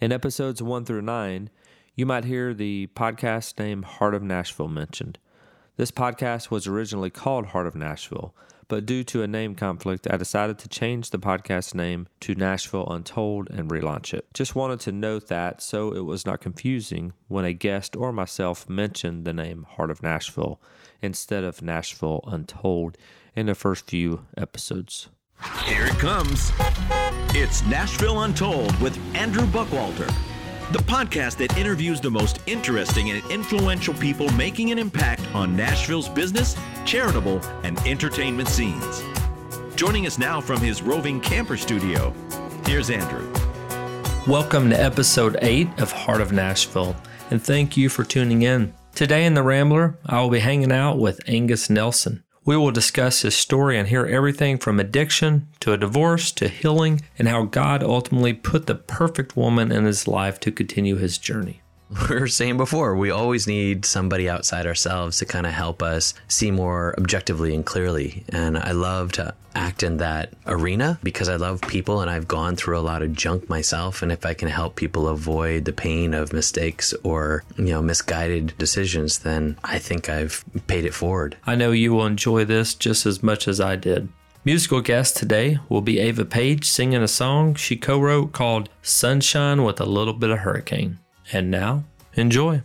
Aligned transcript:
In 0.00 0.12
episodes 0.12 0.62
1 0.62 0.84
through 0.84 1.02
9, 1.02 1.50
you 1.96 2.06
might 2.06 2.24
hear 2.24 2.54
the 2.54 2.88
podcast 2.94 3.58
name 3.58 3.82
Heart 3.82 4.14
of 4.14 4.22
Nashville 4.22 4.68
mentioned. 4.68 5.18
This 5.76 5.90
podcast 5.90 6.52
was 6.52 6.68
originally 6.68 7.10
called 7.10 7.46
Heart 7.46 7.66
of 7.66 7.74
Nashville, 7.74 8.32
but 8.68 8.86
due 8.86 9.02
to 9.02 9.24
a 9.24 9.26
name 9.26 9.56
conflict, 9.56 10.06
I 10.08 10.16
decided 10.16 10.56
to 10.60 10.68
change 10.68 11.10
the 11.10 11.18
podcast 11.18 11.74
name 11.74 12.06
to 12.20 12.36
Nashville 12.36 12.86
Untold 12.86 13.50
and 13.50 13.68
relaunch 13.68 14.14
it. 14.14 14.32
Just 14.34 14.54
wanted 14.54 14.78
to 14.80 14.92
note 14.92 15.26
that 15.26 15.60
so 15.60 15.92
it 15.92 16.04
was 16.04 16.24
not 16.24 16.40
confusing 16.40 17.12
when 17.26 17.44
a 17.44 17.52
guest 17.52 17.96
or 17.96 18.12
myself 18.12 18.68
mentioned 18.68 19.24
the 19.24 19.32
name 19.32 19.66
Heart 19.68 19.90
of 19.90 20.04
Nashville 20.04 20.60
instead 21.02 21.42
of 21.42 21.60
Nashville 21.60 22.20
Untold 22.24 22.96
in 23.34 23.46
the 23.46 23.56
first 23.56 23.88
few 23.88 24.26
episodes. 24.36 25.08
Here 25.64 25.86
it 25.86 25.98
comes. 25.98 26.50
It's 27.32 27.64
Nashville 27.66 28.22
Untold 28.22 28.76
with 28.80 28.98
Andrew 29.14 29.46
Buckwalter, 29.46 30.12
the 30.72 30.80
podcast 30.80 31.36
that 31.36 31.56
interviews 31.56 32.00
the 32.00 32.10
most 32.10 32.40
interesting 32.46 33.10
and 33.10 33.24
influential 33.30 33.94
people 33.94 34.28
making 34.32 34.72
an 34.72 34.78
impact 34.78 35.22
on 35.34 35.54
Nashville's 35.54 36.08
business, 36.08 36.56
charitable, 36.84 37.40
and 37.62 37.78
entertainment 37.86 38.48
scenes. 38.48 39.04
Joining 39.76 40.06
us 40.08 40.18
now 40.18 40.40
from 40.40 40.60
his 40.60 40.82
roving 40.82 41.20
camper 41.20 41.56
studio, 41.56 42.12
here's 42.66 42.90
Andrew. 42.90 43.32
Welcome 44.26 44.70
to 44.70 44.80
episode 44.80 45.36
8 45.40 45.68
of 45.78 45.92
Heart 45.92 46.20
of 46.20 46.32
Nashville, 46.32 46.96
and 47.30 47.40
thank 47.40 47.76
you 47.76 47.88
for 47.88 48.02
tuning 48.02 48.42
in. 48.42 48.74
Today 48.92 49.24
in 49.24 49.34
The 49.34 49.44
Rambler, 49.44 49.96
I 50.04 50.20
will 50.20 50.30
be 50.30 50.40
hanging 50.40 50.72
out 50.72 50.98
with 50.98 51.20
Angus 51.28 51.70
Nelson. 51.70 52.24
We 52.48 52.56
will 52.56 52.70
discuss 52.70 53.20
his 53.20 53.36
story 53.36 53.78
and 53.78 53.86
hear 53.86 54.06
everything 54.06 54.56
from 54.56 54.80
addiction 54.80 55.48
to 55.60 55.74
a 55.74 55.76
divorce 55.76 56.32
to 56.32 56.48
healing 56.48 57.02
and 57.18 57.28
how 57.28 57.42
God 57.42 57.82
ultimately 57.82 58.32
put 58.32 58.66
the 58.66 58.74
perfect 58.74 59.36
woman 59.36 59.70
in 59.70 59.84
his 59.84 60.08
life 60.08 60.40
to 60.40 60.50
continue 60.50 60.96
his 60.96 61.18
journey. 61.18 61.60
we 62.10 62.16
were 62.20 62.28
saying 62.28 62.56
before, 62.56 62.96
we 62.96 63.10
always 63.10 63.46
need 63.46 63.84
somebody 63.84 64.28
outside 64.28 64.66
ourselves 64.66 65.18
to 65.18 65.24
kind 65.24 65.46
of 65.46 65.52
help 65.52 65.82
us 65.82 66.14
see 66.28 66.50
more 66.50 66.94
objectively 66.98 67.54
and 67.54 67.64
clearly. 67.64 68.24
And 68.28 68.58
I 68.58 68.72
love 68.72 69.12
to 69.12 69.34
act 69.54 69.82
in 69.82 69.96
that 69.96 70.34
arena 70.46 70.98
because 71.02 71.28
I 71.28 71.36
love 71.36 71.60
people 71.62 72.00
and 72.00 72.10
I've 72.10 72.28
gone 72.28 72.56
through 72.56 72.78
a 72.78 72.80
lot 72.80 73.02
of 73.02 73.14
junk 73.14 73.48
myself. 73.48 74.02
And 74.02 74.12
if 74.12 74.26
I 74.26 74.34
can 74.34 74.48
help 74.48 74.76
people 74.76 75.08
avoid 75.08 75.64
the 75.64 75.72
pain 75.72 76.14
of 76.14 76.32
mistakes 76.32 76.92
or, 77.02 77.42
you 77.56 77.64
know, 77.64 77.82
misguided 77.82 78.54
decisions, 78.58 79.20
then 79.20 79.58
I 79.64 79.78
think 79.78 80.08
I've 80.08 80.44
paid 80.66 80.84
it 80.84 80.94
forward. 80.94 81.36
I 81.46 81.54
know 81.54 81.72
you 81.72 81.92
will 81.94 82.06
enjoy 82.06 82.44
this 82.44 82.74
just 82.74 83.06
as 83.06 83.22
much 83.22 83.48
as 83.48 83.60
I 83.60 83.76
did. 83.76 84.08
Musical 84.44 84.80
guest 84.80 85.16
today 85.16 85.58
will 85.68 85.82
be 85.82 85.98
Ava 85.98 86.24
Paige 86.24 86.64
singing 86.64 87.02
a 87.02 87.08
song 87.08 87.54
she 87.54 87.76
co 87.76 87.98
wrote 87.98 88.32
called 88.32 88.68
Sunshine 88.82 89.64
with 89.64 89.80
a 89.80 89.84
Little 89.84 90.14
Bit 90.14 90.30
of 90.30 90.38
Hurricane. 90.38 90.98
And 91.32 91.50
now, 91.50 91.84
enjoy. 92.14 92.62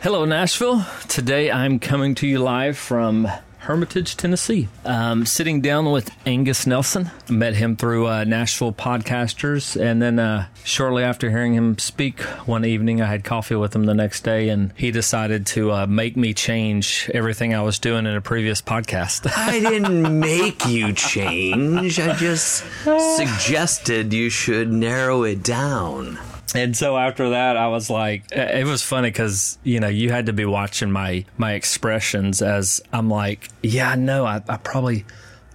Hello, 0.00 0.24
Nashville. 0.24 0.84
Today 1.08 1.50
I'm 1.50 1.78
coming 1.78 2.14
to 2.16 2.26
you 2.26 2.38
live 2.38 2.76
from 2.76 3.28
Hermitage, 3.58 4.16
Tennessee. 4.16 4.68
Um, 4.84 5.26
sitting 5.26 5.60
down 5.60 5.90
with 5.90 6.10
Angus 6.24 6.66
Nelson. 6.66 7.10
I 7.28 7.32
met 7.32 7.54
him 7.54 7.76
through 7.76 8.06
uh, 8.06 8.22
Nashville 8.24 8.72
Podcasters. 8.72 9.80
And 9.80 10.00
then 10.00 10.20
uh, 10.20 10.46
shortly 10.62 11.02
after 11.02 11.30
hearing 11.30 11.54
him 11.54 11.76
speak 11.78 12.20
one 12.46 12.64
evening, 12.64 13.02
I 13.02 13.06
had 13.06 13.24
coffee 13.24 13.56
with 13.56 13.74
him 13.74 13.84
the 13.84 13.94
next 13.94 14.22
day, 14.22 14.50
and 14.50 14.72
he 14.76 14.92
decided 14.92 15.46
to 15.46 15.72
uh, 15.72 15.86
make 15.86 16.16
me 16.16 16.32
change 16.34 17.10
everything 17.12 17.54
I 17.54 17.62
was 17.62 17.80
doing 17.80 18.06
in 18.06 18.14
a 18.14 18.20
previous 18.20 18.62
podcast. 18.62 19.28
I 19.36 19.58
didn't 19.58 20.20
make 20.20 20.66
you 20.66 20.92
change. 20.92 21.98
I 21.98 22.14
just 22.14 22.64
suggested 23.16 24.12
you 24.12 24.30
should 24.30 24.70
narrow 24.70 25.24
it 25.24 25.42
down. 25.42 26.18
And 26.54 26.76
so 26.76 26.96
after 26.96 27.30
that, 27.30 27.56
I 27.56 27.68
was 27.68 27.90
like, 27.90 28.30
it 28.30 28.66
was 28.66 28.82
funny 28.82 29.10
because 29.10 29.58
you 29.64 29.80
know 29.80 29.88
you 29.88 30.10
had 30.10 30.26
to 30.26 30.32
be 30.32 30.44
watching 30.44 30.90
my 30.90 31.24
my 31.36 31.52
expressions 31.52 32.40
as 32.40 32.80
I'm 32.92 33.10
like, 33.10 33.48
yeah, 33.62 33.94
no, 33.96 34.24
I, 34.24 34.42
I 34.48 34.56
probably 34.56 35.04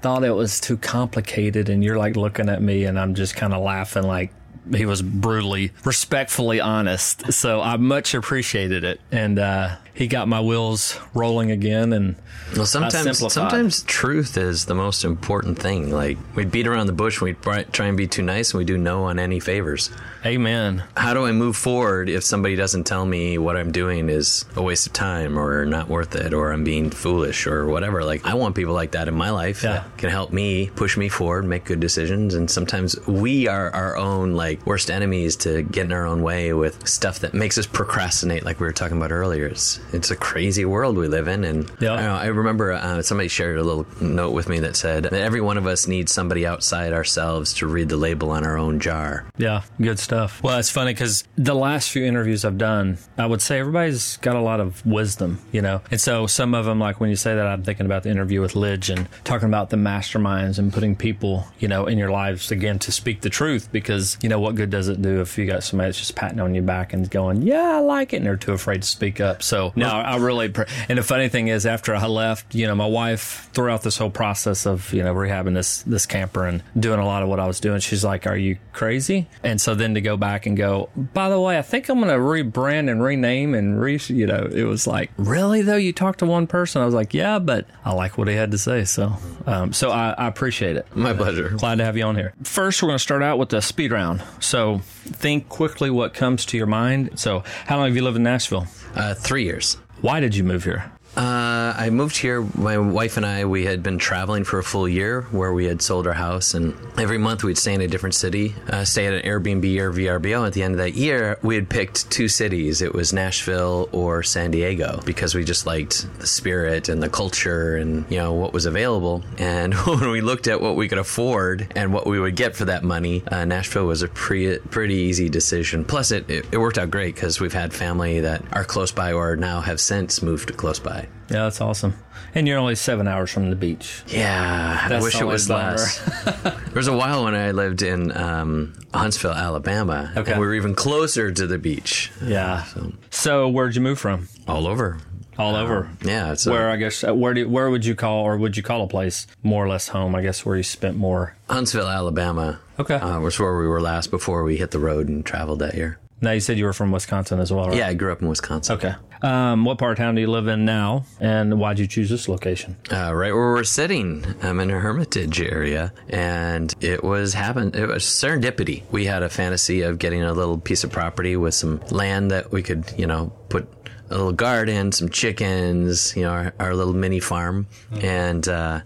thought 0.02 0.24
it 0.24 0.32
was 0.32 0.60
too 0.60 0.78
complicated, 0.78 1.70
and 1.70 1.84
you're 1.84 1.98
like 1.98 2.16
looking 2.16 2.50
at 2.50 2.62
me, 2.62 2.86
and 2.86 3.00
I'm 3.00 3.16
just 3.16 3.36
kind 3.36 3.54
of 3.54 3.64
laughing 3.64 4.04
like 4.04 4.32
he 4.76 4.86
was 4.86 5.02
brutally, 5.02 5.72
respectfully 5.84 6.60
honest. 6.60 7.34
So 7.34 7.62
I 7.62 7.78
much 7.78 8.14
appreciated 8.14 8.84
it, 8.84 9.00
and 9.12 9.40
uh, 9.40 9.76
he 9.94 10.08
got 10.08 10.28
my 10.28 10.42
wheels 10.42 11.00
rolling 11.14 11.52
again. 11.52 11.94
And 11.94 12.16
well, 12.56 12.66
sometimes 12.66 13.20
sometimes 13.34 13.84
truth 13.84 14.38
is 14.38 14.66
the 14.66 14.76
most 14.76 15.04
important 15.04 15.58
thing. 15.60 15.92
Like 15.92 16.18
we 16.36 16.46
beat 16.46 16.68
around 16.68 16.88
the 16.88 16.94
bush, 16.94 17.22
we 17.22 17.34
try 17.34 17.88
and 17.88 17.98
be 17.98 18.08
too 18.08 18.22
nice, 18.24 18.52
and 18.54 18.60
we 18.60 18.66
do 18.66 18.78
no 18.78 19.06
on 19.06 19.20
any 19.20 19.40
favors. 19.40 19.90
Amen. 20.24 20.84
How 20.96 21.16
do 21.16 21.26
I 21.26 21.32
move 21.32 21.56
forward 21.56 22.08
if 22.08 22.24
somebody 22.24 22.56
doesn't 22.56 22.84
tell 22.84 23.06
me 23.06 23.40
what 23.40 23.58
I'm 23.58 23.72
doing 23.72 24.08
is 24.10 24.46
a 24.56 24.62
waste 24.62 24.86
of 24.86 24.94
time 24.94 25.40
or 25.40 25.66
not 25.66 25.88
worth 25.90 26.14
it 26.16 26.32
or 26.34 26.52
I'm 26.52 26.64
being 26.64 26.92
foolish 26.92 27.48
or 27.48 27.66
whatever? 27.66 28.04
Like 28.04 28.24
I 28.24 28.36
want 28.36 28.56
people 28.56 28.76
like 28.76 28.92
that 28.92 29.08
in 29.08 29.16
my 29.16 29.32
life 29.32 29.64
Yeah. 29.64 29.72
that 29.74 29.98
can 29.98 30.12
help 30.12 30.32
me 30.32 30.70
push 30.76 30.96
me 30.96 31.10
forward, 31.10 31.46
make 31.46 31.66
good 31.66 31.80
decisions. 31.80 32.36
And 32.36 32.52
sometimes 32.52 32.96
we 33.08 33.48
are 33.48 33.72
our 33.74 33.98
own 33.98 34.34
like 34.34 34.51
worst 34.66 34.90
enemies 34.92 35.36
to 35.38 35.62
get 35.64 35.86
in 35.86 35.92
our 35.92 36.06
own 36.06 36.22
way 36.22 36.54
with 36.54 36.88
stuff 36.88 37.20
that 37.20 37.34
makes 37.34 37.58
us 37.58 37.66
procrastinate, 37.68 38.44
like 38.44 38.60
we 38.60 38.66
were 38.68 38.74
talking 38.74 38.98
about 38.98 39.12
earlier. 39.12 39.46
It's 39.48 39.80
it's 39.94 40.12
a 40.12 40.16
crazy 40.16 40.66
world 40.66 40.98
we 40.98 41.08
live 41.08 41.28
in, 41.28 41.44
and 41.44 41.70
Yeah. 41.80 41.94
I, 41.94 42.02
know, 42.02 42.16
I 42.16 42.26
remember 42.28 42.72
uh, 42.72 43.02
somebody 43.02 43.28
shared 43.30 43.58
a 43.58 43.64
little 43.64 43.86
note 44.02 44.32
with 44.32 44.48
me 44.50 44.60
that 44.62 44.76
said 44.76 45.04
that 45.06 45.14
every 45.14 45.42
one 45.42 45.58
of 45.58 45.66
us 45.68 45.88
needs 45.88 46.12
somebody 46.12 46.46
outside 46.46 46.94
ourselves 46.94 47.54
to 47.56 47.68
read 47.68 47.90
the 47.90 47.98
label 47.98 48.32
on 48.32 48.46
our 48.46 48.58
own 48.58 48.80
jar. 48.80 49.26
Yeah, 49.38 49.62
good 49.80 50.00
stuff. 50.00 50.42
Well, 50.44 50.58
it's 50.60 50.70
funny 50.70 50.94
because 50.94 51.24
the 51.38 51.56
last 51.56 51.90
few 51.90 52.04
interviews 52.06 52.46
I've 52.46 52.58
done, 52.58 52.98
I 53.18 53.26
would 53.26 53.42
say 53.42 53.60
everybody's 53.60 54.18
got 54.18 54.36
a 54.36 54.42
lot 54.42 54.60
of 54.60 54.86
wisdom, 54.86 55.40
you 55.52 55.62
know. 55.62 55.82
And 55.92 56.00
so 56.02 56.28
some 56.28 56.54
of 56.54 56.66
them, 56.66 56.80
like 56.80 57.00
when 57.00 57.10
you 57.10 57.16
say 57.16 57.36
that, 57.36 57.46
I'm 57.48 57.64
thinking 57.64 57.86
about 57.86 58.04
the 58.04 58.10
interview 58.10 58.42
with 58.42 58.54
Lidge 58.54 58.96
and 58.96 59.08
talking 59.24 59.48
about 59.48 59.70
the 59.70 59.78
masterminds 59.78 60.58
and 60.60 60.74
putting 60.74 60.96
people, 60.96 61.46
you 61.60 61.68
know, 61.68 61.86
in 61.86 61.98
your 61.98 62.12
lives 62.12 62.52
again 62.52 62.80
to 62.80 62.92
speak 62.92 63.22
the 63.22 63.30
truth 63.30 63.72
because, 63.72 64.18
you 64.22 64.30
know, 64.30 64.40
what 64.41 64.56
good 64.56 64.69
does 64.69 64.88
it 64.88 65.02
do 65.02 65.22
if 65.22 65.38
you 65.38 65.46
got 65.46 65.63
somebody 65.63 65.88
that's 65.88 66.00
just 66.00 66.16
patting 66.16 66.40
on 66.40 66.53
your 66.53 66.63
back 66.63 66.94
and 66.94 67.09
going, 67.09 67.41
yeah, 67.41 67.78
I 67.78 67.79
like 67.79 68.13
it, 68.13 68.18
and 68.18 68.25
they're 68.25 68.38
too 68.38 68.53
afraid 68.53 68.81
to 68.81 68.88
speak 68.88 69.22
up. 69.22 69.44
So, 69.44 69.72
no, 69.75 69.88
I 69.88 70.18
really, 70.18 70.50
pr- 70.50 70.63
and 70.90 70.97
the 70.97 71.03
funny 71.03 71.29
thing 71.29 71.47
is, 71.47 71.66
after 71.66 71.96
I 71.96 72.06
left, 72.07 72.53
you 72.53 72.68
know, 72.68 72.75
my 72.75 72.85
wife, 72.85 73.50
throughout 73.53 73.84
this 73.84 73.97
whole 73.97 74.09
process 74.09 74.66
of, 74.66 74.91
you 74.94 75.03
know, 75.03 75.13
rehabbing 75.13 75.53
this, 75.53 75.84
this 75.84 76.06
camper 76.06 76.46
and 76.46 76.63
doing 76.78 77.00
a 77.00 77.06
lot 77.06 77.24
of 77.24 77.29
what 77.29 77.40
I 77.40 77.47
was 77.47 77.59
doing, 77.59 77.79
she's 77.79 78.03
like, 78.03 78.28
are 78.28 78.35
you 78.35 78.57
crazy? 78.74 79.28
And 79.44 79.62
so 79.62 79.75
then 79.75 79.94
to 79.94 80.02
go 80.02 80.18
back 80.18 80.46
and 80.46 80.58
go, 80.58 80.90
by 80.96 81.29
the 81.29 81.40
way, 81.40 81.58
I 81.58 81.62
think 81.62 81.90
I'm 81.90 82.00
going 82.00 82.09
to 82.09 82.16
rebrand 82.16 82.90
and 82.90 83.03
rename 83.03 83.53
and 83.53 83.79
re, 83.79 84.00
you 84.08 84.25
know, 84.25 84.47
it 84.52 84.63
was 84.63 84.88
like, 84.88 85.12
really 85.18 85.62
though? 85.62 85.75
You 85.75 85.94
talked 85.94 86.19
to 86.19 86.25
one 86.25 86.47
person? 86.47 86.81
I 86.81 86.85
was 86.85 86.94
like, 86.94 87.13
yeah, 87.13 87.40
but 87.40 87.66
I 87.85 87.94
like 87.94 88.18
what 88.18 88.28
he 88.28 88.35
had 88.35 88.52
to 88.52 88.58
say. 88.58 88.85
So, 88.85 89.13
um, 89.46 89.73
so 89.73 89.91
I, 89.91 90.12
I 90.18 90.28
appreciate 90.28 90.75
it. 90.75 90.85
My 90.96 91.13
pleasure. 91.13 91.50
Glad 91.50 91.79
to 91.79 91.85
have 91.85 91.97
you 91.97 92.03
on 92.03 92.16
here. 92.16 92.34
First, 92.44 92.81
we're 92.81 92.88
going 92.88 92.97
to 92.97 93.03
start 93.03 93.22
out 93.22 93.38
with 93.38 93.50
the 93.50 93.62
speed 93.62 93.91
round. 93.91 94.22
So, 94.40 94.80
think 94.84 95.50
quickly 95.50 95.90
what 95.90 96.14
comes 96.14 96.46
to 96.47 96.58
your 96.58 96.68
mind. 96.68 97.19
So, 97.19 97.44
how 97.66 97.78
long 97.78 97.88
have 97.88 97.96
you 97.96 98.03
lived 98.03 98.18
in 98.18 98.24
Nashville? 98.24 98.68
Uh, 98.96 99.14
three 99.14 99.44
years. 99.44 99.78
Why 100.02 100.19
did 100.19 100.36
you 100.36 100.44
move 100.44 100.64
here? 100.64 100.92
Uh, 101.16 101.74
I 101.78 101.90
moved 101.90 102.16
here. 102.18 102.42
My 102.42 102.78
wife 102.78 103.18
and 103.18 103.26
I, 103.26 103.44
we 103.44 103.66
had 103.66 103.84
been 103.84 103.98
traveling 103.98 104.46
for 104.46 104.60
a 104.60 104.64
full 104.64 104.88
year 104.88 105.24
where 105.32 105.52
we 105.52 105.66
had 105.66 105.82
sold 105.82 106.08
our 106.08 106.14
house, 106.14 106.54
and 106.54 106.74
every 106.98 107.18
month 107.18 107.44
we'd 107.44 107.58
stay 107.58 107.74
in 107.74 107.82
a 107.82 107.88
different 107.88 108.16
city, 108.16 108.56
uh, 108.70 108.86
stay 108.86 109.08
at 109.08 109.14
an 109.14 109.22
Airbnb 109.24 109.78
or 109.80 109.92
VRBO. 109.92 110.48
At 110.48 110.54
the 110.54 110.64
end 110.64 110.74
of 110.74 110.78
that 110.78 110.94
year, 110.94 111.38
we 111.42 111.56
had 111.56 111.70
picked 111.70 112.10
two 112.10 112.30
cities. 112.30 112.82
It 112.82 112.94
was 112.94 113.12
Nashville 113.12 113.90
or 113.92 114.24
San 114.24 114.52
Diego 114.52 115.02
because 115.06 115.36
we 115.36 115.44
just 115.44 115.66
liked 115.66 116.08
the 116.20 116.28
spirit 116.28 116.88
and 116.88 117.04
the 117.04 117.10
culture 117.10 117.76
and, 117.76 118.06
you 118.10 118.18
know, 118.18 118.32
what 118.32 118.54
was 118.54 118.66
available. 118.66 119.22
And 119.38 119.74
when 119.86 120.12
we 120.12 120.22
looked 120.22 120.48
at 120.48 120.62
what 120.62 120.78
we 120.78 120.88
could 120.88 120.98
afford 120.98 121.74
and 121.76 121.94
what 121.94 122.08
we 122.08 122.20
would 122.20 122.38
get 122.38 122.56
for 122.56 122.66
that 122.66 122.84
money, 122.84 123.22
uh, 123.28 123.44
Nashville 123.44 123.86
was 123.86 124.02
a 124.02 124.08
pre- 124.08 124.60
pretty 124.60 124.96
easy 124.96 125.28
decision. 125.28 125.84
Plus, 125.84 126.12
it, 126.12 126.30
it, 126.30 126.46
it 126.53 126.58
worked 126.58 126.78
out 126.78 126.90
great 126.90 127.16
because 127.16 127.41
we've 127.41 127.53
had 127.53 127.74
family 127.74 128.22
that 128.22 128.44
are 128.53 128.64
close 128.64 128.91
by 128.94 129.12
or 129.12 129.35
now 129.35 129.59
have 129.59 129.82
since 129.82 130.22
moved 130.22 130.56
close 130.56 130.80
by. 130.80 131.01
Yeah, 131.30 131.44
that's 131.44 131.62
awesome. 131.62 131.96
And 132.36 132.48
you're 132.48 132.58
only 132.58 132.76
seven 132.76 133.08
hours 133.08 133.32
from 133.32 133.50
the 133.50 133.56
beach. 133.56 134.03
Yeah, 134.08 134.88
I 134.90 135.02
wish 135.02 135.20
it 135.20 135.26
was 135.26 135.50
less. 135.50 136.00
there 136.44 136.53
was 136.76 136.88
a 136.88 136.96
while 136.96 137.24
when 137.26 137.36
I 137.36 137.52
lived 137.52 137.82
in 137.82 138.16
um, 138.16 138.74
Huntsville, 138.94 139.32
Alabama. 139.34 140.12
Okay. 140.16 140.32
and 140.32 140.40
we 140.42 140.48
were 140.48 140.56
even 140.56 140.76
closer 140.76 141.32
to 141.32 141.48
the 141.48 141.58
beach. 141.58 142.12
Yeah. 142.24 142.64
So, 142.66 142.94
So, 143.09 143.50
where'd 143.50 143.76
you 143.76 143.82
move 143.82 144.00
from? 144.00 144.28
all 144.48 144.68
over. 144.68 145.00
All 145.38 145.56
over. 145.56 145.90
Yeah, 146.03 146.34
it's 146.34 146.46
a- 146.46 146.52
Where 146.52 146.70
I 146.70 146.76
guess 146.76 147.04
uh, 147.04 147.16
where 147.16 147.34
do 147.34 147.47
where 147.50 147.70
would 147.70 147.86
you 147.86 147.96
call 147.96 148.24
or 148.24 148.38
would 148.38 148.56
you 148.58 148.64
call 148.64 148.84
a 148.84 148.88
place 148.88 149.26
more 149.44 149.64
or 149.66 149.70
less 149.70 149.88
home? 149.88 150.14
I 150.14 150.22
guess 150.22 150.46
where 150.46 150.56
you 150.58 150.64
spent 150.64 150.97
more. 150.97 151.36
Huntsville, 151.50 151.88
Alabama. 151.88 152.59
Okay. 152.80 152.96
uh, 152.96 153.20
was 153.20 153.40
where 153.40 153.58
we 153.58 153.68
were 153.68 153.82
last 153.82 154.12
before 154.12 154.44
we 154.44 154.58
hit 154.58 154.72
the 154.72 154.80
road 154.80 155.08
and 155.08 155.26
traveled 155.26 155.59
that 155.59 155.76
year. 155.76 155.97
Now 156.22 156.32
you 156.32 156.40
said 156.40 156.59
you 156.59 156.66
were 156.66 156.73
from 156.73 156.91
Wisconsin 156.91 157.40
as 157.40 157.52
well, 157.52 157.68
right? 157.68 157.78
Yeah, 157.78 157.88
I 157.88 157.96
grew 157.96 158.12
up 158.12 158.22
in 158.22 158.28
Wisconsin. 158.28 158.76
Okay. 158.76 158.94
Um, 159.23 159.66
what 159.66 159.79
part 159.79 159.94
of 159.94 159.97
town 159.97 160.16
do 160.16 160.22
you 160.22 160.28
live 160.29 160.47
in 160.47 160.66
now, 160.66 161.06
and 161.20 161.59
why'd 161.59 161.79
you 161.79 161.88
choose 161.88 162.09
this 162.09 162.28
location? 162.28 162.78
Uh, 162.91 163.14
right 163.14 163.34
where 163.34 163.53
we're 163.53 163.64
sitting, 163.64 164.23
I'm 164.41 164.59
in 164.59 164.70
a 164.72 164.79
Hermitage 164.79 165.41
area, 165.41 165.94
and 166.09 166.73
it 166.79 167.03
was 167.03 167.34
happen. 167.34 167.73
It 167.76 167.88
was 167.88 168.03
serendipity. 168.03 168.84
We 168.91 169.06
had 169.06 169.22
a 169.23 169.29
fantasy 169.29 169.82
of 169.82 170.00
getting 170.00 170.23
a 170.23 170.34
little 170.34 170.58
piece 170.58 170.84
of 170.84 170.91
property 170.91 171.35
with 171.35 171.53
some 171.53 171.82
land 171.90 172.32
that 172.32 172.52
we 172.52 172.64
could, 172.64 172.91
you 172.97 173.08
know, 173.08 173.32
put 173.50 173.68
a 174.09 174.16
little 174.16 174.32
garden, 174.32 174.91
some 174.91 175.09
chickens, 175.09 176.16
you 176.16 176.23
know, 176.23 176.32
our, 176.32 176.53
our 176.59 176.76
little 176.76 176.94
mini 176.94 177.20
farm, 177.20 177.68
and 178.00 178.47
uh, 178.47 178.82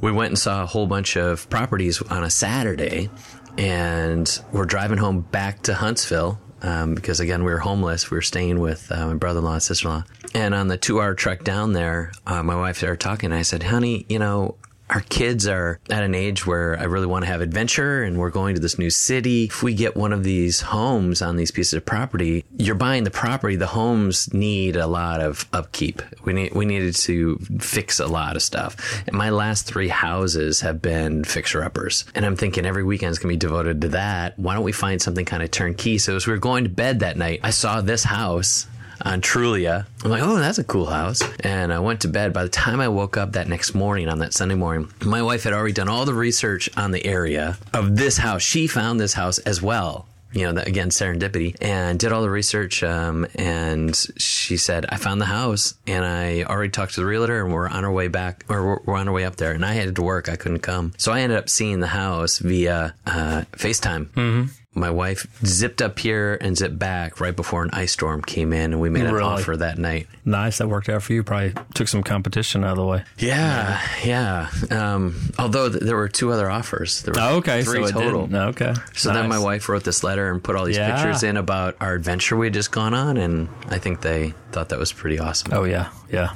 we 0.00 0.12
went 0.12 0.30
and 0.30 0.38
saw 0.38 0.62
a 0.62 0.66
whole 0.66 0.86
bunch 0.86 1.16
of 1.16 1.48
properties 1.48 2.00
on 2.02 2.24
a 2.24 2.30
Saturday, 2.30 3.10
and 3.58 4.40
we're 4.52 4.64
driving 4.64 4.98
home 4.98 5.20
back 5.20 5.62
to 5.62 5.74
Huntsville 5.74 6.40
um, 6.64 6.94
because 6.94 7.20
again 7.20 7.44
we 7.44 7.52
were 7.52 7.58
homeless. 7.58 8.10
We 8.10 8.16
were 8.16 8.22
staying 8.22 8.58
with 8.58 8.90
uh, 8.90 9.06
my 9.06 9.14
brother-in-law 9.14 9.54
and 9.54 9.62
sister-in-law, 9.62 10.04
and 10.34 10.54
on 10.54 10.68
the 10.68 10.76
two-hour 10.76 11.14
trek 11.14 11.44
down 11.44 11.74
there, 11.74 12.12
uh, 12.26 12.42
my 12.42 12.56
wife 12.56 12.78
started 12.78 13.00
talking. 13.00 13.30
And 13.30 13.38
I 13.38 13.42
said, 13.42 13.62
"Honey, 13.64 14.06
you 14.08 14.18
know." 14.18 14.56
Our 14.90 15.00
kids 15.00 15.46
are 15.46 15.80
at 15.88 16.02
an 16.02 16.14
age 16.14 16.46
where 16.46 16.78
I 16.78 16.84
really 16.84 17.06
want 17.06 17.24
to 17.24 17.30
have 17.30 17.40
adventure 17.40 18.02
and 18.02 18.18
we're 18.18 18.30
going 18.30 18.54
to 18.54 18.60
this 18.60 18.78
new 18.78 18.90
city. 18.90 19.44
If 19.44 19.62
we 19.62 19.74
get 19.74 19.96
one 19.96 20.12
of 20.12 20.24
these 20.24 20.60
homes 20.60 21.22
on 21.22 21.36
these 21.36 21.50
pieces 21.50 21.74
of 21.74 21.86
property, 21.86 22.44
you're 22.56 22.74
buying 22.74 23.04
the 23.04 23.10
property. 23.10 23.56
The 23.56 23.66
homes 23.66 24.32
need 24.34 24.76
a 24.76 24.86
lot 24.86 25.20
of 25.20 25.48
upkeep. 25.52 26.02
We 26.24 26.34
need, 26.34 26.54
we 26.54 26.66
needed 26.66 26.94
to 26.96 27.38
fix 27.58 27.98
a 27.98 28.06
lot 28.06 28.36
of 28.36 28.42
stuff. 28.42 29.02
And 29.06 29.16
my 29.16 29.30
last 29.30 29.66
three 29.66 29.88
houses 29.88 30.60
have 30.60 30.82
been 30.82 31.24
fixer 31.24 31.62
uppers. 31.62 32.04
And 32.14 32.26
I'm 32.26 32.36
thinking 32.36 32.66
every 32.66 32.84
weekend's 32.84 33.18
going 33.18 33.32
to 33.32 33.38
be 33.38 33.48
devoted 33.48 33.80
to 33.82 33.88
that. 33.88 34.38
Why 34.38 34.54
don't 34.54 34.64
we 34.64 34.72
find 34.72 35.00
something 35.00 35.24
kind 35.24 35.42
of 35.42 35.50
turnkey? 35.50 35.98
So 35.98 36.14
as 36.14 36.26
we 36.26 36.32
were 36.32 36.38
going 36.38 36.64
to 36.64 36.70
bed 36.70 37.00
that 37.00 37.16
night, 37.16 37.40
I 37.42 37.50
saw 37.50 37.80
this 37.80 38.04
house 38.04 38.66
on 39.02 39.20
Trulia. 39.20 39.86
I'm 40.02 40.10
like, 40.10 40.22
oh, 40.22 40.36
that's 40.36 40.58
a 40.58 40.64
cool 40.64 40.86
house. 40.86 41.22
And 41.40 41.72
I 41.72 41.78
went 41.78 42.00
to 42.02 42.08
bed. 42.08 42.32
By 42.32 42.42
the 42.42 42.48
time 42.48 42.80
I 42.80 42.88
woke 42.88 43.16
up 43.16 43.32
that 43.32 43.48
next 43.48 43.74
morning, 43.74 44.08
on 44.08 44.18
that 44.20 44.34
Sunday 44.34 44.54
morning, 44.54 44.90
my 45.04 45.22
wife 45.22 45.44
had 45.44 45.52
already 45.52 45.72
done 45.72 45.88
all 45.88 46.04
the 46.04 46.14
research 46.14 46.68
on 46.76 46.90
the 46.90 47.04
area 47.04 47.58
of 47.72 47.96
this 47.96 48.18
house. 48.18 48.42
She 48.42 48.66
found 48.66 49.00
this 49.00 49.14
house 49.14 49.38
as 49.38 49.62
well. 49.62 50.06
You 50.32 50.52
know, 50.52 50.60
again, 50.62 50.90
serendipity, 50.90 51.56
and 51.60 51.96
did 51.96 52.10
all 52.10 52.22
the 52.22 52.30
research. 52.30 52.82
Um, 52.82 53.24
and 53.36 53.94
she 54.16 54.56
said, 54.56 54.84
I 54.88 54.96
found 54.96 55.20
the 55.20 55.26
house, 55.26 55.74
and 55.86 56.04
I 56.04 56.42
already 56.42 56.70
talked 56.70 56.94
to 56.94 57.00
the 57.02 57.06
realtor, 57.06 57.44
and 57.44 57.54
we're 57.54 57.68
on 57.68 57.84
our 57.84 57.92
way 57.92 58.08
back, 58.08 58.44
or 58.48 58.80
we're, 58.84 58.96
on 58.96 59.06
our 59.06 59.14
way 59.14 59.24
up 59.24 59.36
there. 59.36 59.52
And 59.52 59.64
I 59.64 59.74
had 59.74 59.94
to 59.94 60.02
work, 60.02 60.28
I 60.28 60.34
couldn't 60.34 60.58
come. 60.58 60.92
So 60.98 61.12
I 61.12 61.20
ended 61.20 61.38
up 61.38 61.48
seeing 61.48 61.78
the 61.78 61.86
house 61.86 62.38
via 62.38 62.96
uh, 63.06 63.44
FaceTime. 63.52 64.06
Mm-hmm 64.06 64.63
my 64.74 64.90
wife 64.90 65.26
zipped 65.44 65.80
up 65.80 65.98
here 65.98 66.36
and 66.40 66.56
zipped 66.56 66.78
back 66.78 67.20
right 67.20 67.34
before 67.34 67.62
an 67.62 67.70
ice 67.72 67.92
storm 67.92 68.22
came 68.22 68.52
in, 68.52 68.72
and 68.72 68.80
we 68.80 68.90
made 68.90 69.04
an 69.06 69.12
Really? 69.14 69.24
offer 69.24 69.56
that 69.56 69.78
night. 69.78 70.08
Nice, 70.24 70.58
that 70.58 70.68
worked 70.68 70.88
out 70.88 71.02
for 71.02 71.12
you. 71.12 71.22
Probably 71.22 71.52
took 71.74 71.88
some 71.88 72.02
competition 72.02 72.64
out 72.64 72.72
of 72.72 72.76
the 72.78 72.84
way. 72.86 73.04
Yeah, 73.18 73.80
yeah. 74.04 74.48
Um, 74.70 75.14
although 75.38 75.68
th- 75.68 75.82
there 75.82 75.96
were 75.96 76.08
two 76.08 76.32
other 76.32 76.50
offers. 76.50 77.02
There 77.02 77.14
were 77.14 77.20
Oh, 77.20 77.36
okay, 77.36 77.62
three 77.62 77.86
so 77.86 77.92
total. 77.92 78.28
Okay, 78.34 78.74
So 78.94 79.12
then 79.12 79.28
my 79.28 79.38
wife 79.38 79.68
wrote 79.68 79.84
this 79.84 80.02
letter 80.02 80.30
and 80.30 80.42
put 80.42 80.56
all 80.56 80.64
these 80.64 80.76
Yeah. 80.76 80.94
pictures 80.96 81.22
in 81.22 81.36
about 81.36 81.76
our 81.80 81.94
adventure 81.94 82.36
we 82.36 82.46
had 82.46 82.54
just 82.54 82.70
gone 82.72 82.94
on, 82.94 83.16
and 83.16 83.48
I 83.68 83.78
think 83.78 84.00
they 84.00 84.34
thought 84.52 84.70
that 84.70 84.78
was 84.78 84.92
pretty 84.92 85.18
awesome. 85.18 85.52
Oh 85.52 85.64
yeah, 85.64 85.88
yeah. 86.10 86.30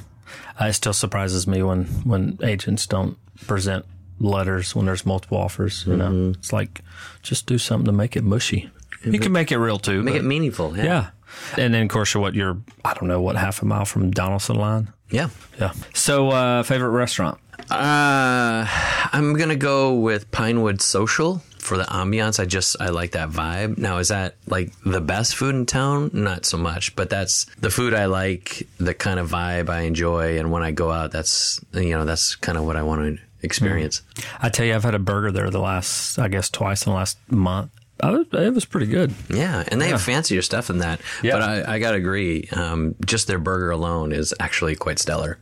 Uh, 0.61 0.67
it 0.67 0.73
still 0.75 0.93
surprises 0.93 1.47
me 1.47 1.63
when 1.63 1.85
when 2.05 2.39
agents 2.43 2.87
don't 2.87 3.17
present 3.47 3.85
letters 4.21 4.75
when 4.75 4.87
there's 4.87 5.05
multiple 5.07 5.39
offers. 5.39 5.85
You 5.87 5.97
know, 5.97 6.09
Mm-hmm. 6.11 6.31
it's 6.39 6.53
like 6.53 6.81
just 7.23 7.47
do 7.47 7.59
something 7.59 7.87
to 7.87 7.93
make 7.93 8.17
it 8.17 8.25
mushy. 8.25 8.71
You 9.05 9.19
can 9.21 9.33
make 9.33 9.53
it 9.53 9.59
real 9.59 9.79
too. 9.79 10.03
Make 10.03 10.15
but- 10.15 10.21
it 10.21 10.25
meaningful. 10.25 10.77
Yeah. 10.77 10.85
yeah. 10.85 11.11
And 11.57 11.73
then 11.75 11.83
of 11.83 11.89
course 11.89 12.15
what 12.17 12.35
you're 12.35 12.57
I 12.85 12.95
don't 12.95 13.07
know 13.09 13.21
what 13.21 13.37
half 13.37 13.63
a 13.63 13.65
mile 13.65 13.85
from 13.85 14.11
Donelson 14.13 14.57
line. 14.57 14.93
Yeah. 15.11 15.29
Yeah. 15.61 15.73
So 15.95 16.31
uh, 16.31 16.63
favorite 16.63 16.91
restaurant. 16.91 17.39
Uh, 17.71 18.67
I'm 19.13 19.35
gonna 19.35 19.57
go 19.57 19.95
with 19.95 20.31
Pinewood 20.31 20.81
Social 20.81 21.43
for 21.59 21.77
the 21.77 21.85
ambiance. 21.85 22.41
I 22.41 22.45
just 22.47 22.77
I 22.81 22.89
like 22.89 23.13
that 23.13 23.29
vibe. 23.31 23.77
Now, 23.79 23.99
is 23.99 24.09
that 24.09 24.37
like 24.47 24.73
the 24.85 25.01
best 25.01 25.37
food 25.37 25.55
in 25.55 25.67
town? 25.67 26.11
Not 26.15 26.47
so 26.47 26.57
much, 26.57 26.97
but 26.97 27.11
that's 27.11 27.45
the 27.61 27.71
food 27.71 27.93
I 27.95 28.07
like, 28.07 28.67
the 28.79 28.95
kind 28.95 29.21
of 29.21 29.31
vibe 29.31 29.69
I 29.69 29.81
enjoy, 29.83 30.39
and 30.39 30.51
when 30.51 30.63
I 30.63 30.71
go 30.71 30.91
out, 30.91 31.11
that's 31.13 31.61
you 31.75 31.91
know 31.91 32.05
that's 32.07 32.37
kind 32.37 32.57
of 32.57 32.65
what 32.65 32.77
I 32.77 32.83
want 32.83 33.19
to 33.19 33.23
experience. 33.43 34.03
I 34.41 34.49
tell 34.49 34.67
you, 34.67 34.75
I've 34.75 34.85
had 34.85 34.95
a 34.95 34.99
burger 34.99 35.33
there 35.33 35.51
the 35.51 35.61
last 35.61 36.19
I 36.19 36.29
guess 36.29 36.49
twice 36.51 36.87
in 36.87 36.93
the 36.93 36.97
last 36.97 37.19
month. 37.31 37.71
I 38.01 38.11
was, 38.11 38.27
it 38.33 38.55
was 38.55 38.65
pretty 38.65 38.87
good. 38.87 39.13
Yeah, 39.29 39.65
and 39.67 39.81
they 39.81 39.89
have 39.89 40.01
fancier 40.01 40.41
stuff 40.41 40.69
than 40.69 40.79
that. 40.79 41.01
Yeah. 41.21 41.33
But 41.33 41.43
I, 41.43 41.75
I 41.75 41.79
gotta 41.81 41.97
agree, 41.97 42.49
um, 42.53 42.95
just 43.05 43.27
their 43.27 43.41
burger 43.41 43.71
alone 43.71 44.13
is 44.13 44.33
actually 44.39 44.77
quite 44.77 45.01
stellar. 45.01 45.39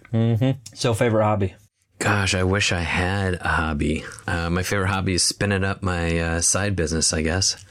So 0.73 0.95
favorite 0.95 1.25
hobby. 1.25 1.55
Gosh, 1.99 2.35
I 2.35 2.45
wish 2.45 2.73
I 2.73 2.81
had 2.81 3.35
a 3.35 3.49
hobby. 3.49 4.05
Uh, 4.27 4.51
my 4.51 4.63
favorite 4.63 4.89
hobby 4.89 5.15
is 5.15 5.23
spinning 5.23 5.65
up 5.65 5.83
my 5.83 6.19
uh, 6.19 6.41
side 6.41 6.77
business, 6.77 7.13
I 7.13 7.23
guess. 7.23 7.63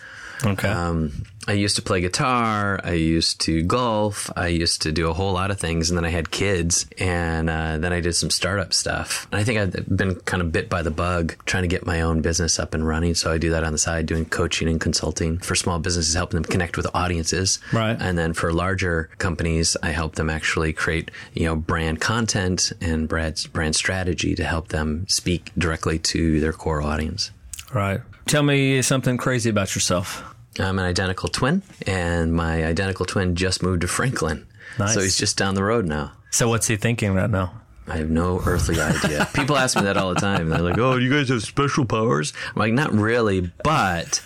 Okay. 0.44 0.68
Um, 0.68 1.24
I 1.48 1.54
used 1.54 1.76
to 1.76 1.82
play 1.82 2.02
guitar. 2.02 2.80
I 2.84 2.94
used 2.94 3.42
to 3.42 3.62
golf. 3.62 4.32
I 4.36 4.48
used 4.48 4.82
to 4.84 4.92
do 4.92 5.10
a 5.10 5.14
whole 5.14 5.34
lot 5.34 5.52
of 5.52 5.60
things, 5.60 5.90
and 5.90 5.98
then 5.98 6.06
I 6.06 6.10
had 6.10 6.32
kids, 6.32 6.88
and 6.98 7.50
uh, 7.50 7.78
then 7.78 7.94
I 7.94 8.00
did 8.00 8.14
some 8.14 8.30
startup 8.30 8.74
stuff. 8.74 9.28
And 9.32 9.40
I 9.40 9.44
think 9.44 9.60
I've 9.60 9.98
been 9.98 10.16
kind 10.22 10.42
of 10.42 10.52
bit 10.52 10.70
by 10.70 10.82
the 10.82 10.92
bug, 10.92 11.36
trying 11.46 11.64
to 11.64 11.68
get 11.68 11.86
my 11.86 12.02
own 12.02 12.22
business 12.22 12.60
up 12.60 12.74
and 12.74 12.86
running. 12.88 13.16
So 13.16 13.32
I 13.32 13.38
do 13.38 13.52
that 13.52 13.64
on 13.64 13.72
the 13.72 13.78
side, 13.78 14.06
doing 14.06 14.26
coaching 14.26 14.68
and 14.68 14.82
consulting 14.82 15.38
for 15.38 15.56
small 15.56 15.80
businesses, 15.80 16.16
helping 16.16 16.42
them 16.42 16.52
connect 16.52 16.78
with 16.78 16.88
audiences. 16.94 17.60
Right. 17.72 17.98
And 18.00 18.18
then 18.18 18.34
for 18.34 18.52
larger 18.52 19.10
companies, 19.18 19.78
I 19.84 19.92
help 19.92 20.16
them 20.16 20.30
actually 20.30 20.74
create, 20.74 21.12
you 21.34 21.46
know, 21.46 21.56
brand 21.56 22.02
content 22.02 22.72
and 22.82 23.08
brand 23.08 23.48
brand 23.54 23.76
strategy 23.76 24.36
to 24.36 24.44
help 24.44 24.70
them 24.70 25.06
speak 25.08 25.52
directly 25.58 26.00
to 26.00 26.40
their 26.40 26.54
core 26.54 26.82
audience. 26.82 27.32
right. 27.74 28.02
Tell 28.26 28.42
me 28.42 28.82
something 28.82 29.18
crazy 29.18 29.52
about 29.52 29.76
yourself. 29.76 30.35
I'm 30.60 30.80
an 30.80 30.86
identical 30.86 31.30
twin, 31.30 31.64
and 31.86 32.34
my 32.34 32.66
identical 32.66 33.06
twin 33.06 33.36
just 33.36 33.62
moved 33.62 33.82
to 33.82 33.88
Franklin. 33.88 34.46
Nice. 34.80 34.94
So 34.94 35.02
he's 35.02 35.18
just 35.18 35.38
down 35.38 35.56
the 35.56 35.64
road 35.64 35.86
now. 35.86 36.14
So 36.32 36.50
what's 36.50 36.68
he 36.68 36.76
thinking 36.76 37.14
right 37.14 37.30
now? 37.30 37.62
I 37.88 37.98
have 37.98 38.10
no 38.10 38.42
earthly 38.46 38.80
idea. 38.80 39.30
People 39.34 39.58
ask 39.58 39.76
me 39.76 39.84
that 39.84 39.96
all 39.96 40.14
the 40.14 40.20
time. 40.20 40.50
They're 40.50 40.60
like, 40.60 40.78
"Oh, 40.80 40.96
you 40.96 41.12
guys 41.12 41.30
have 41.30 41.44
special 41.44 41.86
powers?" 41.86 42.34
I'm 42.48 42.60
like, 42.60 42.74
"Not 42.74 42.92
really." 42.94 43.52
But 43.64 44.22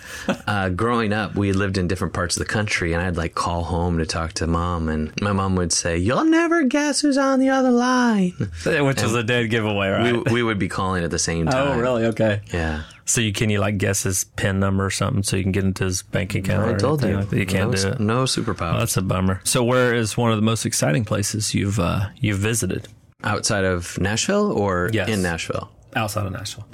uh, 0.46 0.70
growing 0.70 1.12
up, 1.12 1.34
we 1.34 1.52
lived 1.52 1.76
in 1.76 1.86
different 1.86 2.14
parts 2.14 2.36
of 2.36 2.40
the 2.40 2.50
country, 2.50 2.94
and 2.94 3.02
I'd 3.02 3.16
like 3.16 3.34
call 3.34 3.64
home 3.64 3.98
to 3.98 4.06
talk 4.06 4.32
to 4.34 4.46
mom, 4.46 4.88
and 4.88 5.12
my 5.20 5.32
mom 5.32 5.56
would 5.56 5.72
say, 5.72 5.98
"You'll 5.98 6.24
never 6.24 6.64
guess 6.64 7.00
who's 7.00 7.18
on 7.18 7.38
the 7.38 7.50
other 7.50 7.70
line." 7.70 8.32
Which 8.64 9.02
is 9.02 9.14
a 9.14 9.22
dead 9.22 9.50
giveaway, 9.50 9.88
right? 9.88 10.12
We, 10.12 10.32
we 10.32 10.42
would 10.42 10.58
be 10.58 10.68
calling 10.68 11.04
at 11.04 11.10
the 11.10 11.18
same 11.18 11.46
time. 11.46 11.68
oh, 11.68 11.78
really? 11.78 12.06
Okay. 12.06 12.40
Yeah. 12.52 12.84
So 13.04 13.20
you 13.20 13.32
can 13.32 13.50
you 13.50 13.58
like 13.58 13.76
guess 13.76 14.04
his 14.04 14.24
pin 14.24 14.60
number 14.60 14.86
or 14.86 14.90
something 14.90 15.24
so 15.24 15.36
you 15.36 15.42
can 15.42 15.52
get 15.52 15.64
into 15.64 15.84
his 15.84 16.02
bank 16.02 16.34
account? 16.34 16.74
I 16.74 16.78
told 16.78 17.02
you. 17.04 17.16
like 17.16 17.32
you 17.32 17.44
can't 17.44 17.72
no, 17.72 17.76
do 17.76 17.88
it. 17.88 18.00
No 18.00 18.24
superpower. 18.24 18.78
That's 18.78 18.96
a 18.96 19.02
bummer. 19.02 19.40
So 19.44 19.64
where 19.64 19.92
is 19.92 20.16
one 20.16 20.30
of 20.30 20.38
the 20.38 20.42
most 20.42 20.64
exciting 20.64 21.04
places 21.04 21.52
you've 21.52 21.80
uh, 21.80 22.10
you've 22.20 22.38
visited 22.38 22.86
Outside 23.24 23.64
of 23.64 23.98
Nashville 24.00 24.52
or 24.52 24.90
Yes. 24.92 25.08
in 25.08 25.22
Nashville? 25.22 25.70
outside 25.96 26.24
of 26.26 26.32
Nashville? 26.32 26.64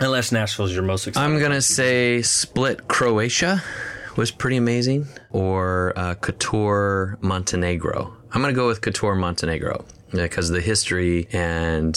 Unless 0.00 0.30
Nashville's 0.30 0.72
your 0.72 0.82
most 0.82 1.06
exciting. 1.08 1.34
I'm 1.34 1.40
gonna 1.40 1.62
say 1.62 2.22
Split 2.22 2.86
Croatia 2.86 3.62
was 4.16 4.30
pretty 4.30 4.56
amazing, 4.56 5.06
or 5.30 5.92
uh, 5.96 6.14
Kotor 6.16 7.20
Montenegro. 7.22 8.14
I'm 8.32 8.40
gonna 8.40 8.52
go 8.52 8.66
with 8.68 8.80
Kotor 8.80 9.18
Montenegro 9.18 9.84
because 10.12 10.50
the 10.50 10.60
history 10.60 11.28
and 11.32 11.94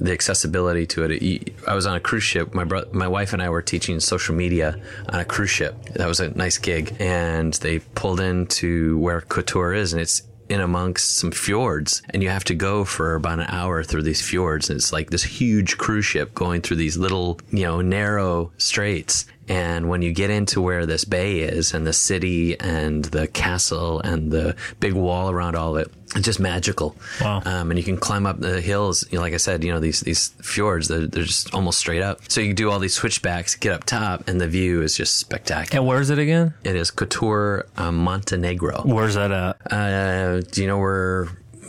the 0.00 0.12
accessibility 0.12 0.86
to 0.86 1.04
it. 1.04 1.52
I 1.68 1.74
was 1.74 1.86
on 1.86 1.94
a 1.94 2.00
cruise 2.00 2.22
ship. 2.24 2.54
My 2.54 2.64
bro- 2.64 2.88
my 2.92 3.06
wife 3.08 3.32
and 3.34 3.42
I 3.42 3.50
were 3.50 3.62
teaching 3.62 4.00
social 4.00 4.34
media 4.34 4.80
on 5.10 5.20
a 5.20 5.24
cruise 5.24 5.50
ship. 5.50 5.74
That 5.94 6.08
was 6.08 6.20
a 6.20 6.30
nice 6.30 6.56
gig, 6.58 6.96
and 7.00 7.52
they 7.54 7.80
pulled 7.80 8.20
into 8.20 8.96
where 8.98 9.20
Kotor 9.20 9.76
is, 9.76 9.92
and 9.92 10.00
it's 10.00 10.22
in 10.52 10.60
amongst 10.60 11.16
some 11.16 11.32
fjords 11.32 12.02
and 12.10 12.22
you 12.22 12.28
have 12.28 12.44
to 12.44 12.54
go 12.54 12.84
for 12.84 13.14
about 13.14 13.40
an 13.40 13.46
hour 13.48 13.82
through 13.82 14.02
these 14.02 14.20
fjords 14.20 14.68
and 14.68 14.76
it's 14.76 14.92
like 14.92 15.10
this 15.10 15.24
huge 15.24 15.78
cruise 15.78 16.04
ship 16.04 16.34
going 16.34 16.60
through 16.60 16.76
these 16.76 16.98
little 16.98 17.40
you 17.50 17.62
know 17.62 17.80
narrow 17.80 18.52
straits 18.58 19.24
and 19.48 19.88
when 19.88 20.02
you 20.02 20.12
get 20.12 20.30
into 20.30 20.60
where 20.60 20.86
this 20.86 21.04
bay 21.04 21.40
is 21.40 21.74
and 21.74 21.86
the 21.86 21.92
city 21.92 22.58
and 22.60 23.06
the 23.06 23.26
castle 23.26 24.00
and 24.00 24.30
the 24.30 24.54
big 24.80 24.92
wall 24.92 25.30
around 25.30 25.56
all 25.56 25.76
of 25.76 25.82
it 25.82 25.92
it's 26.14 26.24
just 26.24 26.38
magical 26.38 26.94
Wow. 27.20 27.42
um, 27.44 27.70
and 27.70 27.78
you 27.78 27.84
can 27.84 27.96
climb 27.96 28.26
up 28.26 28.38
the 28.38 28.60
hills 28.60 29.04
you 29.10 29.16
know, 29.18 29.22
like 29.22 29.34
i 29.34 29.38
said 29.38 29.64
you 29.64 29.72
know 29.72 29.80
these 29.80 30.00
these 30.00 30.28
fjords 30.42 30.86
they're, 30.88 31.06
they're 31.06 31.24
just 31.24 31.52
almost 31.54 31.78
straight 31.78 32.02
up 32.02 32.20
so 32.30 32.40
you 32.40 32.48
can 32.48 32.56
do 32.56 32.70
all 32.70 32.78
these 32.78 32.94
switchbacks 32.94 33.54
get 33.56 33.72
up 33.72 33.84
top 33.84 34.28
and 34.28 34.40
the 34.40 34.46
view 34.48 34.80
is 34.82 34.96
just 34.96 35.16
spectacular 35.18 35.80
and 35.80 35.88
where's 35.88 36.10
it 36.10 36.18
again? 36.18 36.54
it 36.64 36.76
is 36.76 36.90
Kotor 36.90 37.64
um, 37.78 37.96
montenegro 37.96 38.82
Where's 38.84 39.14
that 39.14 39.30
at? 39.32 39.72
uh, 39.72 40.40
do 40.40 40.60
you 40.62 40.68
know 40.68 40.78
where 40.78 41.28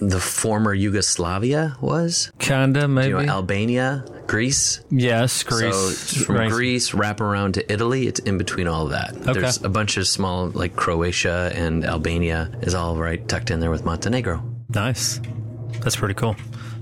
the 0.10 0.19
former 0.19 0.74
Yugoslavia 0.74 1.75
was. 1.81 2.31
Kinda, 2.39 2.88
maybe. 2.88 3.10
You 3.10 3.24
know, 3.24 3.33
Albania, 3.33 4.05
Greece. 4.27 4.81
yes, 4.89 5.43
Greece. 5.43 5.74
it's 5.91 6.24
from 6.25 6.36
ranks- 6.38 6.53
Greece, 6.55 6.93
wrap 6.93 7.22
around 7.22 7.53
to 7.55 7.72
Italy. 7.74 8.07
It's 8.07 8.19
in 8.22 8.38
between 8.38 8.67
all 8.67 8.86
of 8.86 8.91
that. 8.91 9.15
Okay. 9.27 9.39
There's 9.41 9.63
a 9.63 9.69
bunch 9.69 9.98
of 9.98 10.07
small, 10.07 10.48
like 10.50 10.75
Croatia 10.75 11.51
and 11.55 11.86
Albania 11.86 12.51
is 12.62 12.74
all 12.75 12.95
right 12.98 13.25
tucked 13.27 13.51
in 13.51 13.60
there 13.60 13.72
with 13.72 13.86
Montenegro. 13.86 14.43
Nice. 14.74 15.19
That's 15.81 15.95
pretty 15.95 16.13
cool. 16.15 16.36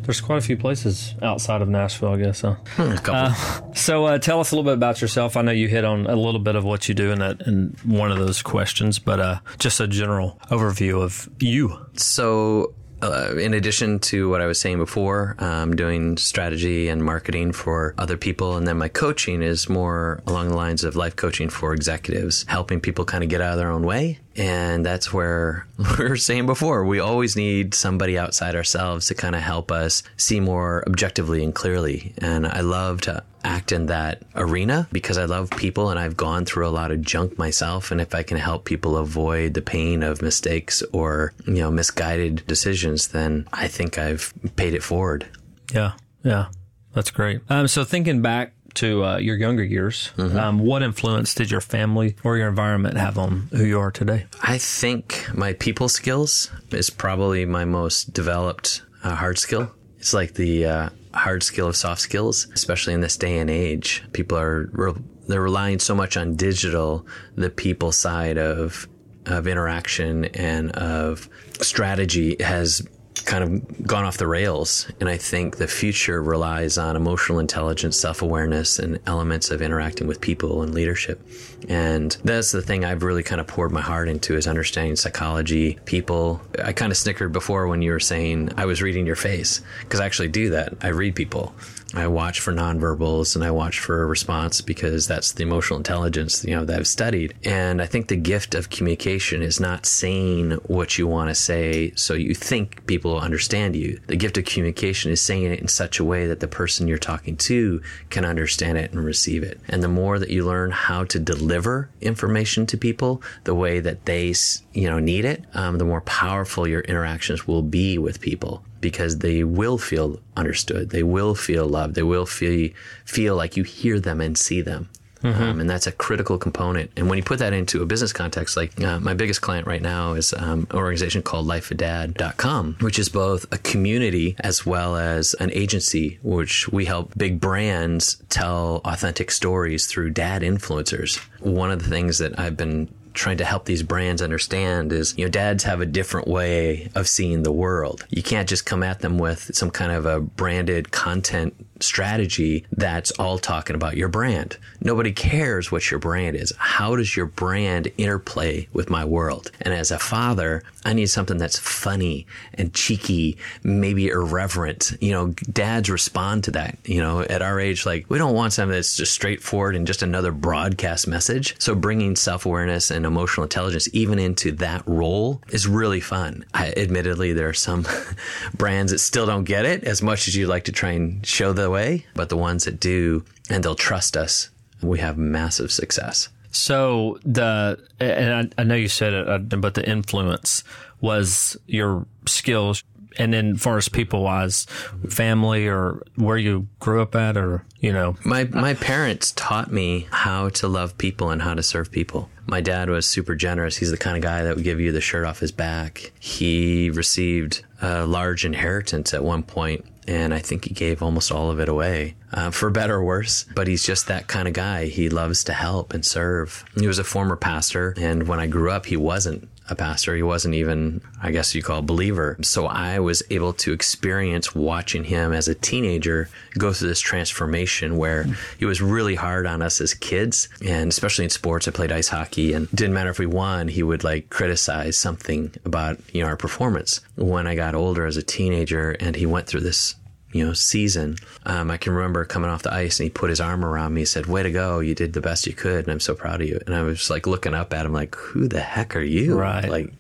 There's 0.04 0.20
quite 0.20 0.40
a 0.40 0.42
few 0.42 0.58
places 0.58 1.14
outside 1.22 1.62
of 1.62 1.70
Nashville, 1.70 2.10
I 2.14 2.18
guess. 2.18 2.42
Huh? 2.42 2.56
A 2.80 2.96
couple. 2.98 3.74
So, 3.76 4.06
uh, 4.06 4.18
tell 4.18 4.40
us 4.40 4.52
a 4.52 4.56
little 4.56 4.70
bit 4.70 4.74
about 4.74 5.00
yourself. 5.00 5.38
I 5.38 5.44
know 5.44 5.52
you 5.52 5.68
hit 5.68 5.86
on 5.86 6.08
a 6.08 6.16
little 6.16 6.40
bit 6.40 6.56
of 6.56 6.64
what 6.64 6.90
you 6.90 6.96
do 6.96 7.12
in 7.12 7.20
that 7.20 7.42
in 7.46 7.76
one 7.86 8.12
of 8.12 8.18
those 8.18 8.42
questions, 8.42 8.98
but 8.98 9.20
uh, 9.20 9.40
just 9.60 9.80
a 9.80 9.88
general 9.88 10.40
overview 10.50 11.02
of 11.04 11.30
you. 11.40 11.78
So, 11.94 12.74
uh, 13.02 13.36
in 13.38 13.54
addition 13.54 14.00
to 14.00 14.30
what 14.30 14.42
I 14.42 14.46
was 14.46 14.60
saying 14.60 14.78
before, 14.78 15.36
I'm 15.40 15.76
doing 15.76 16.18
strategy 16.18 16.88
and 16.88 17.04
marketing 17.04 17.52
for 17.52 17.94
other 17.98 18.18
people. 18.18 18.58
And 18.58 18.68
then 18.68 18.78
my 18.78 18.88
coaching 18.88 19.42
is 19.42 19.70
more 19.70 20.22
along 20.28 20.50
the 20.50 20.56
lines 20.56 20.84
of 20.84 20.96
life 20.96 21.16
coaching 21.16 21.50
for 21.50 21.74
executives, 21.74 22.46
helping 22.48 22.80
people 22.80 23.06
kind 23.06 23.24
of 23.24 23.30
get 23.30 23.42
out 23.42 23.54
of 23.54 23.58
their 23.58 23.72
own 23.72 23.84
way. 23.84 24.20
And 24.36 24.86
that's 24.86 25.12
where 25.12 25.68
we 26.00 26.10
were 26.10 26.18
saying 26.18 26.46
before, 26.46 26.86
we 26.86 27.00
always 27.00 27.36
need 27.36 27.74
somebody 27.74 28.18
outside 28.18 28.56
ourselves 28.56 29.08
to 29.08 29.16
kind 29.16 29.36
of 29.36 29.42
help 29.42 29.72
us 29.72 30.04
see 30.18 30.40
more 30.40 30.84
objectively 30.88 31.44
and 31.44 31.54
clearly. 31.54 32.14
And 32.18 32.48
I 32.48 32.62
love 32.62 33.02
to 33.02 33.24
act 33.44 33.72
in 33.72 33.88
that 33.88 34.22
arena 34.36 34.88
because 34.92 35.18
I 35.18 35.26
love 35.26 35.50
people 35.52 35.90
and 35.90 36.00
I've 36.00 36.16
gone 36.16 36.46
through 36.46 36.68
a 36.68 36.70
lot 36.70 36.92
of 36.92 37.02
junk 37.02 37.38
myself. 37.38 37.92
And 37.92 38.00
if 38.00 38.14
I 38.14 38.24
can 38.24 38.38
help 38.38 38.66
people 38.66 38.98
avoid 38.98 39.54
the 39.54 39.62
pain 39.62 40.04
of 40.04 40.22
mistakes 40.22 40.84
or, 40.94 41.34
you 41.46 41.56
know, 41.56 41.72
misguided 41.72 42.46
decisions, 42.48 43.10
then 43.10 43.48
I 43.52 43.68
think 43.68 43.98
I've 43.98 44.34
paid 44.56 44.74
it 44.74 44.84
forward. 44.84 45.28
Yeah, 45.74 45.94
yeah, 46.24 46.48
that's 46.94 47.12
great. 47.12 47.42
Um, 47.50 47.68
so, 47.68 47.84
thinking 47.84 48.22
back 48.22 48.54
to 48.76 49.04
uh, 49.04 49.18
your 49.18 49.36
younger 49.36 49.64
years, 49.64 50.12
um, 50.18 50.60
what 50.60 50.84
influence 50.84 51.34
did 51.34 51.52
your 51.52 51.62
family 51.62 52.16
or 52.24 52.38
your 52.38 52.48
environment 52.48 52.98
have 52.98 53.18
on 53.18 53.48
who 53.52 53.64
you 53.66 53.80
are 53.80 53.92
today? 53.92 54.26
I 54.42 54.58
think 54.58 55.28
my 55.34 55.54
people 55.54 55.90
skills 55.90 56.52
is 56.72 56.90
probably 56.90 57.46
my 57.46 57.66
most 57.66 58.14
developed 58.14 58.84
uh, 59.04 59.16
hard 59.16 59.38
skill. 59.38 59.72
It's 59.98 60.14
like 60.14 60.34
the 60.34 60.66
uh, 60.66 60.90
hard 61.14 61.44
skill 61.44 61.68
of 61.68 61.76
soft 61.76 62.02
skills, 62.02 62.48
especially 62.54 62.94
in 62.94 63.02
this 63.02 63.18
day 63.18 63.38
and 63.38 63.50
age. 63.50 64.04
People 64.14 64.38
are 64.38 64.70
re- 64.72 64.94
they're 65.28 65.42
relying 65.42 65.80
so 65.80 65.96
much 65.96 66.18
on 66.18 66.36
digital, 66.36 67.06
the 67.36 67.50
people 67.50 67.92
side 67.92 68.38
of 68.38 68.88
of 69.28 69.48
interaction 69.48 70.26
and 70.26 70.72
of 70.72 71.30
strategy 71.62 72.36
has 72.40 72.82
kind 73.26 73.44
of 73.44 73.88
gone 73.88 74.04
off 74.04 74.18
the 74.18 74.28
rails. 74.28 74.88
And 75.00 75.10
I 75.10 75.18
think 75.18 75.58
the 75.58 75.68
future 75.68 76.22
relies 76.22 76.78
on 76.78 76.96
emotional 76.96 77.40
intelligence, 77.40 78.00
self 78.00 78.22
awareness, 78.22 78.80
and 78.80 79.00
elements 79.06 79.52
of 79.52 79.62
interacting 79.62 80.08
with 80.08 80.22
people 80.22 80.62
and 80.62 80.74
leadership. 80.74 81.22
And 81.70 82.12
that's 82.24 82.52
the 82.52 82.62
thing 82.62 82.84
I've 82.84 83.04
really 83.04 83.24
kind 83.24 83.40
of 83.40 83.48
poured 83.48 83.72
my 83.72 83.82
heart 83.82 84.08
into 84.08 84.36
is 84.36 84.48
understanding 84.48 84.96
psychology, 84.96 85.80
people. 85.86 86.42
I 86.64 86.74
kind 86.74 86.92
of 86.92 86.98
snickered 86.98 87.32
before 87.32 87.68
when 87.68 87.82
you 87.82 87.92
were 87.92 88.00
saying 88.00 88.52
I 88.58 88.66
was 88.66 88.82
reading 88.82 89.06
your 89.06 89.16
face 89.16 89.62
because 89.82 90.00
I 90.00 90.06
actually 90.06 90.30
do 90.30 90.50
that. 90.52 90.74
I 90.82 90.88
read 90.88 91.16
people. 91.16 91.54
I 91.94 92.08
watch 92.08 92.40
for 92.40 92.54
nonverbals 92.54 93.36
and 93.36 93.44
I 93.44 93.52
watch 93.52 93.80
for 93.80 94.02
a 94.02 94.06
response 94.06 94.62
because 94.62 95.08
that's 95.08 95.34
the 95.34 95.44
emotional 95.44 95.78
intelligence, 95.78 96.44
you 96.46 96.56
know, 96.56 96.64
that 96.66 96.80
I've 96.80 96.88
studied. 96.88 97.34
And 97.44 97.82
I 97.82 97.86
think 97.86 98.08
the 98.08 98.16
gift 98.16 98.56
of 98.56 98.70
communication 98.70 99.42
is 99.42 99.60
not 99.60 99.86
saying 99.86 100.52
what 100.68 100.98
you 100.98 101.08
want 101.08 101.30
to 101.30 101.36
say 101.36 101.92
so 101.96 102.14
you 102.14 102.34
think 102.34 102.86
people 102.88 103.20
understand 103.20 103.76
you. 103.76 104.00
The 104.08 104.16
gift 104.16 104.38
of 104.38 104.46
communication 104.46 105.12
is 105.12 105.22
saying 105.22 105.44
it 105.44 105.60
in 105.60 105.68
such 105.68 106.00
a 106.00 106.06
way 106.06 106.28
that 106.28 106.40
the 106.40 106.48
person 106.48 106.88
you're 106.88 106.98
talking 106.98 107.36
to 107.38 107.82
can 108.10 108.24
understand 108.24 108.78
it 108.78 108.92
and 108.92 109.04
receive 109.04 109.44
it. 109.44 109.60
And 109.68 109.84
the 109.84 109.88
more 109.88 110.18
that 110.18 110.30
you 110.30 110.46
learn 110.46 110.72
how 110.72 111.04
to 111.06 111.20
deliver 111.20 111.90
information 112.00 112.66
to 112.68 112.78
people 112.78 113.22
the 113.44 113.56
way 113.56 113.80
that 113.80 114.06
they, 114.06 114.34
you 114.74 114.90
know, 114.90 115.00
need 115.00 115.26
it, 115.26 115.44
um, 115.54 115.78
the 115.78 115.86
more 115.86 116.02
powerful 116.02 116.68
your 116.68 116.82
interactions 116.82 117.48
will 117.48 117.64
be 117.64 117.98
with 117.98 118.22
people 118.22 118.64
because 118.82 119.20
they 119.20 119.44
will 119.44 119.78
feel 119.78 120.20
understood. 120.36 120.90
They 120.90 121.04
will 121.04 121.36
feel 121.36 121.66
loved. 121.68 121.96
They 121.96 122.04
will 122.04 122.26
feel 122.26 122.70
feel 123.06 123.36
like 123.36 123.56
you 123.56 123.64
hear 123.64 124.00
them 124.00 124.20
and 124.20 124.38
see 124.38 124.62
them. 124.62 124.90
Um, 125.24 125.60
and 125.60 125.70
that's 125.70 125.86
a 125.86 125.92
critical 125.92 126.40
component. 126.40 126.90
And 126.98 127.08
when 127.08 127.18
you 127.18 127.24
put 127.24 127.40
that 127.40 127.54
into 127.54 127.84
a 127.84 127.86
business 127.86 128.12
context, 128.12 128.58
like 128.58 128.82
uh, 128.82 129.00
my 129.00 129.14
biggest 129.14 129.42
client 129.42 129.68
right 129.68 129.82
now 129.82 130.14
is 130.14 130.34
um, 130.34 130.66
an 130.72 130.76
organization 130.76 131.22
called 131.22 131.46
lifeofdad.com, 131.46 132.78
which 132.82 132.98
is 132.98 133.08
both 133.10 133.46
a 133.54 133.60
community 133.60 134.36
as 134.40 134.66
well 134.66 134.96
as 134.96 135.36
an 135.36 135.52
agency, 135.52 136.18
which 136.24 136.68
we 136.70 136.86
help 136.86 137.16
big 137.16 137.40
brands 137.40 138.22
tell 138.30 138.82
authentic 138.84 139.30
stories 139.30 139.86
through 139.86 140.10
dad 140.10 140.42
influencers. 140.42 141.18
One 141.40 141.72
of 141.72 141.84
the 141.84 141.90
things 141.90 142.18
that 142.18 142.40
I've 142.40 142.58
been 142.58 142.90
trying 143.14 143.38
to 143.38 143.46
help 143.46 143.66
these 143.66 143.84
brands 143.84 144.22
understand 144.22 144.92
is, 144.92 145.18
you 145.18 145.26
know, 145.26 145.30
dads 145.32 145.64
have 145.64 145.82
a 145.82 145.86
different 145.86 146.28
way 146.28 146.90
of 146.96 147.08
seeing 147.08 147.44
the 147.44 147.52
world. 147.52 148.06
You 148.10 148.24
can't 148.24 148.48
just 148.50 148.66
come 148.66 148.84
at 148.84 149.00
them 149.00 149.18
with 149.18 149.56
some 149.56 149.72
kind 149.72 149.92
of 149.92 150.06
a 150.06 150.20
branded 150.20 150.92
content 150.92 151.54
strategy 151.84 152.66
that's 152.72 153.12
all 153.12 153.38
talking 153.38 153.76
about 153.76 153.98
your 153.98 154.08
brand. 154.08 154.58
Nobody 154.82 155.12
cares 155.12 155.72
what 155.72 155.90
your 155.90 156.00
brand 156.00 156.36
is. 156.36 156.54
How 156.58 156.96
does 156.96 157.16
your 157.16 157.26
brand 157.26 157.92
interplay 157.98 158.68
with 158.74 158.90
my 158.90 159.06
world? 159.06 159.52
And 159.62 159.74
as 159.74 159.92
a 159.92 160.00
father, 160.00 160.64
I 160.86 160.94
need 160.94 161.08
something 161.08 161.38
that's 161.38 161.60
funny 161.60 162.26
and 162.54 162.74
cheeky, 162.74 163.38
maybe 163.64 164.08
irreverent. 164.08 164.98
You 165.02 165.12
know, 165.12 165.28
dads 165.52 165.90
respond 165.90 166.46
to 166.46 166.52
that. 166.52 166.78
You 166.86 167.02
know, 167.02 167.22
at 167.22 167.42
our 167.42 167.60
age, 167.60 167.86
like 167.86 168.06
we 168.10 168.18
don't 168.18 168.34
want 168.34 168.54
something 168.54 168.74
that's 168.74 168.96
just 168.96 169.14
straightforward 169.14 169.76
and 169.76 169.86
just 169.86 170.02
another 170.02 170.32
broadcast 170.32 171.08
message. 171.08 171.56
So 171.60 171.76
bringing 171.76 172.16
self 172.16 172.46
awareness 172.46 172.92
and 172.92 173.01
emotional 173.06 173.44
intelligence 173.44 173.88
even 173.94 174.20
into 174.20 174.52
that 174.54 174.84
role 174.86 175.42
is 175.50 175.68
really 175.68 176.00
fun. 176.00 176.46
I, 176.54 176.74
admittedly, 176.76 177.34
there 177.34 177.50
are 177.50 177.54
some 177.54 177.86
brands 178.54 178.92
that 178.92 179.00
still 179.00 179.26
don't 179.26 179.44
get 179.44 179.66
it 179.66 179.84
as 179.84 180.02
much 180.02 180.28
as 180.28 180.36
you'd 180.36 180.48
like 180.48 180.66
to 180.66 180.72
try 180.72 180.92
and 180.92 181.26
show 181.26 181.54
the 181.54 181.70
way, 181.70 182.06
but 182.16 182.30
the 182.30 182.38
ones 182.38 182.66
that 182.66 182.80
do 182.80 183.24
and 183.50 183.64
they'll 183.64 183.76
trust 183.76 184.16
us, 184.16 184.50
we 184.82 185.00
have 185.00 185.18
massive 185.18 185.72
success. 185.72 186.30
So 186.52 187.18
the 187.24 187.80
and 188.00 188.54
I, 188.58 188.62
I 188.62 188.64
know 188.64 188.76
you 188.76 188.90
said 188.90 189.14
it, 189.14 189.28
uh, 189.28 189.38
but 189.38 189.74
the 189.74 189.90
influence 189.90 190.64
was 191.00 191.58
your 191.66 192.06
skills, 192.28 192.84
and 193.18 193.34
then 193.34 193.56
far 193.56 193.78
as 193.78 193.88
people 193.90 194.24
wise, 194.24 194.66
family 195.10 195.68
or 195.68 196.04
where 196.16 196.38
you 196.38 196.68
grew 196.80 197.02
up 197.02 197.16
at, 197.16 197.38
or 197.38 197.64
you 197.80 197.94
know, 197.94 198.18
My 198.26 198.44
my 198.46 198.74
parents 198.74 199.32
taught 199.32 199.72
me 199.72 200.08
how 200.12 200.50
to 200.50 200.68
love 200.68 200.98
people 200.98 201.30
and 201.30 201.42
how 201.42 201.54
to 201.54 201.64
serve 201.64 201.92
people. 201.92 202.30
My 202.48 202.62
dad 202.62 202.90
was 202.90 203.06
super 203.06 203.36
generous. 203.36 203.78
He's 203.78 203.92
the 203.92 203.98
kind 203.98 204.18
of 204.18 204.24
guy 204.24 204.44
that 204.44 204.56
would 204.56 204.64
give 204.64 204.80
you 204.80 204.92
the 204.92 205.02
shirt 205.02 205.26
off 205.26 205.40
his 205.40 205.52
back. 205.52 206.12
He 206.20 206.90
received 206.90 207.64
a 207.82 208.06
large 208.06 208.46
inheritance 208.46 209.14
at 209.14 209.24
one 209.24 209.44
point, 209.44 209.86
and 210.08 210.34
I 210.34 210.40
think 210.40 210.66
he 210.66 210.74
gave 210.74 211.02
almost 211.02 211.32
all 211.32 211.50
of 211.50 211.60
it 211.60 211.70
away, 211.70 212.16
uh, 212.34 212.52
for 212.52 212.70
better 212.70 212.96
or 212.96 213.04
worse. 213.04 213.46
But 213.56 213.68
he's 213.68 213.86
just 213.86 214.08
that 214.08 214.28
kind 214.28 214.48
of 214.48 214.54
guy. 214.54 214.86
He 214.86 215.10
loves 215.10 215.44
to 215.46 215.54
help 215.54 215.94
and 215.94 216.06
serve. 216.06 216.66
He 216.78 216.88
was 216.88 217.00
a 217.00 217.04
former 217.04 217.36
pastor, 217.36 217.94
and 217.98 218.28
when 218.28 218.40
I 218.40 218.48
grew 218.48 218.72
up, 218.72 218.86
he 218.88 218.98
wasn't 218.98 219.48
a 219.72 219.76
pastor. 219.76 220.16
He 220.16 220.22
wasn't 220.22 220.56
even, 220.56 221.02
I 221.22 221.32
guess 221.32 221.56
you 221.56 221.64
call 221.64 221.80
a 221.80 221.82
believer. 221.82 222.38
So 222.42 222.68
I 222.68 223.00
was 223.00 223.24
able 223.30 223.54
to 223.54 223.72
experience 223.72 224.54
watching 224.54 225.06
him 225.06 225.32
as 225.32 225.48
a 225.48 225.56
teenager 225.56 226.30
go 226.58 226.74
through 226.74 226.90
this 226.90 227.00
transformation 227.00 227.98
where 227.98 228.28
he 228.60 228.66
was 228.66 228.82
really 228.82 229.16
hard 229.16 229.48
on 229.48 229.62
us 229.62 229.80
as 229.82 229.94
kids. 229.94 230.50
And 230.66 230.90
especially 230.90 231.24
in 231.24 231.30
sports, 231.30 231.68
I 231.68 231.72
played 231.72 231.92
ice 231.92 232.10
hockey 232.10 232.54
and 232.54 232.70
didn't 232.72 232.94
matter 232.94 233.10
if 233.10 233.20
we 233.20 233.26
won, 233.26 233.70
he 233.70 233.82
would 233.82 234.04
like 234.04 234.30
criticize 234.30 234.98
something 234.98 235.54
about, 235.66 236.00
you 236.14 236.22
know, 236.22 236.28
our 236.28 236.38
performance. 236.38 237.00
When 237.16 237.48
I 237.48 237.56
got 237.56 237.74
older 237.74 238.06
as 238.06 238.18
a 238.18 238.24
teenager 238.24 238.92
and 238.92 239.16
he 239.16 239.26
went 239.26 239.48
through 239.48 239.62
this 239.62 239.96
you 240.32 240.46
know, 240.46 240.54
season. 240.54 241.18
Um, 241.46 241.70
I 241.72 241.78
can 241.78 241.94
remember 241.94 242.24
coming 242.26 242.50
off 242.50 242.64
the 242.64 242.74
ice 242.74 243.00
and 243.00 243.06
he 243.06 243.10
put 243.10 243.30
his 243.30 243.42
arm 243.42 243.66
around 243.66 243.94
me. 243.94 244.02
He 244.02 244.06
said, 244.06 244.26
"Way 244.26 244.44
to 244.44 244.52
go! 244.52 244.80
You 244.80 244.96
did 244.96 245.14
the 245.14 245.22
best 245.22 245.48
you 245.48 245.54
could, 245.54 245.86
and 245.86 245.92
I'm 245.92 246.00
so 246.00 246.16
proud 246.16 246.42
of 246.42 246.48
you." 246.48 246.60
And 246.66 246.76
I 246.76 246.82
was 246.84 247.10
like 247.10 247.28
looking 247.28 247.54
up 247.54 247.74
at 247.74 247.86
him, 247.86 247.94
like, 247.94 248.16
"Who 248.16 248.48
the 248.48 248.62
heck 248.62 248.96
are 248.96 249.02
you?" 249.02 249.38
Right. 249.38 249.70
Like, 249.70 249.94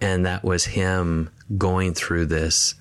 and 0.00 0.26
that 0.26 0.44
was 0.44 0.64
him 0.64 1.30
going 1.56 1.94
through 1.94 2.26
this, 2.26 2.74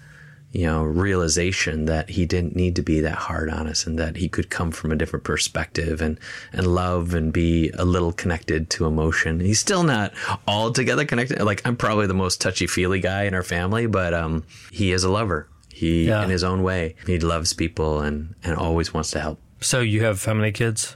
you 0.51 0.65
know, 0.65 0.83
realization 0.83 1.85
that 1.85 2.11
he 2.11 2.25
didn't 2.25 2.55
need 2.55 2.75
to 2.75 2.83
be 2.83 2.99
that 3.01 3.15
hard 3.15 3.49
on 3.49 3.67
us, 3.67 3.87
and 3.87 3.97
that 3.97 4.17
he 4.17 4.29
could 4.29 4.49
come 4.49 4.71
from 4.71 4.91
a 4.91 4.95
different 4.95 5.25
perspective 5.25 5.99
and 6.01 6.19
and 6.53 6.67
love 6.67 7.13
and 7.13 7.33
be 7.33 7.71
a 7.71 7.85
little 7.85 8.13
connected 8.13 8.69
to 8.71 8.85
emotion. 8.85 9.39
He's 9.39 9.59
still 9.59 9.83
not 9.83 10.13
altogether 10.47 11.05
connected. 11.05 11.41
Like 11.41 11.65
I'm 11.65 11.75
probably 11.75 12.07
the 12.07 12.13
most 12.13 12.39
touchy 12.39 12.67
feely 12.67 12.99
guy 12.99 13.23
in 13.23 13.33
our 13.33 13.43
family, 13.43 13.87
but 13.87 14.13
um, 14.13 14.43
he 14.71 14.91
is 14.91 15.03
a 15.03 15.09
lover. 15.09 15.47
He, 15.77 16.07
Yeah. 16.07 16.23
in 16.23 16.29
his 16.29 16.43
own 16.43 16.63
way, 16.63 16.95
he 17.05 17.19
loves 17.19 17.53
people 17.53 18.01
and, 18.01 18.33
and 18.43 18.55
always 18.55 18.93
wants 18.93 19.11
to 19.11 19.19
help. 19.19 19.39
so 19.61 19.79
you 19.79 20.03
have 20.03 20.23
how 20.25 20.33
many 20.33 20.51
kids? 20.51 20.95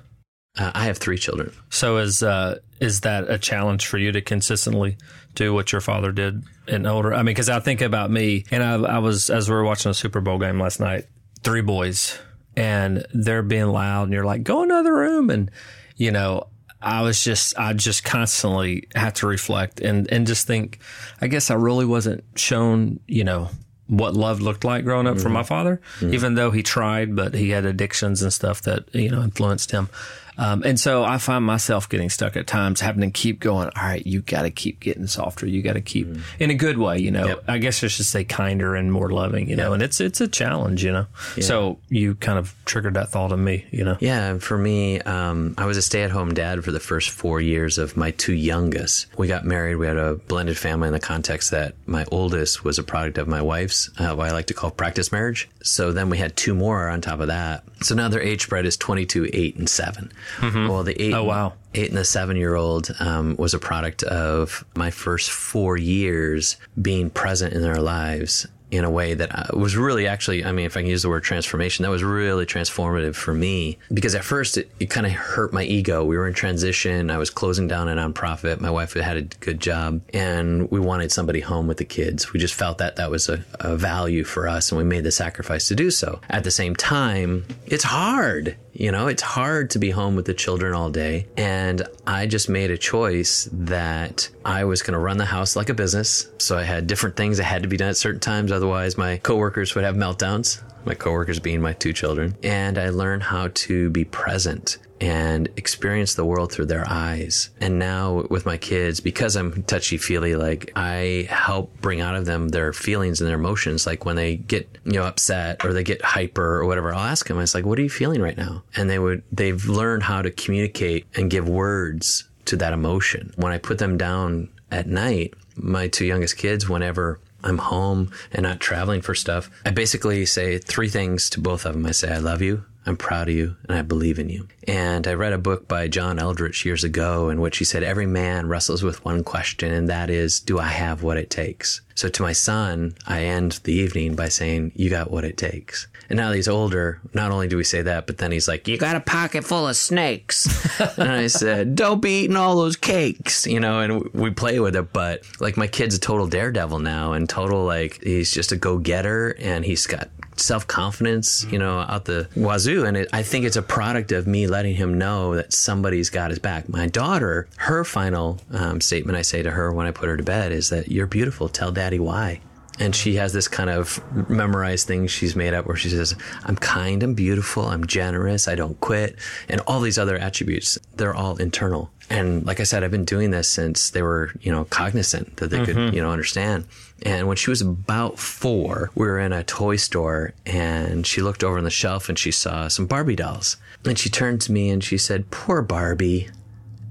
Uh, 0.58 0.72
I 0.74 0.86
have 0.86 0.98
three 0.98 1.18
children. 1.18 1.52
So 1.70 1.98
is 1.98 2.24
uh, 2.24 2.60
is 2.80 3.02
that 3.02 3.30
a 3.30 3.38
challenge 3.38 3.86
for 3.88 3.98
you 4.00 4.12
to 4.12 4.22
consistently 4.22 4.98
do 5.36 5.54
what 5.54 5.72
your 5.72 5.82
father 5.82 6.12
did 6.12 6.44
in 6.68 6.86
older? 6.86 7.14
I 7.14 7.18
mean, 7.18 7.26
because 7.28 7.48
I 7.48 7.60
think 7.60 7.82
about 7.82 8.10
me, 8.12 8.44
and 8.52 8.62
I, 8.64 8.74
I 8.96 8.98
was 9.00 9.30
as 9.30 9.48
we 9.48 9.56
were 9.56 9.64
watching 9.64 9.92
a 9.92 9.94
Super 9.94 10.20
Bowl 10.20 10.40
game 10.40 10.60
last 10.60 10.80
night, 10.80 11.06
three 11.44 11.62
boys, 11.62 12.18
and 12.58 13.06
they're 13.14 13.44
being 13.44 13.68
loud, 13.68 14.04
and 14.04 14.14
you're 14.14 14.26
like, 14.26 14.44
go 14.44 14.64
another 14.64 14.94
room, 14.94 15.30
and 15.30 15.52
you 15.96 16.12
know. 16.12 16.48
I 16.84 17.04
was 17.04 17.24
just, 17.24 17.56
I 17.60 17.74
just 17.74 18.04
constantly 18.04 18.88
had 18.96 19.14
to 19.18 19.28
reflect 19.28 19.82
and, 19.82 20.12
and 20.12 20.26
just 20.26 20.48
think, 20.48 20.80
I 21.22 21.28
guess 21.28 21.52
I 21.52 21.54
really 21.54 21.86
wasn't 21.86 22.24
shown, 22.36 23.00
you 23.08 23.24
know, 23.24 23.50
what 23.92 24.14
love 24.14 24.40
looked 24.40 24.64
like 24.64 24.86
growing 24.86 25.06
up 25.06 25.16
from 25.16 25.26
mm-hmm. 25.26 25.34
my 25.34 25.44
father, 25.44 25.82
mm-hmm. 26.00 26.14
even 26.14 26.36
though 26.36 26.50
he 26.50 26.64
tried, 26.64 27.14
but 27.14 27.34
he 27.34 27.50
had 27.50 27.66
addictions 27.66 28.22
and 28.22 28.32
stuff 28.32 28.62
that, 28.62 28.86
you 28.96 29.10
know, 29.10 29.22
influenced 29.22 29.72
him. 29.72 29.90
Um, 30.38 30.64
and 30.64 30.80
so 30.80 31.04
I 31.04 31.18
find 31.18 31.46
myself 31.46 31.90
getting 31.90 32.10
stuck 32.10 32.36
at 32.36 32.48
times, 32.48 32.82
having 32.82 33.02
to 33.02 33.12
keep 33.12 33.40
going. 33.40 33.70
All 33.76 33.84
right, 33.84 34.06
you 34.06 34.22
got 34.22 34.44
to 34.44 34.52
keep 34.52 34.80
getting 34.80 35.08
softer. 35.08 35.46
You 35.46 35.62
got 35.62 35.74
to 35.74 35.82
keep 35.82 36.08
in 36.40 36.50
a 36.50 36.56
good 36.56 36.78
way, 36.78 37.00
you 37.00 37.12
know. 37.12 37.28
Yep. 37.28 37.44
I 37.48 37.58
guess 37.58 37.84
I 37.84 37.88
should 37.88 38.06
say 38.06 38.24
kinder 38.24 38.76
and 38.76 38.92
more 38.92 39.12
loving, 39.12 39.50
you 39.50 39.56
know. 39.56 39.74
And 39.74 39.84
it's 39.84 40.00
it's 40.00 40.22
a 40.22 40.28
challenge, 40.28 40.84
you 40.84 40.92
know. 40.92 41.08
So 41.40 41.80
you 41.90 42.16
kind 42.16 42.40
of 42.40 42.56
triggered 42.66 42.94
that 42.96 43.10
thought 43.10 43.32
in 43.32 43.44
me, 43.44 43.66
you 43.72 43.84
know. 43.84 43.98
Yeah, 44.00 44.38
for 44.38 44.58
me, 44.58 45.02
um, 45.02 45.56
I 45.58 45.66
was 45.66 45.78
a 45.78 45.82
stay-at-home 45.82 46.34
dad 46.34 46.64
for 46.64 46.72
the 46.72 46.80
first 46.80 47.10
four 47.10 47.42
years 47.42 47.78
of 47.78 47.98
my 47.98 48.12
two 48.12 48.34
youngest. 48.34 49.08
We 49.18 49.28
got 49.28 49.46
married. 49.46 49.76
We 49.76 49.88
had 49.88 49.98
a 49.98 50.16
blended 50.16 50.58
family 50.58 50.88
in 50.88 50.94
the 50.94 51.00
context 51.00 51.52
that 51.52 51.76
my 51.86 52.06
oldest 52.12 52.64
was 52.64 52.80
a 52.80 52.84
product 52.84 53.18
of 53.18 53.28
my 53.28 53.42
wife's, 53.42 53.90
uh, 54.00 54.16
what 54.16 54.30
I 54.30 54.32
like 54.32 54.48
to 54.48 54.54
call 54.54 54.72
practice 54.72 55.12
marriage. 55.12 55.50
So 55.62 55.92
then 55.92 56.10
we 56.10 56.18
had 56.18 56.36
two 56.36 56.54
more 56.54 56.90
on 56.90 57.02
top 57.02 57.20
of 57.20 57.28
that. 57.28 57.64
So 57.82 57.96
now 57.96 58.08
their 58.08 58.22
age 58.22 58.44
spread 58.44 58.66
is 58.66 58.78
22, 58.78 59.30
8, 59.32 59.56
and 59.58 59.70
7. 59.70 60.12
Well, 60.42 60.84
the 60.84 61.00
8 61.02 61.14
Oh, 61.14 61.24
wow. 61.24 61.54
eight 61.74 61.90
and 61.90 61.98
the 61.98 62.06
seven 62.06 62.36
year 62.38 62.56
old 62.56 62.90
um, 63.00 63.36
was 63.38 63.54
a 63.54 63.60
product 63.60 64.04
of 64.04 64.64
my 64.76 64.92
first 64.92 65.30
four 65.32 65.78
years 65.78 66.58
being 66.82 67.10
present 67.10 67.54
in 67.54 67.62
their 67.62 67.82
lives 67.82 68.48
in 68.72 68.86
a 68.86 68.90
way 68.90 69.14
that 69.14 69.30
uh, 69.36 69.58
was 69.58 69.76
really 69.76 70.08
actually, 70.08 70.46
I 70.46 70.54
mean, 70.54 70.66
if 70.66 70.78
I 70.78 70.82
can 70.82 70.90
use 70.90 71.04
the 71.04 71.10
word 71.10 71.24
transformation, 71.24 71.84
that 71.84 71.90
was 71.90 72.04
really 72.04 72.46
transformative 72.46 73.16
for 73.16 73.34
me 73.34 73.78
because 73.94 74.16
at 74.16 74.24
first 74.24 74.58
it, 74.58 74.72
it 74.80 74.90
kind 74.90 75.06
of 75.06 75.12
hurt 75.12 75.52
my 75.52 75.64
ego. 75.64 76.06
We 76.06 76.18
were 76.18 76.26
in 76.26 76.34
transition. 76.34 77.12
I 77.12 77.18
was 77.18 77.30
closing 77.30 77.68
down 77.68 77.90
a 77.90 77.96
nonprofit. 77.96 78.62
My 78.62 78.72
wife 78.72 78.94
had 78.94 79.18
a 79.18 79.22
good 79.24 79.60
job 79.60 80.02
and 80.14 80.72
we 80.72 80.80
wanted 80.80 81.12
somebody 81.12 81.42
home 81.42 81.68
with 81.68 81.78
the 81.78 81.86
kids. 81.86 82.32
We 82.32 82.40
just 82.40 82.54
felt 82.54 82.78
that 82.78 82.96
that 82.96 83.12
was 83.12 83.28
a, 83.28 83.44
a 83.60 83.76
value 83.76 84.24
for 84.24 84.48
us 84.48 84.72
and 84.72 84.78
we 84.78 84.86
made 84.86 85.04
the 85.04 85.12
sacrifice 85.12 85.68
to 85.68 85.76
do 85.76 85.92
so. 85.92 86.22
At 86.30 86.46
the 86.46 86.52
same 86.52 86.76
time, 86.76 87.46
it's 87.66 87.84
hard. 87.84 88.56
You 88.72 88.92
know, 88.92 89.08
it's 89.08 89.22
hard 89.22 89.72
to 89.72 89.80
be 89.80 89.92
home 89.92 90.16
with 90.16 90.26
the 90.26 90.34
children 90.34 90.74
all 90.74 90.90
day. 90.90 91.28
And 91.36 91.86
I 92.06 92.26
just 92.26 92.50
made 92.50 92.72
a 92.72 92.78
choice 92.78 93.48
that 93.52 94.30
I 94.44 94.64
was 94.64 94.82
going 94.82 94.94
to 94.94 95.00
run 95.00 95.18
the 95.18 95.26
house 95.26 95.56
like 95.56 95.70
a 95.70 95.74
business. 95.74 96.28
So 96.40 96.58
I 96.58 96.64
had 96.64 96.88
different 96.88 97.16
things 97.16 97.38
that 97.38 97.44
had 97.44 97.64
to 97.64 97.70
be 97.70 97.78
done 97.78 97.90
at 97.90 97.98
certain 97.98 98.20
times. 98.20 98.52
Otherwise, 98.52 98.98
my 98.98 99.18
coworkers 99.18 99.76
would 99.76 99.84
have 99.84 99.96
meltdowns. 99.96 100.62
My 100.86 100.96
coworkers 100.96 101.40
being 101.40 101.62
my 101.62 101.74
two 101.74 101.94
children. 101.94 102.36
And 102.44 102.78
I 102.78 102.90
learned 102.90 103.24
how 103.24 103.50
to 103.54 103.90
be 103.90 104.06
present 104.06 104.78
and 105.00 105.50
experience 105.58 106.14
the 106.14 106.24
world 106.24 106.52
through 106.52 106.68
their 106.68 106.88
eyes. 106.88 107.50
And 107.60 107.80
now 107.80 108.26
with 108.30 108.46
my 108.46 108.58
kids, 108.58 109.00
because 109.00 109.36
I'm 109.36 109.64
touchy 109.64 109.98
feely, 109.98 110.36
like 110.36 110.72
I 110.76 111.28
help 111.28 111.76
bring 111.82 112.02
out 112.02 112.16
of 112.16 112.26
them 112.26 112.50
their 112.50 112.72
feelings 112.72 113.20
and 113.20 113.28
their 113.28 113.38
emotions. 113.38 113.88
Like 113.88 114.06
when 114.06 114.16
they 114.16 114.36
get, 114.36 114.78
you 114.86 114.94
know, 114.94 115.04
upset 115.04 115.66
or 115.66 115.74
they 115.74 115.84
get 115.84 116.04
hyper 116.04 116.60
or 116.60 116.66
whatever, 116.66 116.94
I'll 116.94 117.00
ask 117.00 117.28
them, 117.28 117.40
it's 117.40 117.56
like, 117.56 117.66
what 117.66 117.80
are 117.80 117.84
you 117.84 117.90
feeling 117.90 118.22
right 118.22 118.38
now? 118.38 118.64
And 118.76 118.90
they 118.90 119.00
would, 119.00 119.24
they've 119.32 119.66
learned 119.66 120.04
how 120.04 120.22
to 120.22 120.30
communicate 120.30 121.08
and 121.16 121.32
give 121.32 121.50
words 121.50 122.30
to 122.46 122.56
that 122.58 122.74
emotion. 122.74 123.34
When 123.38 123.52
I 123.52 123.58
put 123.58 123.80
them 123.80 123.98
down 123.98 124.50
at 124.70 124.88
night, 124.88 125.34
my 125.56 125.88
two 125.88 126.06
youngest 126.06 126.38
kids, 126.38 126.70
whenever 126.70 127.20
I'm 127.44 127.58
home 127.58 128.12
and 128.32 128.44
not 128.44 128.60
traveling 128.60 129.02
for 129.02 129.16
stuff, 129.16 129.50
I 129.66 129.72
basically 129.72 130.26
say 130.26 130.58
three 130.58 130.90
things 130.90 131.30
to 131.32 131.40
both 131.40 131.66
of 131.66 131.74
them. 131.74 131.86
I 131.86 131.92
say, 131.92 132.14
I 132.14 132.18
love 132.18 132.42
you. 132.42 132.66
I'm 132.86 132.98
proud 132.98 133.30
of 133.30 133.36
you 133.36 133.56
and 133.68 133.78
I 133.78 133.84
believe 133.84 134.18
in 134.18 134.30
you. 134.30 134.48
And 134.68 135.08
I 135.08 135.14
read 135.14 135.34
a 135.34 135.38
book 135.38 135.68
by 135.68 135.88
John 135.88 136.18
Eldredge 136.18 136.66
years 136.66 136.84
ago 136.84 137.30
in 137.30 137.42
which 137.42 137.58
he 137.58 137.66
said, 137.66 137.84
every 137.84 138.06
man 138.06 138.48
wrestles 138.48 138.84
with 138.84 139.04
one 139.04 139.24
question, 139.24 139.74
and 139.74 139.90
that 139.90 140.10
is, 140.10 140.40
do 140.40 140.60
I 140.60 140.68
have 140.68 141.04
what 141.04 141.18
it 141.18 141.30
takes? 141.30 141.82
So 141.96 142.10
to 142.10 142.22
my 142.24 142.34
son, 142.34 142.96
I 143.06 143.26
end 143.26 143.60
the 143.64 143.74
evening 143.74 144.16
by 144.16 144.30
saying, 144.30 144.72
you 144.76 144.90
got 144.90 145.12
what 145.12 145.24
it 145.24 145.38
takes. 145.38 145.88
And 146.10 146.18
now 146.18 146.30
that 146.30 146.36
he's 146.36 146.48
older, 146.48 147.00
not 147.14 147.32
only 147.32 147.48
do 147.48 147.58
we 147.58 147.64
say 147.64 147.84
that, 147.84 148.06
but 148.06 148.18
then 148.18 148.32
he's 148.32 148.48
like, 148.48 148.68
you 148.68 148.78
got 148.78 148.96
a 148.96 149.00
pocket 149.00 149.46
full 149.46 149.68
of 149.68 149.78
snakes. 149.78 150.46
and 150.98 151.10
I 151.10 151.28
said, 151.28 151.76
don't 151.76 152.02
be 152.02 152.24
eating 152.24 152.36
all 152.36 152.58
those 152.58 152.76
cakes, 152.76 153.48
you 153.48 153.60
know, 153.60 153.80
and 153.80 154.14
we 154.14 154.30
play 154.32 154.60
with 154.60 154.76
it. 154.76 154.92
But 154.92 155.24
like 155.40 155.58
my 155.58 155.68
kid's 155.68 155.96
a 155.96 156.00
total 156.00 156.28
daredevil 156.28 156.80
now 156.80 157.14
and 157.14 157.30
total, 157.30 157.64
like, 157.64 158.04
he's 158.04 158.32
just 158.32 158.52
a 158.52 158.58
go 158.58 158.78
getter 158.78 159.36
and 159.40 159.64
he's 159.64 159.88
got 159.88 160.10
self 160.36 160.68
confidence, 160.68 161.46
you 161.50 161.58
know, 161.58 161.80
out 161.80 162.06
the 162.06 162.28
wazoo. 162.36 162.86
And 162.86 162.98
it, 162.98 163.10
I 163.14 163.24
think 163.24 163.46
it's 163.46 163.56
a 163.56 163.62
product 163.62 164.12
of 164.12 164.28
me 164.28 164.48
letting 164.52 164.76
him 164.76 164.98
know 164.98 165.36
that 165.36 165.54
somebody's 165.54 166.10
got 166.12 166.30
his 166.30 166.38
back. 166.38 166.70
My 166.70 166.86
daughter, 166.86 167.48
her 167.56 167.84
final 167.84 168.40
um, 168.52 168.82
statement 168.82 169.18
I 169.18 169.24
say 169.24 169.42
to 169.42 169.50
her 169.50 169.72
when 169.72 169.88
I 169.88 169.92
put 169.92 170.10
her 170.10 170.18
to 170.18 170.24
bed 170.24 170.52
is 170.52 170.70
that 170.70 170.92
you're 170.92 171.08
beautiful. 171.08 171.50
Tell 171.50 171.72
daddy 171.72 172.00
why. 172.00 172.42
And 172.80 172.96
she 172.96 173.16
has 173.16 173.32
this 173.34 173.48
kind 173.48 173.70
of 173.70 174.02
memorized 174.30 174.88
thing 174.88 175.08
she's 175.08 175.36
made 175.36 175.54
up 175.54 175.68
where 175.68 175.76
she 175.76 175.90
says, 175.90 176.16
I'm 176.44 176.56
kind, 176.56 177.04
I'm 177.04 177.14
beautiful, 177.14 177.66
I'm 177.66 177.86
generous, 177.86 178.48
I 178.48 178.56
don't 178.56 178.80
quit. 178.80 179.18
And 179.48 179.62
all 179.68 179.82
these 179.82 180.00
other 180.00 180.18
attributes, 180.18 180.78
they're 180.96 181.14
all 181.14 181.36
internal. 181.38 181.92
And 182.10 182.46
like 182.46 182.60
I 182.60 182.64
said, 182.64 182.84
I've 182.84 182.92
been 182.92 183.06
doing 183.06 183.32
this 183.32 183.48
since 183.48 183.92
they 183.92 184.02
were, 184.02 184.32
you 184.42 184.52
know, 184.52 184.66
cognizant 184.66 185.38
that 185.38 185.50
they 185.50 185.64
could, 185.64 185.94
you 185.94 186.02
know, 186.02 186.12
understand. 186.12 186.66
And 187.04 187.28
when 187.28 187.38
she 187.38 187.50
was 187.50 187.62
about 187.62 188.20
four, 188.20 188.92
we 188.94 189.08
were 189.08 189.20
in 189.20 189.34
a 189.34 189.44
toy 189.44 189.76
store 189.76 190.34
and 190.46 191.06
she 191.06 191.22
looked 191.22 191.44
over 191.44 191.58
on 191.58 191.64
the 191.64 191.70
shelf 191.72 192.10
and 192.10 192.18
she 192.18 192.32
saw 192.32 192.68
some 192.68 192.86
Barbie 192.86 193.16
dolls. 193.16 193.58
And 193.86 193.98
she 193.98 194.10
turned 194.10 194.42
to 194.42 194.52
me 194.52 194.70
and 194.70 194.84
she 194.84 194.98
said, 194.98 195.32
Poor 195.32 195.62
Barbie. 195.62 196.30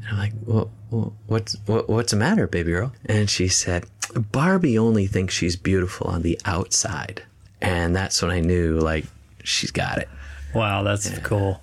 And 0.02 0.08
I'm 0.10 0.18
like, 0.18 0.32
well, 0.44 0.70
well, 0.90 1.14
what's 1.26 1.56
what, 1.66 1.88
what's 1.88 2.10
the 2.10 2.16
matter, 2.16 2.46
baby 2.46 2.72
girl? 2.72 2.92
And 3.06 3.30
she 3.30 3.48
said, 3.48 3.86
Barbie 4.32 4.78
only 4.78 5.06
thinks 5.06 5.34
she's 5.34 5.56
beautiful 5.56 6.08
on 6.08 6.22
the 6.22 6.38
outside, 6.44 7.22
and 7.60 7.94
that's 7.94 8.20
when 8.20 8.30
I 8.30 8.40
knew 8.40 8.78
like 8.78 9.04
she's 9.44 9.70
got 9.70 9.98
it. 9.98 10.08
Wow, 10.54 10.82
that's 10.82 11.16
cool. 11.20 11.60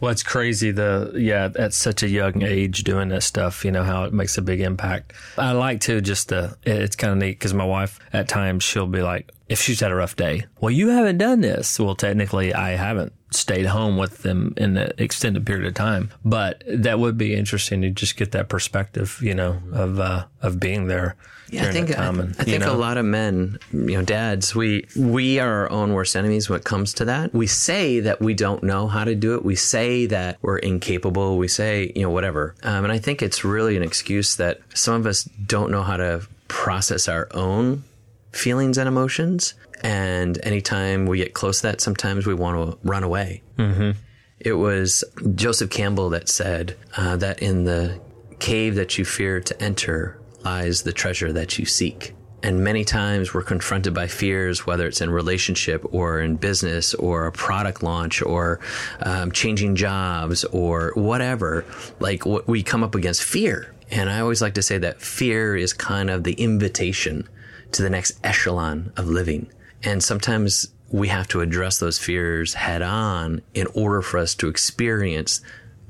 Well, 0.00 0.12
it's 0.12 0.22
crazy. 0.22 0.70
The 0.70 1.12
yeah, 1.16 1.50
at 1.56 1.74
such 1.74 2.02
a 2.02 2.08
young 2.08 2.42
age 2.42 2.84
doing 2.84 3.08
this 3.08 3.26
stuff, 3.26 3.64
you 3.64 3.72
know 3.72 3.82
how 3.82 4.04
it 4.04 4.12
makes 4.12 4.38
a 4.38 4.42
big 4.42 4.60
impact. 4.60 5.12
I 5.36 5.52
like 5.52 5.80
to 5.82 6.00
just 6.00 6.32
uh, 6.32 6.50
it's 6.62 6.94
kind 6.94 7.12
of 7.12 7.18
neat 7.18 7.32
because 7.32 7.52
my 7.52 7.64
wife 7.64 7.98
at 8.12 8.28
times 8.28 8.62
she'll 8.62 8.86
be 8.86 9.02
like, 9.02 9.32
if 9.48 9.60
she's 9.60 9.80
had 9.80 9.90
a 9.90 9.94
rough 9.94 10.16
day, 10.16 10.44
well, 10.60 10.70
you 10.70 10.88
haven't 10.88 11.18
done 11.18 11.40
this. 11.40 11.78
Well, 11.80 11.94
technically, 11.94 12.52
I 12.52 12.70
haven't 12.70 13.12
stayed 13.30 13.66
home 13.66 13.96
with 13.96 14.18
them 14.18 14.54
in 14.56 14.76
an 14.76 14.92
extended 14.98 15.46
period 15.46 15.66
of 15.66 15.74
time, 15.74 16.10
but 16.24 16.62
that 16.66 16.98
would 16.98 17.18
be 17.18 17.34
interesting 17.34 17.82
to 17.82 17.90
just 17.90 18.16
get 18.16 18.32
that 18.32 18.48
perspective, 18.48 19.18
you 19.22 19.34
know, 19.34 19.60
of 19.72 20.00
uh, 20.00 20.24
of 20.42 20.60
being 20.60 20.86
there. 20.86 21.16
Yeah, 21.50 21.68
I 21.68 21.72
think 21.72 21.90
I, 21.90 21.94
time 21.94 22.20
and, 22.20 22.36
I 22.38 22.44
think 22.44 22.60
know, 22.60 22.74
a 22.74 22.76
lot 22.76 22.98
of 22.98 23.06
men, 23.06 23.58
you 23.72 23.96
know, 23.96 24.02
dads, 24.02 24.54
we 24.54 24.86
we 24.94 25.38
are 25.38 25.62
our 25.62 25.70
own 25.70 25.94
worst 25.94 26.14
enemies 26.14 26.50
when 26.50 26.58
it 26.58 26.64
comes 26.64 26.92
to 26.94 27.06
that. 27.06 27.32
We 27.32 27.46
say 27.46 28.00
that 28.00 28.20
we 28.20 28.34
don't 28.34 28.62
know 28.62 28.86
how 28.86 29.04
to 29.04 29.14
do 29.14 29.34
it. 29.34 29.44
We 29.44 29.56
say 29.56 30.04
that 30.06 30.36
we're 30.42 30.58
incapable. 30.58 31.38
We 31.38 31.48
say, 31.48 31.90
you 31.96 32.02
know, 32.02 32.10
whatever. 32.10 32.54
Um, 32.62 32.84
and 32.84 32.92
I 32.92 32.98
think 32.98 33.22
it's 33.22 33.44
really 33.44 33.78
an 33.78 33.82
excuse 33.82 34.36
that 34.36 34.60
some 34.74 34.94
of 34.94 35.06
us 35.06 35.24
don't 35.24 35.70
know 35.70 35.82
how 35.82 35.96
to 35.96 36.26
process 36.48 37.08
our 37.08 37.28
own 37.32 37.84
feelings 38.32 38.78
and 38.78 38.88
emotions. 38.88 39.54
And 39.82 40.38
anytime 40.42 41.06
we 41.06 41.18
get 41.18 41.34
close 41.34 41.60
to 41.60 41.68
that, 41.68 41.80
sometimes 41.80 42.26
we 42.26 42.34
want 42.34 42.56
to 42.56 42.78
run 42.82 43.04
away. 43.04 43.42
Mm-hmm. 43.58 43.92
It 44.40 44.52
was 44.52 45.04
Joseph 45.34 45.70
Campbell 45.70 46.10
that 46.10 46.28
said 46.28 46.76
uh, 46.96 47.16
that 47.16 47.42
in 47.42 47.64
the 47.64 48.00
cave 48.38 48.76
that 48.76 48.98
you 48.98 49.04
fear 49.04 49.40
to 49.40 49.62
enter 49.62 50.20
lies 50.44 50.82
the 50.82 50.92
treasure 50.92 51.32
that 51.32 51.58
you 51.58 51.64
seek. 51.64 52.14
And 52.40 52.62
many 52.62 52.84
times 52.84 53.34
we're 53.34 53.42
confronted 53.42 53.94
by 53.94 54.06
fears, 54.06 54.64
whether 54.64 54.86
it's 54.86 55.00
in 55.00 55.10
relationship 55.10 55.84
or 55.92 56.20
in 56.20 56.36
business 56.36 56.94
or 56.94 57.26
a 57.26 57.32
product 57.32 57.82
launch 57.82 58.22
or 58.22 58.60
um, 59.00 59.32
changing 59.32 59.74
jobs 59.74 60.44
or 60.44 60.92
whatever. 60.94 61.64
Like 61.98 62.24
what 62.24 62.46
we 62.46 62.62
come 62.62 62.84
up 62.84 62.94
against 62.94 63.24
fear. 63.24 63.74
And 63.90 64.08
I 64.08 64.20
always 64.20 64.40
like 64.40 64.54
to 64.54 64.62
say 64.62 64.78
that 64.78 65.00
fear 65.00 65.56
is 65.56 65.72
kind 65.72 66.10
of 66.10 66.22
the 66.22 66.34
invitation 66.34 67.28
to 67.72 67.82
the 67.82 67.90
next 67.90 68.18
echelon 68.24 68.92
of 68.96 69.08
living. 69.08 69.50
And 69.82 70.02
sometimes 70.02 70.68
we 70.90 71.08
have 71.08 71.28
to 71.28 71.40
address 71.40 71.78
those 71.78 71.98
fears 71.98 72.54
head 72.54 72.82
on 72.82 73.42
in 73.54 73.66
order 73.74 74.02
for 74.02 74.18
us 74.18 74.34
to 74.36 74.48
experience 74.48 75.40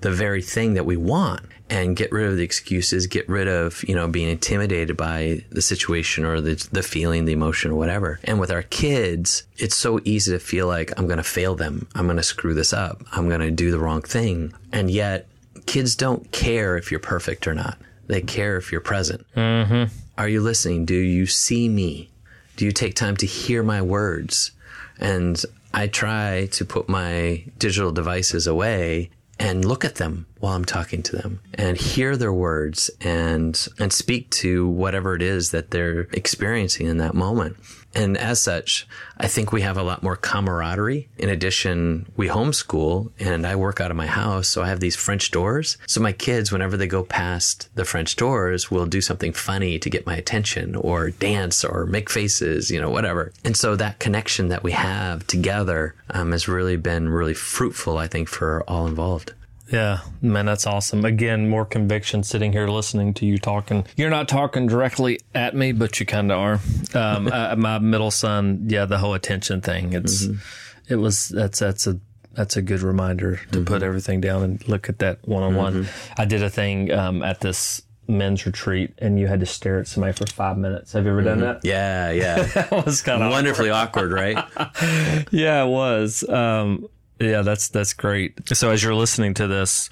the 0.00 0.10
very 0.10 0.42
thing 0.42 0.74
that 0.74 0.86
we 0.86 0.96
want 0.96 1.42
and 1.70 1.96
get 1.96 2.10
rid 2.12 2.26
of 2.26 2.36
the 2.36 2.42
excuses, 2.42 3.06
get 3.06 3.28
rid 3.28 3.46
of, 3.46 3.84
you 3.86 3.94
know, 3.94 4.08
being 4.08 4.28
intimidated 4.28 4.96
by 4.96 5.44
the 5.50 5.60
situation 5.60 6.24
or 6.24 6.40
the, 6.40 6.68
the 6.72 6.82
feeling, 6.82 7.24
the 7.24 7.32
emotion 7.32 7.72
or 7.72 7.74
whatever. 7.74 8.18
And 8.24 8.40
with 8.40 8.50
our 8.50 8.62
kids, 8.62 9.44
it's 9.56 9.76
so 9.76 10.00
easy 10.04 10.32
to 10.32 10.38
feel 10.38 10.66
like 10.66 10.92
I'm 10.96 11.06
going 11.06 11.18
to 11.18 11.22
fail 11.22 11.54
them. 11.56 11.86
I'm 11.94 12.06
going 12.06 12.16
to 12.16 12.22
screw 12.22 12.54
this 12.54 12.72
up. 12.72 13.02
I'm 13.12 13.28
going 13.28 13.40
to 13.40 13.50
do 13.50 13.70
the 13.70 13.78
wrong 13.78 14.02
thing. 14.02 14.54
And 14.72 14.90
yet 14.90 15.28
kids 15.66 15.94
don't 15.94 16.30
care 16.32 16.76
if 16.76 16.90
you're 16.90 17.00
perfect 17.00 17.46
or 17.46 17.54
not. 17.54 17.78
They 18.06 18.22
care 18.22 18.56
if 18.56 18.72
you're 18.72 18.80
present. 18.80 19.26
Mm-hmm. 19.36 19.92
Are 20.18 20.28
you 20.28 20.40
listening? 20.40 20.84
Do 20.84 20.96
you 20.96 21.26
see 21.26 21.68
me? 21.68 22.10
Do 22.56 22.64
you 22.64 22.72
take 22.72 22.96
time 22.96 23.16
to 23.18 23.26
hear 23.26 23.62
my 23.62 23.80
words? 23.80 24.50
And 24.98 25.40
I 25.72 25.86
try 25.86 26.48
to 26.50 26.64
put 26.64 26.88
my 26.88 27.44
digital 27.56 27.92
devices 27.92 28.48
away 28.48 29.10
and 29.38 29.64
look 29.64 29.84
at 29.84 29.94
them 29.94 30.26
while 30.40 30.56
I'm 30.56 30.64
talking 30.64 31.04
to 31.04 31.16
them 31.16 31.38
and 31.54 31.76
hear 31.76 32.16
their 32.16 32.32
words 32.32 32.90
and 33.00 33.68
and 33.78 33.92
speak 33.92 34.28
to 34.30 34.66
whatever 34.66 35.14
it 35.14 35.22
is 35.22 35.52
that 35.52 35.70
they're 35.70 36.08
experiencing 36.12 36.88
in 36.88 36.96
that 36.96 37.14
moment. 37.14 37.56
And 37.94 38.16
as 38.16 38.40
such, 38.40 38.86
I 39.16 39.26
think 39.26 39.50
we 39.50 39.62
have 39.62 39.76
a 39.76 39.82
lot 39.82 40.02
more 40.02 40.16
camaraderie. 40.16 41.08
In 41.16 41.28
addition, 41.28 42.06
we 42.16 42.28
homeschool 42.28 43.10
and 43.18 43.46
I 43.46 43.56
work 43.56 43.80
out 43.80 43.90
of 43.90 43.96
my 43.96 44.06
house. 44.06 44.48
So 44.48 44.62
I 44.62 44.68
have 44.68 44.80
these 44.80 44.96
French 44.96 45.30
doors. 45.30 45.78
So 45.86 46.00
my 46.00 46.12
kids, 46.12 46.52
whenever 46.52 46.76
they 46.76 46.86
go 46.86 47.02
past 47.02 47.68
the 47.74 47.84
French 47.84 48.16
doors, 48.16 48.70
will 48.70 48.86
do 48.86 49.00
something 49.00 49.32
funny 49.32 49.78
to 49.78 49.90
get 49.90 50.06
my 50.06 50.16
attention 50.16 50.76
or 50.76 51.10
dance 51.10 51.64
or 51.64 51.86
make 51.86 52.10
faces, 52.10 52.70
you 52.70 52.80
know, 52.80 52.90
whatever. 52.90 53.32
And 53.44 53.56
so 53.56 53.74
that 53.76 53.98
connection 53.98 54.48
that 54.48 54.62
we 54.62 54.72
have 54.72 55.26
together 55.26 55.94
um, 56.10 56.32
has 56.32 56.46
really 56.46 56.76
been 56.76 57.08
really 57.08 57.34
fruitful, 57.34 57.98
I 57.98 58.06
think, 58.06 58.28
for 58.28 58.62
all 58.68 58.86
involved. 58.86 59.32
Yeah, 59.70 60.00
man, 60.22 60.46
that's 60.46 60.66
awesome. 60.66 61.04
Again, 61.04 61.48
more 61.48 61.64
conviction 61.64 62.22
sitting 62.22 62.52
here 62.52 62.68
listening 62.68 63.14
to 63.14 63.26
you 63.26 63.38
talking. 63.38 63.86
You're 63.96 64.10
not 64.10 64.28
talking 64.28 64.66
directly 64.66 65.20
at 65.34 65.54
me, 65.54 65.72
but 65.72 66.00
you 66.00 66.06
kind 66.06 66.32
of 66.32 66.38
are. 66.38 66.60
Um, 66.94 67.28
uh, 67.32 67.54
my 67.56 67.78
middle 67.78 68.10
son, 68.10 68.64
yeah, 68.66 68.86
the 68.86 68.98
whole 68.98 69.14
attention 69.14 69.60
thing. 69.60 69.92
It's, 69.92 70.26
mm-hmm. 70.26 70.92
it 70.92 70.96
was, 70.96 71.28
that's, 71.28 71.58
that's 71.58 71.86
a, 71.86 72.00
that's 72.32 72.56
a 72.56 72.62
good 72.62 72.80
reminder 72.80 73.36
to 73.36 73.58
mm-hmm. 73.58 73.64
put 73.64 73.82
everything 73.82 74.20
down 74.20 74.42
and 74.42 74.68
look 74.68 74.88
at 74.88 75.00
that 75.00 75.26
one 75.26 75.42
on 75.42 75.54
one. 75.54 75.88
I 76.16 76.24
did 76.24 76.42
a 76.42 76.50
thing 76.50 76.90
um, 76.92 77.22
at 77.22 77.40
this 77.40 77.82
men's 78.08 78.46
retreat 78.46 78.94
and 78.98 79.18
you 79.20 79.26
had 79.26 79.40
to 79.40 79.46
stare 79.46 79.78
at 79.78 79.86
somebody 79.86 80.14
for 80.14 80.26
five 80.26 80.56
minutes. 80.56 80.92
Have 80.92 81.04
you 81.04 81.10
ever 81.10 81.22
done 81.22 81.40
that? 81.40 81.60
Yeah, 81.62 82.10
yeah. 82.10 82.42
that 82.42 82.86
was 82.86 83.02
kind 83.02 83.22
of 83.22 83.30
wonderfully 83.30 83.70
awkward, 83.70 84.12
awkward 84.12 84.36
right? 84.56 85.26
yeah, 85.30 85.64
it 85.64 85.68
was. 85.68 86.26
Um, 86.28 86.88
yeah, 87.20 87.42
that's 87.42 87.68
that's 87.68 87.92
great. 87.92 88.48
So 88.56 88.70
as 88.70 88.82
you're 88.82 88.94
listening 88.94 89.34
to 89.34 89.46
this, 89.46 89.90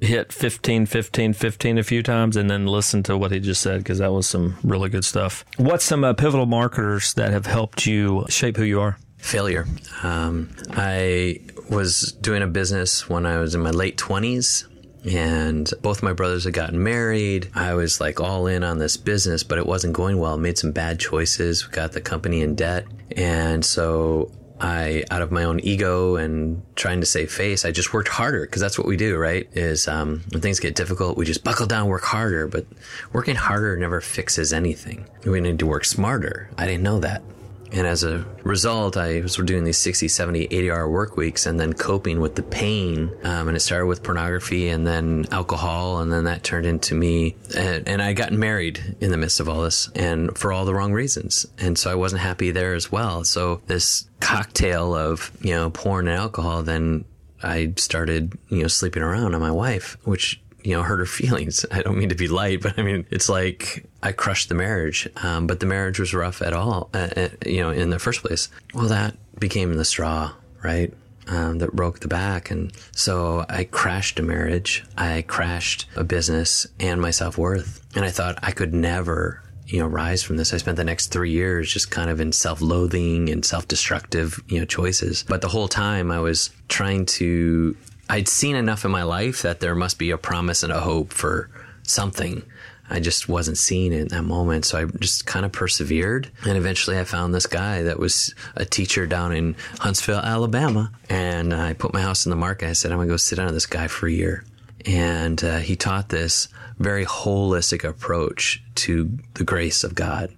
hit 0.00 0.32
15 0.32 0.86
15 0.86 1.32
15 1.32 1.78
a 1.78 1.82
few 1.82 2.02
times 2.02 2.36
and 2.36 2.48
then 2.48 2.66
listen 2.66 3.02
to 3.04 3.16
what 3.16 3.32
he 3.32 3.40
just 3.40 3.60
said 3.60 3.78
because 3.78 3.98
that 3.98 4.12
was 4.12 4.28
some 4.28 4.56
really 4.62 4.88
good 4.88 5.04
stuff. 5.04 5.44
What's 5.56 5.84
some 5.84 6.04
uh, 6.04 6.14
pivotal 6.14 6.46
marketers 6.46 7.14
that 7.14 7.32
have 7.32 7.46
helped 7.46 7.86
you 7.86 8.26
shape 8.28 8.56
who 8.56 8.64
you 8.64 8.80
are? 8.80 8.98
Failure. 9.18 9.66
Um, 10.02 10.50
I 10.70 11.40
was 11.70 12.12
doing 12.20 12.42
a 12.42 12.46
business 12.46 13.08
when 13.08 13.26
I 13.26 13.38
was 13.38 13.54
in 13.54 13.60
my 13.60 13.70
late 13.70 13.96
20s 13.96 14.66
and 15.04 15.70
both 15.82 16.02
my 16.02 16.12
brothers 16.12 16.44
had 16.44 16.54
gotten 16.54 16.82
married. 16.82 17.50
I 17.54 17.74
was 17.74 18.00
like 18.00 18.20
all 18.20 18.46
in 18.46 18.62
on 18.62 18.78
this 18.78 18.96
business, 18.96 19.42
but 19.42 19.58
it 19.58 19.66
wasn't 19.66 19.94
going 19.94 20.18
well. 20.18 20.34
I 20.34 20.36
made 20.36 20.58
some 20.58 20.72
bad 20.72 21.00
choices, 21.00 21.62
got 21.62 21.92
the 21.92 22.00
company 22.00 22.42
in 22.42 22.54
debt. 22.54 22.86
And 23.16 23.64
so 23.64 24.30
I, 24.60 25.04
out 25.10 25.22
of 25.22 25.30
my 25.30 25.44
own 25.44 25.60
ego 25.60 26.16
and 26.16 26.62
trying 26.76 27.00
to 27.00 27.06
save 27.06 27.30
face, 27.30 27.64
I 27.64 27.70
just 27.70 27.92
worked 27.92 28.08
harder 28.08 28.42
because 28.42 28.60
that's 28.60 28.78
what 28.78 28.86
we 28.86 28.96
do, 28.96 29.16
right? 29.16 29.48
Is 29.52 29.88
um, 29.88 30.22
when 30.30 30.40
things 30.42 30.60
get 30.60 30.74
difficult, 30.74 31.16
we 31.16 31.24
just 31.24 31.44
buckle 31.44 31.66
down, 31.66 31.88
work 31.88 32.04
harder. 32.04 32.46
But 32.46 32.66
working 33.12 33.36
harder 33.36 33.76
never 33.76 34.00
fixes 34.00 34.52
anything. 34.52 35.06
We 35.24 35.40
need 35.40 35.58
to 35.60 35.66
work 35.66 35.84
smarter. 35.84 36.50
I 36.58 36.66
didn't 36.66 36.82
know 36.82 36.98
that. 37.00 37.22
And 37.72 37.86
as 37.86 38.04
a 38.04 38.24
result, 38.44 38.96
I 38.96 39.20
was 39.20 39.36
doing 39.36 39.64
these 39.64 39.78
60, 39.78 40.08
70, 40.08 40.44
80 40.44 40.70
hour 40.70 40.90
work 40.90 41.16
weeks 41.16 41.46
and 41.46 41.58
then 41.58 41.72
coping 41.72 42.20
with 42.20 42.34
the 42.34 42.42
pain. 42.42 43.10
Um, 43.24 43.48
and 43.48 43.56
it 43.56 43.60
started 43.60 43.86
with 43.86 44.02
pornography 44.02 44.68
and 44.68 44.86
then 44.86 45.26
alcohol. 45.30 46.00
And 46.00 46.12
then 46.12 46.24
that 46.24 46.42
turned 46.42 46.66
into 46.66 46.94
me. 46.94 47.36
And, 47.56 47.86
and 47.86 48.02
I 48.02 48.12
got 48.12 48.32
married 48.32 48.96
in 49.00 49.10
the 49.10 49.16
midst 49.16 49.40
of 49.40 49.48
all 49.48 49.62
this 49.62 49.90
and 49.94 50.36
for 50.36 50.52
all 50.52 50.64
the 50.64 50.74
wrong 50.74 50.92
reasons. 50.92 51.46
And 51.58 51.78
so 51.78 51.90
I 51.90 51.94
wasn't 51.94 52.22
happy 52.22 52.50
there 52.50 52.74
as 52.74 52.90
well. 52.90 53.24
So 53.24 53.60
this 53.66 54.08
cocktail 54.20 54.94
of, 54.94 55.30
you 55.40 55.52
know, 55.52 55.70
porn 55.70 56.08
and 56.08 56.16
alcohol, 56.16 56.62
then 56.62 57.04
I 57.42 57.74
started, 57.76 58.36
you 58.48 58.62
know, 58.62 58.68
sleeping 58.68 59.02
around 59.02 59.34
on 59.34 59.40
my 59.40 59.50
wife, 59.50 59.96
which 60.04 60.40
you 60.64 60.74
know, 60.74 60.82
hurt 60.82 60.98
her 60.98 61.06
feelings. 61.06 61.64
I 61.70 61.82
don't 61.82 61.98
mean 61.98 62.10
to 62.10 62.14
be 62.14 62.28
light, 62.28 62.60
but 62.62 62.78
I 62.78 62.82
mean, 62.82 63.06
it's 63.10 63.28
like 63.28 63.87
I 64.02 64.12
crushed 64.12 64.48
the 64.48 64.54
marriage. 64.54 65.08
Um, 65.16 65.46
but 65.46 65.60
the 65.60 65.66
marriage 65.66 65.98
was 65.98 66.14
rough 66.14 66.40
at 66.42 66.52
all, 66.52 66.90
uh, 66.94 67.08
uh, 67.16 67.28
you 67.44 67.60
know, 67.60 67.70
in 67.70 67.90
the 67.90 67.98
first 67.98 68.22
place. 68.22 68.48
Well, 68.74 68.88
that 68.88 69.16
became 69.38 69.74
the 69.74 69.84
straw, 69.84 70.32
right? 70.62 70.92
Um, 71.26 71.58
that 71.58 71.74
broke 71.74 72.00
the 72.00 72.08
back. 72.08 72.50
And 72.50 72.72
so 72.92 73.44
I 73.48 73.64
crashed 73.64 74.18
a 74.18 74.22
marriage. 74.22 74.84
I 74.96 75.22
crashed 75.22 75.86
a 75.94 76.04
business 76.04 76.66
and 76.80 77.00
my 77.00 77.10
self 77.10 77.36
worth. 77.36 77.84
And 77.94 78.04
I 78.04 78.10
thought 78.10 78.38
I 78.42 78.52
could 78.52 78.72
never 78.72 79.42
you 79.66 79.78
know, 79.78 79.86
rise 79.86 80.22
from 80.22 80.38
this. 80.38 80.54
I 80.54 80.56
spent 80.56 80.78
the 80.78 80.84
next 80.84 81.08
three 81.08 81.30
years 81.30 81.70
just 81.70 81.90
kind 81.90 82.08
of 82.08 82.20
in 82.20 82.32
self-loathing 82.32 83.28
and 83.28 83.44
self-destructive, 83.44 84.42
you 84.48 84.58
know, 84.58 84.64
choices. 84.64 85.24
But 85.28 85.42
the 85.42 85.48
whole 85.48 85.68
time 85.68 86.10
I 86.10 86.20
was 86.20 86.48
trying 86.68 87.04
to 87.06 87.76
I'd 88.08 88.28
seen 88.28 88.56
enough 88.56 88.84
in 88.84 88.90
my 88.90 89.02
life 89.02 89.42
that 89.42 89.60
there 89.60 89.74
must 89.74 89.98
be 89.98 90.10
a 90.10 90.18
promise 90.18 90.62
and 90.62 90.72
a 90.72 90.80
hope 90.80 91.12
for 91.12 91.50
something. 91.82 92.42
I 92.90 93.00
just 93.00 93.28
wasn't 93.28 93.58
seeing 93.58 93.92
it 93.92 94.00
in 94.00 94.08
that 94.08 94.22
moment. 94.22 94.64
So 94.64 94.78
I 94.78 94.84
just 94.84 95.26
kind 95.26 95.44
of 95.44 95.52
persevered. 95.52 96.30
And 96.46 96.56
eventually 96.56 96.98
I 96.98 97.04
found 97.04 97.34
this 97.34 97.46
guy 97.46 97.82
that 97.82 97.98
was 97.98 98.34
a 98.56 98.64
teacher 98.64 99.06
down 99.06 99.34
in 99.34 99.56
Huntsville, 99.78 100.20
Alabama. 100.20 100.90
And 101.08 101.52
I 101.52 101.74
put 101.74 101.92
my 101.92 102.00
house 102.00 102.26
in 102.26 102.30
the 102.30 102.36
market. 102.36 102.68
I 102.68 102.72
said, 102.72 102.90
I'm 102.90 102.98
going 102.98 103.08
to 103.08 103.12
go 103.12 103.18
sit 103.18 103.38
under 103.38 103.52
this 103.52 103.66
guy 103.66 103.88
for 103.88 104.06
a 104.06 104.12
year. 104.12 104.44
And 104.86 105.42
uh, 105.42 105.58
he 105.58 105.76
taught 105.76 106.08
this 106.08 106.48
very 106.78 107.04
holistic 107.04 107.86
approach 107.86 108.62
to 108.76 109.18
the 109.34 109.44
grace 109.44 109.84
of 109.84 109.94
God. 109.94 110.34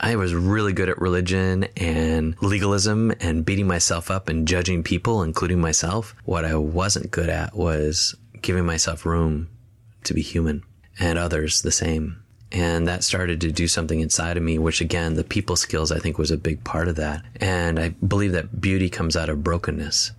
I 0.00 0.16
was 0.16 0.34
really 0.34 0.72
good 0.72 0.88
at 0.88 1.00
religion 1.00 1.64
and 1.76 2.40
legalism 2.40 3.12
and 3.20 3.44
beating 3.44 3.66
myself 3.66 4.10
up 4.10 4.28
and 4.28 4.46
judging 4.46 4.84
people, 4.84 5.22
including 5.22 5.60
myself. 5.60 6.14
What 6.24 6.44
I 6.44 6.54
wasn't 6.54 7.10
good 7.10 7.28
at 7.28 7.56
was 7.56 8.14
giving 8.40 8.64
myself 8.64 9.04
room 9.04 9.48
to 10.04 10.14
be 10.14 10.22
human 10.22 10.62
and 10.98 11.18
others 11.18 11.62
the 11.62 11.72
same. 11.72 12.22
And 12.50 12.88
that 12.88 13.04
started 13.04 13.40
to 13.42 13.52
do 13.52 13.68
something 13.68 14.00
inside 14.00 14.36
of 14.36 14.42
me, 14.42 14.58
which 14.58 14.80
again, 14.80 15.14
the 15.14 15.24
people 15.24 15.56
skills 15.56 15.92
I 15.92 15.98
think 15.98 16.16
was 16.16 16.30
a 16.30 16.38
big 16.38 16.64
part 16.64 16.88
of 16.88 16.96
that. 16.96 17.22
And 17.36 17.78
I 17.78 17.90
believe 17.90 18.32
that 18.32 18.60
beauty 18.60 18.88
comes 18.88 19.16
out 19.16 19.28
of 19.28 19.44
brokenness. 19.44 20.12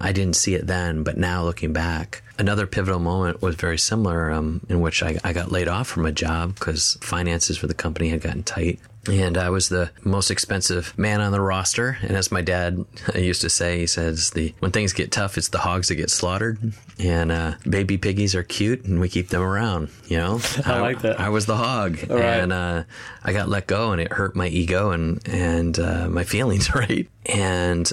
I 0.00 0.12
didn't 0.12 0.36
see 0.36 0.54
it 0.54 0.66
then, 0.66 1.04
but 1.04 1.16
now 1.16 1.44
looking 1.44 1.72
back, 1.72 2.22
another 2.38 2.66
pivotal 2.66 2.98
moment 2.98 3.40
was 3.40 3.54
very 3.54 3.78
similar, 3.78 4.30
um, 4.30 4.60
in 4.68 4.80
which 4.80 5.02
I, 5.02 5.18
I 5.24 5.32
got 5.32 5.52
laid 5.52 5.68
off 5.68 5.88
from 5.88 6.04
a 6.04 6.12
job 6.12 6.54
because 6.54 6.98
finances 7.00 7.56
for 7.56 7.66
the 7.66 7.74
company 7.74 8.10
had 8.10 8.20
gotten 8.20 8.42
tight 8.42 8.78
and 9.08 9.36
I 9.38 9.50
was 9.50 9.68
the 9.68 9.90
most 10.02 10.30
expensive 10.30 10.96
man 10.98 11.20
on 11.20 11.32
the 11.32 11.40
roster. 11.40 11.98
And 12.02 12.16
as 12.16 12.32
my 12.32 12.42
dad 12.42 12.84
used 13.14 13.42
to 13.42 13.50
say, 13.50 13.78
he 13.78 13.86
says, 13.86 14.30
"the 14.30 14.54
when 14.60 14.70
things 14.70 14.92
get 14.92 15.12
tough, 15.12 15.38
it's 15.38 15.48
the 15.48 15.58
hogs 15.58 15.88
that 15.88 15.96
get 15.96 16.10
slaughtered, 16.10 16.72
and 16.98 17.32
uh, 17.32 17.54
baby 17.68 17.98
piggies 17.98 18.34
are 18.34 18.42
cute, 18.42 18.84
and 18.84 19.00
we 19.00 19.08
keep 19.08 19.28
them 19.28 19.42
around." 19.42 19.88
You 20.06 20.18
know, 20.18 20.40
I, 20.64 20.80
like 20.80 21.02
that. 21.02 21.20
I 21.20 21.28
was 21.28 21.46
the 21.46 21.56
hog, 21.56 21.98
and 22.10 22.52
uh, 22.52 22.84
I 23.24 23.32
got 23.32 23.48
let 23.48 23.66
go, 23.66 23.92
and 23.92 24.00
it 24.00 24.12
hurt 24.12 24.36
my 24.36 24.48
ego 24.48 24.90
and 24.90 25.26
and 25.28 25.78
uh, 25.78 26.08
my 26.08 26.24
feelings, 26.24 26.74
right? 26.74 27.08
And 27.26 27.90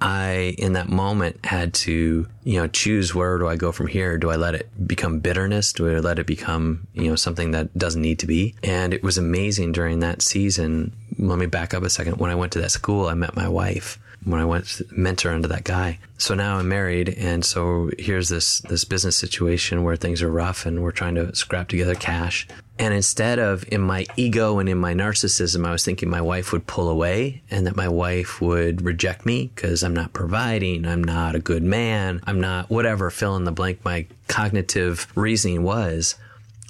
I, 0.00 0.54
in 0.58 0.74
that 0.74 0.88
moment, 0.88 1.44
had 1.44 1.72
to, 1.74 2.26
you 2.44 2.60
know, 2.60 2.66
choose 2.66 3.14
where 3.14 3.38
do 3.38 3.48
I 3.48 3.56
go 3.56 3.72
from 3.72 3.86
here? 3.86 4.18
Do 4.18 4.30
I 4.30 4.36
let 4.36 4.54
it 4.54 4.68
become 4.86 5.20
bitterness? 5.20 5.72
Do 5.72 5.88
I 5.88 6.00
let 6.00 6.18
it 6.18 6.26
become, 6.26 6.86
you 6.92 7.08
know, 7.08 7.16
something 7.16 7.52
that 7.52 7.76
doesn't 7.76 8.02
need 8.02 8.18
to 8.20 8.26
be? 8.26 8.54
And 8.62 8.92
it 8.92 9.02
was 9.02 9.16
amazing 9.16 9.72
during 9.72 10.00
that 10.00 10.22
season. 10.22 10.92
Let 11.18 11.38
me 11.38 11.46
back 11.46 11.72
up 11.72 11.82
a 11.82 11.90
second. 11.90 12.18
When 12.18 12.30
I 12.30 12.34
went 12.34 12.52
to 12.52 12.60
that 12.60 12.70
school, 12.70 13.06
I 13.08 13.14
met 13.14 13.34
my 13.34 13.48
wife 13.48 13.98
when 14.26 14.40
I 14.40 14.44
went 14.44 14.82
mentor 14.90 15.30
under 15.30 15.48
that 15.48 15.64
guy. 15.64 15.98
So 16.18 16.34
now 16.34 16.58
I'm 16.58 16.68
married, 16.68 17.10
and 17.10 17.44
so 17.44 17.90
here's 17.98 18.28
this 18.28 18.58
this 18.60 18.84
business 18.84 19.16
situation 19.16 19.84
where 19.84 19.96
things 19.96 20.20
are 20.20 20.30
rough, 20.30 20.66
and 20.66 20.82
we're 20.82 20.90
trying 20.90 21.14
to 21.14 21.34
scrap 21.34 21.68
together 21.68 21.94
cash. 21.94 22.46
And 22.78 22.92
instead 22.92 23.38
of 23.38 23.64
in 23.72 23.80
my 23.80 24.04
ego 24.16 24.58
and 24.58 24.68
in 24.68 24.78
my 24.78 24.92
narcissism, 24.92 25.66
I 25.66 25.72
was 25.72 25.84
thinking 25.84 26.10
my 26.10 26.20
wife 26.20 26.52
would 26.52 26.66
pull 26.66 26.90
away 26.90 27.42
and 27.50 27.66
that 27.66 27.76
my 27.76 27.88
wife 27.88 28.40
would 28.42 28.82
reject 28.82 29.24
me 29.24 29.50
because 29.54 29.82
I'm 29.82 29.94
not 29.94 30.12
providing, 30.12 30.84
I'm 30.84 31.02
not 31.02 31.34
a 31.34 31.38
good 31.38 31.62
man, 31.62 32.20
I'm 32.26 32.40
not 32.40 32.68
whatever 32.68 33.10
fill 33.10 33.36
in 33.36 33.44
the 33.44 33.52
blank 33.52 33.82
my 33.82 34.06
cognitive 34.28 35.06
reasoning 35.14 35.62
was. 35.62 36.16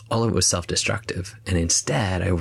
All 0.08 0.22
of 0.22 0.30
it 0.30 0.34
was 0.34 0.46
self 0.46 0.68
destructive. 0.68 1.34
And 1.44 1.58
instead, 1.58 2.22
I 2.22 2.38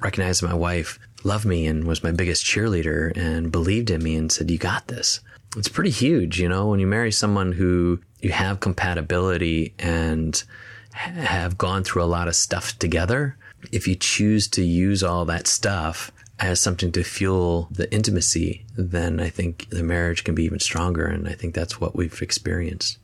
recognized 0.00 0.44
my 0.44 0.54
wife 0.54 1.00
loved 1.24 1.44
me 1.44 1.66
and 1.66 1.84
was 1.84 2.02
my 2.02 2.12
biggest 2.12 2.44
cheerleader 2.44 3.16
and 3.16 3.52
believed 3.52 3.90
in 3.90 4.02
me 4.02 4.16
and 4.16 4.30
said, 4.30 4.50
You 4.50 4.58
got 4.58 4.88
this. 4.88 5.20
It's 5.56 5.68
pretty 5.68 5.90
huge, 5.90 6.40
you 6.40 6.48
know, 6.48 6.66
when 6.66 6.80
you 6.80 6.86
marry 6.86 7.10
someone 7.10 7.52
who 7.52 8.00
you 8.20 8.30
have 8.30 8.60
compatibility 8.60 9.74
and 9.78 10.42
have 10.90 11.56
gone 11.56 11.84
through 11.84 12.02
a 12.02 12.04
lot 12.04 12.28
of 12.28 12.36
stuff 12.36 12.78
together. 12.78 13.36
If 13.72 13.88
you 13.88 13.94
choose 13.94 14.48
to 14.48 14.62
use 14.62 15.02
all 15.02 15.24
that 15.26 15.46
stuff 15.46 16.12
as 16.38 16.60
something 16.60 16.92
to 16.92 17.02
fuel 17.02 17.68
the 17.70 17.92
intimacy, 17.92 18.64
then 18.76 19.20
I 19.20 19.28
think 19.28 19.68
the 19.70 19.82
marriage 19.82 20.24
can 20.24 20.34
be 20.34 20.44
even 20.44 20.60
stronger. 20.60 21.06
And 21.06 21.28
I 21.28 21.32
think 21.32 21.54
that's 21.54 21.80
what 21.80 21.96
we've 21.96 22.20
experienced. 22.22 22.98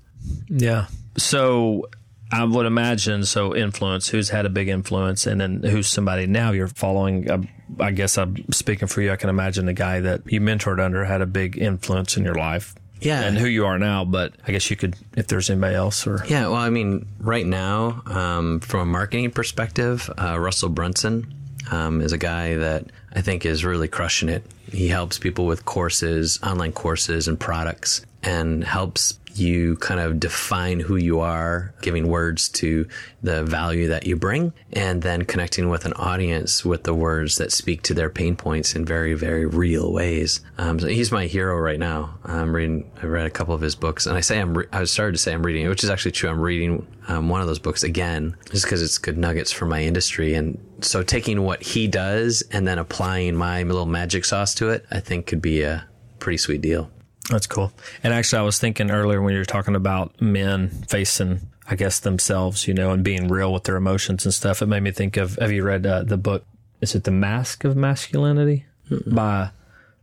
Yeah. 0.48 0.87
So 1.16 1.88
I 2.31 2.44
would 2.44 2.66
imagine 2.66 3.24
so. 3.24 3.55
Influence. 3.55 4.09
Who's 4.09 4.31
had 4.31 4.46
a 4.46 4.50
big 4.50 4.68
influence, 4.68 5.27
and 5.27 5.40
then 5.40 5.62
who's 5.62 5.88
somebody 5.88 6.27
now 6.27 6.53
you're 6.53 6.68
following. 6.68 7.31
Uh, 7.31 7.42
I 7.81 7.90
guess 7.90 8.18
I'm 8.18 8.50
speaking 8.53 8.88
for 8.88 9.00
you. 9.00 9.12
I 9.12 9.16
can 9.16 9.31
imagine 9.31 9.66
the 9.66 9.72
guy 9.72 10.00
that 10.00 10.22
you 10.31 10.40
mentored 10.40 10.85
under 10.85 11.05
had 11.05 11.20
a 11.20 11.27
big 11.27 11.57
influence 11.59 12.16
in 12.16 12.24
your 12.24 12.35
life. 12.35 12.74
Yeah. 13.00 13.20
and 13.20 13.37
who 13.37 13.46
you 13.46 13.66
are 13.66 13.79
now. 13.79 14.05
But 14.07 14.33
I 14.46 14.53
guess 14.53 14.70
you 14.70 14.77
could, 14.77 14.96
if 15.14 15.27
there's 15.27 15.50
anybody 15.50 15.74
else, 15.74 16.07
or 16.07 16.24
Yeah, 16.27 16.46
well, 16.48 16.55
I 16.55 16.70
mean, 16.70 17.07
right 17.18 17.44
now, 17.44 18.03
um, 18.07 18.61
from 18.61 18.81
a 18.81 18.87
marketing 18.87 19.31
perspective, 19.31 20.09
uh, 20.18 20.38
Russell 20.38 20.70
Brunson 20.70 21.35
um, 21.70 22.00
is 22.00 22.12
a 22.12 22.18
guy 22.18 22.57
that 22.57 22.87
I 23.14 23.20
think 23.20 23.44
is 23.44 23.64
really 23.64 23.88
crushing 23.88 24.31
it. 24.31 24.42
He 24.72 24.88
helps 24.88 25.18
people 25.18 25.44
with 25.44 25.64
courses, 25.66 26.38
online 26.42 26.72
courses, 26.72 27.29
and 27.29 27.38
products, 27.38 28.07
and 28.22 28.64
helps 28.64 29.18
you 29.38 29.76
kind 29.76 30.00
of 30.00 30.20
define 30.20 30.80
who 30.80 30.96
you 30.96 31.20
are, 31.20 31.74
giving 31.82 32.08
words 32.08 32.48
to 32.48 32.86
the 33.22 33.44
value 33.44 33.88
that 33.88 34.06
you 34.06 34.16
bring, 34.16 34.52
and 34.72 35.02
then 35.02 35.24
connecting 35.24 35.68
with 35.68 35.84
an 35.84 35.92
audience 35.94 36.64
with 36.64 36.84
the 36.84 36.94
words 36.94 37.36
that 37.36 37.52
speak 37.52 37.82
to 37.82 37.94
their 37.94 38.10
pain 38.10 38.36
points 38.36 38.74
in 38.74 38.84
very, 38.84 39.14
very 39.14 39.46
real 39.46 39.92
ways. 39.92 40.40
Um, 40.58 40.78
so 40.78 40.86
he's 40.86 41.10
my 41.12 41.26
hero 41.26 41.58
right 41.58 41.78
now. 41.78 42.18
I'm 42.24 42.54
reading. 42.54 42.90
I 43.02 43.06
read 43.06 43.26
a 43.26 43.30
couple 43.30 43.54
of 43.54 43.60
his 43.60 43.74
books, 43.74 44.06
and 44.06 44.16
I 44.16 44.20
say 44.20 44.40
I'm. 44.40 44.56
Re- 44.58 44.66
I 44.72 44.84
started 44.84 45.12
to 45.12 45.18
say 45.18 45.32
I'm 45.32 45.44
reading, 45.44 45.68
which 45.68 45.84
is 45.84 45.90
actually 45.90 46.12
true. 46.12 46.30
I'm 46.30 46.40
reading 46.40 46.86
um, 47.08 47.28
one 47.28 47.40
of 47.40 47.46
those 47.46 47.58
books 47.58 47.82
again, 47.82 48.36
just 48.50 48.64
because 48.64 48.82
it's 48.82 48.98
good 48.98 49.18
nuggets 49.18 49.52
for 49.52 49.66
my 49.66 49.82
industry, 49.82 50.34
and 50.34 50.58
so 50.80 51.02
taking 51.02 51.42
what 51.42 51.62
he 51.62 51.86
does 51.88 52.42
and 52.50 52.66
then 52.66 52.78
applying 52.78 53.34
my 53.34 53.62
little 53.62 53.86
magic 53.86 54.24
sauce 54.24 54.54
to 54.54 54.70
it, 54.70 54.84
I 54.90 55.00
think 55.00 55.26
could 55.26 55.42
be 55.42 55.62
a 55.62 55.86
pretty 56.18 56.38
sweet 56.38 56.60
deal. 56.60 56.90
That's 57.30 57.46
cool. 57.46 57.72
And 58.02 58.12
actually, 58.12 58.40
I 58.40 58.42
was 58.42 58.58
thinking 58.58 58.90
earlier 58.90 59.22
when 59.22 59.32
you 59.32 59.38
were 59.38 59.44
talking 59.46 59.74
about 59.74 60.20
men 60.20 60.68
facing, 60.88 61.40
I 61.68 61.74
guess, 61.74 62.00
themselves, 62.00 62.68
you 62.68 62.74
know, 62.74 62.90
and 62.90 63.02
being 63.02 63.28
real 63.28 63.52
with 63.52 63.64
their 63.64 63.76
emotions 63.76 64.24
and 64.24 64.34
stuff. 64.34 64.60
It 64.60 64.66
made 64.66 64.82
me 64.82 64.90
think 64.90 65.16
of 65.16 65.37
Have 65.37 65.52
you 65.52 65.64
read 65.64 65.87
uh, 65.87 66.02
the 66.02 66.18
book? 66.18 66.44
Is 66.80 66.94
it 66.94 67.04
The 67.04 67.10
Mask 67.10 67.64
of 67.64 67.76
Masculinity 67.76 68.66
by 69.06 69.50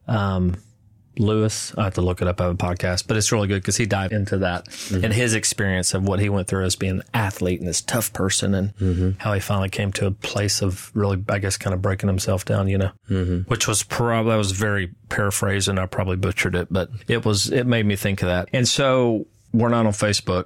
um, 0.08 0.56
Lewis? 1.18 1.74
I 1.78 1.84
have 1.84 1.96
to 1.96 2.02
look 2.02 2.22
it 2.22 2.28
up. 2.28 2.40
I 2.40 2.46
have 2.46 2.54
a 2.54 2.58
podcast, 2.58 3.08
but 3.08 3.18
it's 3.18 3.32
really 3.32 3.48
good 3.48 3.62
because 3.62 3.78
he 3.78 3.86
dived 3.86 4.14
into 4.14 4.38
that 4.40 4.68
and 4.92 5.14
his 5.14 5.34
experience 5.34 5.94
of 5.94 6.08
what 6.08 6.20
he 6.20 6.30
went 6.30 6.48
through 6.48 6.64
as 6.64 6.76
being 6.76 6.98
an 6.98 7.04
athlete 7.14 7.60
and 7.60 7.68
this 7.68 7.82
tough 7.82 8.14
person 8.14 8.54
and 8.54 9.16
how 9.20 9.34
he 9.34 9.40
finally 9.40 9.70
came 9.70 9.92
to 9.94 10.08
a 10.08 10.12
place 10.12 10.62
of 10.62 10.92
really, 10.96 11.24
I 11.30 11.40
guess, 11.40 11.58
kind 11.58 11.74
of 11.74 11.82
breaking 11.82 12.08
himself 12.08 12.46
down, 12.46 12.68
you 12.68 12.78
know, 12.78 12.92
mm-hmm. 13.10 13.50
which 13.50 13.68
was 13.68 13.84
probably, 13.84 14.34
I 14.34 14.38
was 14.38 14.52
very 14.52 14.92
paraphrasing. 15.10 15.78
I 15.78 15.86
probably 15.86 16.18
butchered 16.18 16.56
it, 16.56 16.68
but 16.72 16.90
it 17.08 17.26
was, 17.26 17.52
it 17.52 17.68
made 17.68 17.86
me 17.86 17.96
think 17.96 18.22
of 18.22 18.28
that. 18.28 18.50
And 18.54 18.68
so 18.68 19.28
we're 19.54 19.70
not 19.70 19.86
on 19.86 19.92
Facebook. 19.92 20.46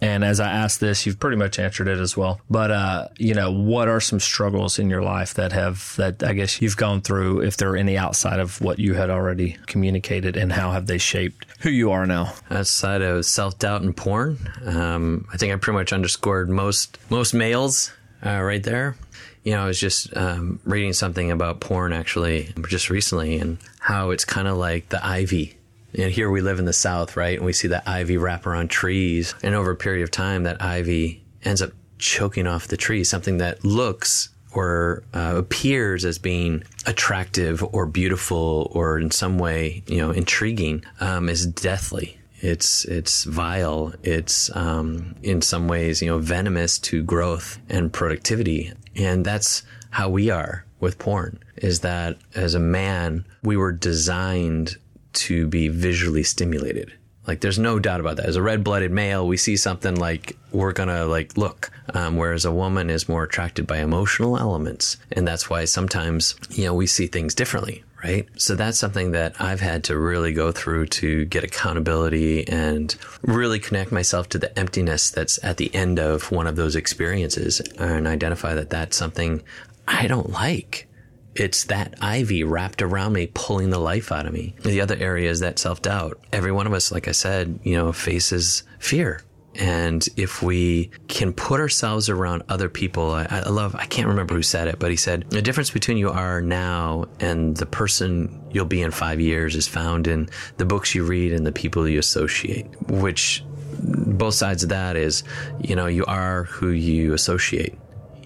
And 0.00 0.24
as 0.24 0.40
I 0.40 0.50
asked 0.50 0.80
this, 0.80 1.06
you've 1.06 1.20
pretty 1.20 1.36
much 1.36 1.58
answered 1.58 1.86
it 1.88 1.98
as 1.98 2.16
well. 2.16 2.40
But, 2.50 2.70
uh, 2.70 3.08
you 3.18 3.34
know, 3.34 3.52
what 3.52 3.88
are 3.88 4.00
some 4.00 4.18
struggles 4.20 4.78
in 4.78 4.90
your 4.90 5.02
life 5.02 5.34
that 5.34 5.52
have, 5.52 5.94
that 5.96 6.22
I 6.24 6.32
guess 6.32 6.60
you've 6.60 6.76
gone 6.76 7.02
through, 7.02 7.42
if 7.42 7.56
there 7.56 7.70
are 7.70 7.76
any 7.76 7.96
outside 7.96 8.40
of 8.40 8.60
what 8.60 8.78
you 8.78 8.94
had 8.94 9.10
already 9.10 9.56
communicated, 9.66 10.36
and 10.36 10.52
how 10.52 10.72
have 10.72 10.86
they 10.86 10.98
shaped 10.98 11.46
who 11.60 11.70
you 11.70 11.90
are 11.92 12.06
now? 12.06 12.32
outside 12.50 13.02
of 13.02 13.24
self 13.24 13.58
doubt 13.58 13.82
and 13.82 13.96
porn. 13.96 14.38
Um, 14.64 15.26
I 15.32 15.36
think 15.36 15.52
I 15.52 15.56
pretty 15.56 15.78
much 15.78 15.92
underscored 15.92 16.50
most 16.50 16.98
most 17.10 17.34
males 17.34 17.92
uh, 18.24 18.40
right 18.40 18.62
there. 18.62 18.96
You 19.44 19.52
know, 19.52 19.64
I 19.64 19.66
was 19.66 19.80
just 19.80 20.16
um, 20.16 20.60
reading 20.64 20.92
something 20.92 21.30
about 21.30 21.60
porn 21.60 21.92
actually 21.92 22.52
just 22.68 22.90
recently, 22.90 23.38
and 23.38 23.58
how 23.80 24.10
it's 24.10 24.24
kind 24.24 24.48
of 24.48 24.56
like 24.56 24.88
the 24.88 25.04
ivy. 25.04 25.56
And 25.94 26.12
here 26.12 26.30
we 26.30 26.40
live 26.40 26.58
in 26.58 26.64
the 26.64 26.72
South, 26.72 27.16
right? 27.16 27.36
And 27.36 27.46
we 27.46 27.52
see 27.52 27.68
that 27.68 27.86
ivy 27.86 28.16
wrap 28.16 28.46
around 28.46 28.68
trees, 28.68 29.34
and 29.42 29.54
over 29.54 29.70
a 29.70 29.76
period 29.76 30.02
of 30.02 30.10
time, 30.10 30.44
that 30.44 30.62
ivy 30.62 31.24
ends 31.44 31.62
up 31.62 31.72
choking 31.98 32.46
off 32.46 32.68
the 32.68 32.76
tree. 32.76 33.04
Something 33.04 33.38
that 33.38 33.64
looks 33.64 34.30
or 34.54 35.02
uh, 35.14 35.34
appears 35.36 36.04
as 36.04 36.18
being 36.18 36.62
attractive 36.86 37.62
or 37.72 37.86
beautiful 37.86 38.70
or 38.74 38.98
in 38.98 39.10
some 39.10 39.38
way, 39.38 39.82
you 39.86 39.98
know, 39.98 40.10
intriguing, 40.10 40.84
um, 41.00 41.28
is 41.28 41.46
deathly. 41.46 42.18
It's 42.40 42.84
it's 42.86 43.24
vile. 43.24 43.94
It's 44.02 44.54
um, 44.56 45.14
in 45.22 45.42
some 45.42 45.68
ways, 45.68 46.02
you 46.02 46.08
know, 46.08 46.18
venomous 46.18 46.78
to 46.80 47.02
growth 47.02 47.60
and 47.68 47.92
productivity, 47.92 48.72
and 48.96 49.24
that's 49.24 49.62
how 49.90 50.08
we 50.08 50.28
are 50.28 50.64
with 50.80 50.98
porn. 50.98 51.38
Is 51.56 51.80
that 51.80 52.18
as 52.34 52.54
a 52.54 52.60
man, 52.60 53.24
we 53.44 53.56
were 53.56 53.70
designed 53.70 54.76
to 55.14 55.46
be 55.46 55.68
visually 55.68 56.22
stimulated. 56.22 56.92
Like 57.26 57.40
there's 57.40 57.58
no 57.58 57.78
doubt 57.78 58.00
about 58.00 58.16
that. 58.16 58.26
As 58.26 58.36
a 58.36 58.42
red-blooded 58.42 58.90
male, 58.90 59.26
we 59.26 59.36
see 59.36 59.56
something 59.56 59.94
like 59.94 60.36
we're 60.50 60.72
gonna 60.72 61.06
like 61.06 61.36
look. 61.36 61.70
Um, 61.94 62.16
whereas 62.16 62.44
a 62.44 62.52
woman 62.52 62.90
is 62.90 63.08
more 63.08 63.22
attracted 63.24 63.66
by 63.66 63.78
emotional 63.78 64.38
elements, 64.38 64.96
and 65.12 65.26
that's 65.26 65.48
why 65.48 65.64
sometimes 65.64 66.34
you 66.50 66.64
know 66.64 66.74
we 66.74 66.86
see 66.86 67.06
things 67.06 67.34
differently, 67.34 67.84
right? 68.02 68.28
So 68.36 68.54
that's 68.54 68.78
something 68.78 69.12
that 69.12 69.40
I've 69.40 69.60
had 69.60 69.84
to 69.84 69.96
really 69.96 70.32
go 70.32 70.50
through 70.52 70.86
to 70.86 71.24
get 71.26 71.44
accountability 71.44 72.46
and 72.48 72.94
really 73.22 73.58
connect 73.58 73.92
myself 73.92 74.28
to 74.30 74.38
the 74.38 74.56
emptiness 74.58 75.10
that's 75.10 75.42
at 75.44 75.58
the 75.58 75.72
end 75.74 75.98
of 75.98 76.32
one 76.32 76.46
of 76.46 76.56
those 76.56 76.74
experiences, 76.74 77.60
and 77.78 78.08
identify 78.08 78.54
that 78.54 78.70
that's 78.70 78.96
something 78.96 79.42
I 79.86 80.06
don't 80.08 80.30
like 80.30 80.88
it's 81.34 81.64
that 81.64 81.94
ivy 82.00 82.44
wrapped 82.44 82.82
around 82.82 83.14
me, 83.14 83.30
pulling 83.32 83.70
the 83.70 83.78
life 83.78 84.12
out 84.12 84.26
of 84.26 84.32
me. 84.32 84.54
The 84.62 84.80
other 84.80 84.96
area 84.96 85.30
is 85.30 85.40
that 85.40 85.58
self 85.58 85.82
doubt. 85.82 86.20
Every 86.32 86.52
one 86.52 86.66
of 86.66 86.72
us, 86.72 86.92
like 86.92 87.08
I 87.08 87.12
said, 87.12 87.60
you 87.62 87.76
know, 87.76 87.92
faces 87.92 88.64
fear. 88.78 89.22
And 89.54 90.06
if 90.16 90.42
we 90.42 90.90
can 91.08 91.34
put 91.34 91.60
ourselves 91.60 92.08
around 92.08 92.42
other 92.48 92.70
people, 92.70 93.12
I, 93.12 93.26
I 93.30 93.50
love, 93.50 93.74
I 93.74 93.84
can't 93.84 94.08
remember 94.08 94.34
who 94.34 94.42
said 94.42 94.66
it, 94.66 94.78
but 94.78 94.90
he 94.90 94.96
said, 94.96 95.28
the 95.28 95.42
difference 95.42 95.70
between 95.70 95.98
you 95.98 96.10
are 96.10 96.40
now 96.40 97.04
and 97.20 97.54
the 97.54 97.66
person 97.66 98.42
you'll 98.50 98.64
be 98.64 98.80
in 98.80 98.90
five 98.90 99.20
years 99.20 99.54
is 99.54 99.68
found 99.68 100.06
in 100.06 100.30
the 100.56 100.64
books 100.64 100.94
you 100.94 101.04
read 101.04 101.34
and 101.34 101.46
the 101.46 101.52
people 101.52 101.86
you 101.86 101.98
associate, 101.98 102.66
which 102.88 103.44
both 103.82 104.34
sides 104.34 104.62
of 104.62 104.70
that 104.70 104.96
is, 104.96 105.22
you 105.60 105.76
know, 105.76 105.86
you 105.86 106.06
are 106.06 106.44
who 106.44 106.68
you 106.68 107.12
associate 107.12 107.76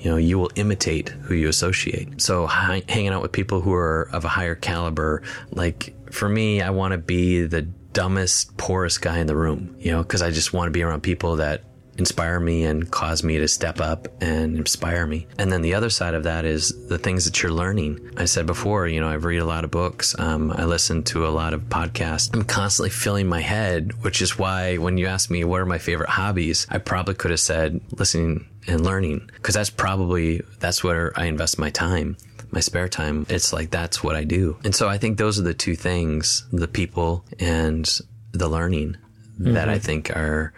you 0.07 0.12
know 0.12 0.19
you 0.19 0.38
will 0.38 0.53
imitate 0.55 1.09
who 1.09 1.35
you 1.35 1.49
associate. 1.49 2.23
So 2.23 2.47
hi- 2.47 2.85
hanging 2.88 3.09
out 3.09 3.23
with 3.23 3.33
people 3.33 3.61
who 3.61 3.75
are 3.75 4.09
of 4.12 4.25
a 4.25 4.29
higher 4.29 4.55
caliber 4.55 5.23
like 5.51 5.92
for 6.12 6.29
me 6.29 6.62
i 6.62 6.71
want 6.71 6.92
to 6.92 6.99
be 6.99 7.42
the 7.42 7.62
dumbest 7.62 8.57
poorest 8.57 9.03
guy 9.03 9.19
in 9.19 9.27
the 9.27 9.35
room 9.35 9.75
you 9.81 9.90
know 9.90 10.03
because 10.03 10.23
i 10.23 10.31
just 10.31 10.53
want 10.53 10.69
to 10.69 10.71
be 10.71 10.83
around 10.83 11.03
people 11.03 11.37
that 11.37 11.64
inspire 11.99 12.38
me 12.38 12.64
and 12.64 12.90
cause 12.90 13.25
me 13.25 13.38
to 13.38 13.49
step 13.49 13.81
up 13.81 14.07
and 14.21 14.59
inspire 14.59 15.07
me. 15.07 15.27
And 15.38 15.51
then 15.51 15.62
the 15.62 15.75
other 15.75 15.90
side 15.90 16.14
of 16.14 16.25
that 16.25 16.45
is 16.45 16.88
the 16.88 16.99
things 16.99 17.25
that 17.25 17.42
you're 17.42 17.53
learning. 17.53 18.11
I 18.16 18.27
said 18.27 18.47
before 18.47 18.87
you 18.87 19.01
know 19.01 19.09
i 19.09 19.14
read 19.14 19.38
a 19.38 19.45
lot 19.45 19.64
of 19.64 19.71
books 19.71 20.19
um, 20.19 20.53
i 20.53 20.64
listen 20.64 21.03
to 21.05 21.27
a 21.27 21.29
lot 21.29 21.55
of 21.55 21.62
podcasts. 21.62 22.35
I'm 22.35 22.45
constantly 22.45 22.90
filling 22.90 23.27
my 23.27 23.40
head 23.40 23.92
which 24.03 24.23
is 24.23 24.38
why 24.38 24.77
when 24.77 24.99
you 24.99 25.07
ask 25.07 25.31
me 25.31 25.45
what 25.45 25.61
are 25.61 25.66
my 25.66 25.79
favorite 25.79 26.09
hobbies 26.09 26.66
i 26.71 26.79
probably 26.79 27.14
could 27.14 27.31
have 27.31 27.40
said 27.40 27.81
listening 27.99 28.47
and 28.66 28.81
learning 28.81 29.31
because 29.35 29.55
that's 29.55 29.70
probably 29.70 30.42
that's 30.59 30.83
where 30.83 31.12
I 31.16 31.26
invest 31.26 31.59
my 31.59 31.70
time 31.70 32.16
my 32.50 32.61
spare 32.61 32.88
time 32.88 33.26
it's 33.29 33.52
like 33.52 33.70
that's 33.70 34.02
what 34.02 34.16
I 34.16 34.24
do 34.24 34.57
and 34.64 34.74
so 34.74 34.88
I 34.88 34.98
think 34.98 35.18
those 35.18 35.38
are 35.38 35.42
the 35.42 35.55
two 35.55 35.74
things 35.76 36.46
the 36.52 36.68
people 36.68 37.24
and 37.38 37.87
the 38.33 38.48
learning 38.48 38.96
that 39.38 39.68
I 39.68 39.74
mm-hmm. 39.74 39.83
think 39.83 40.11
are 40.11 40.52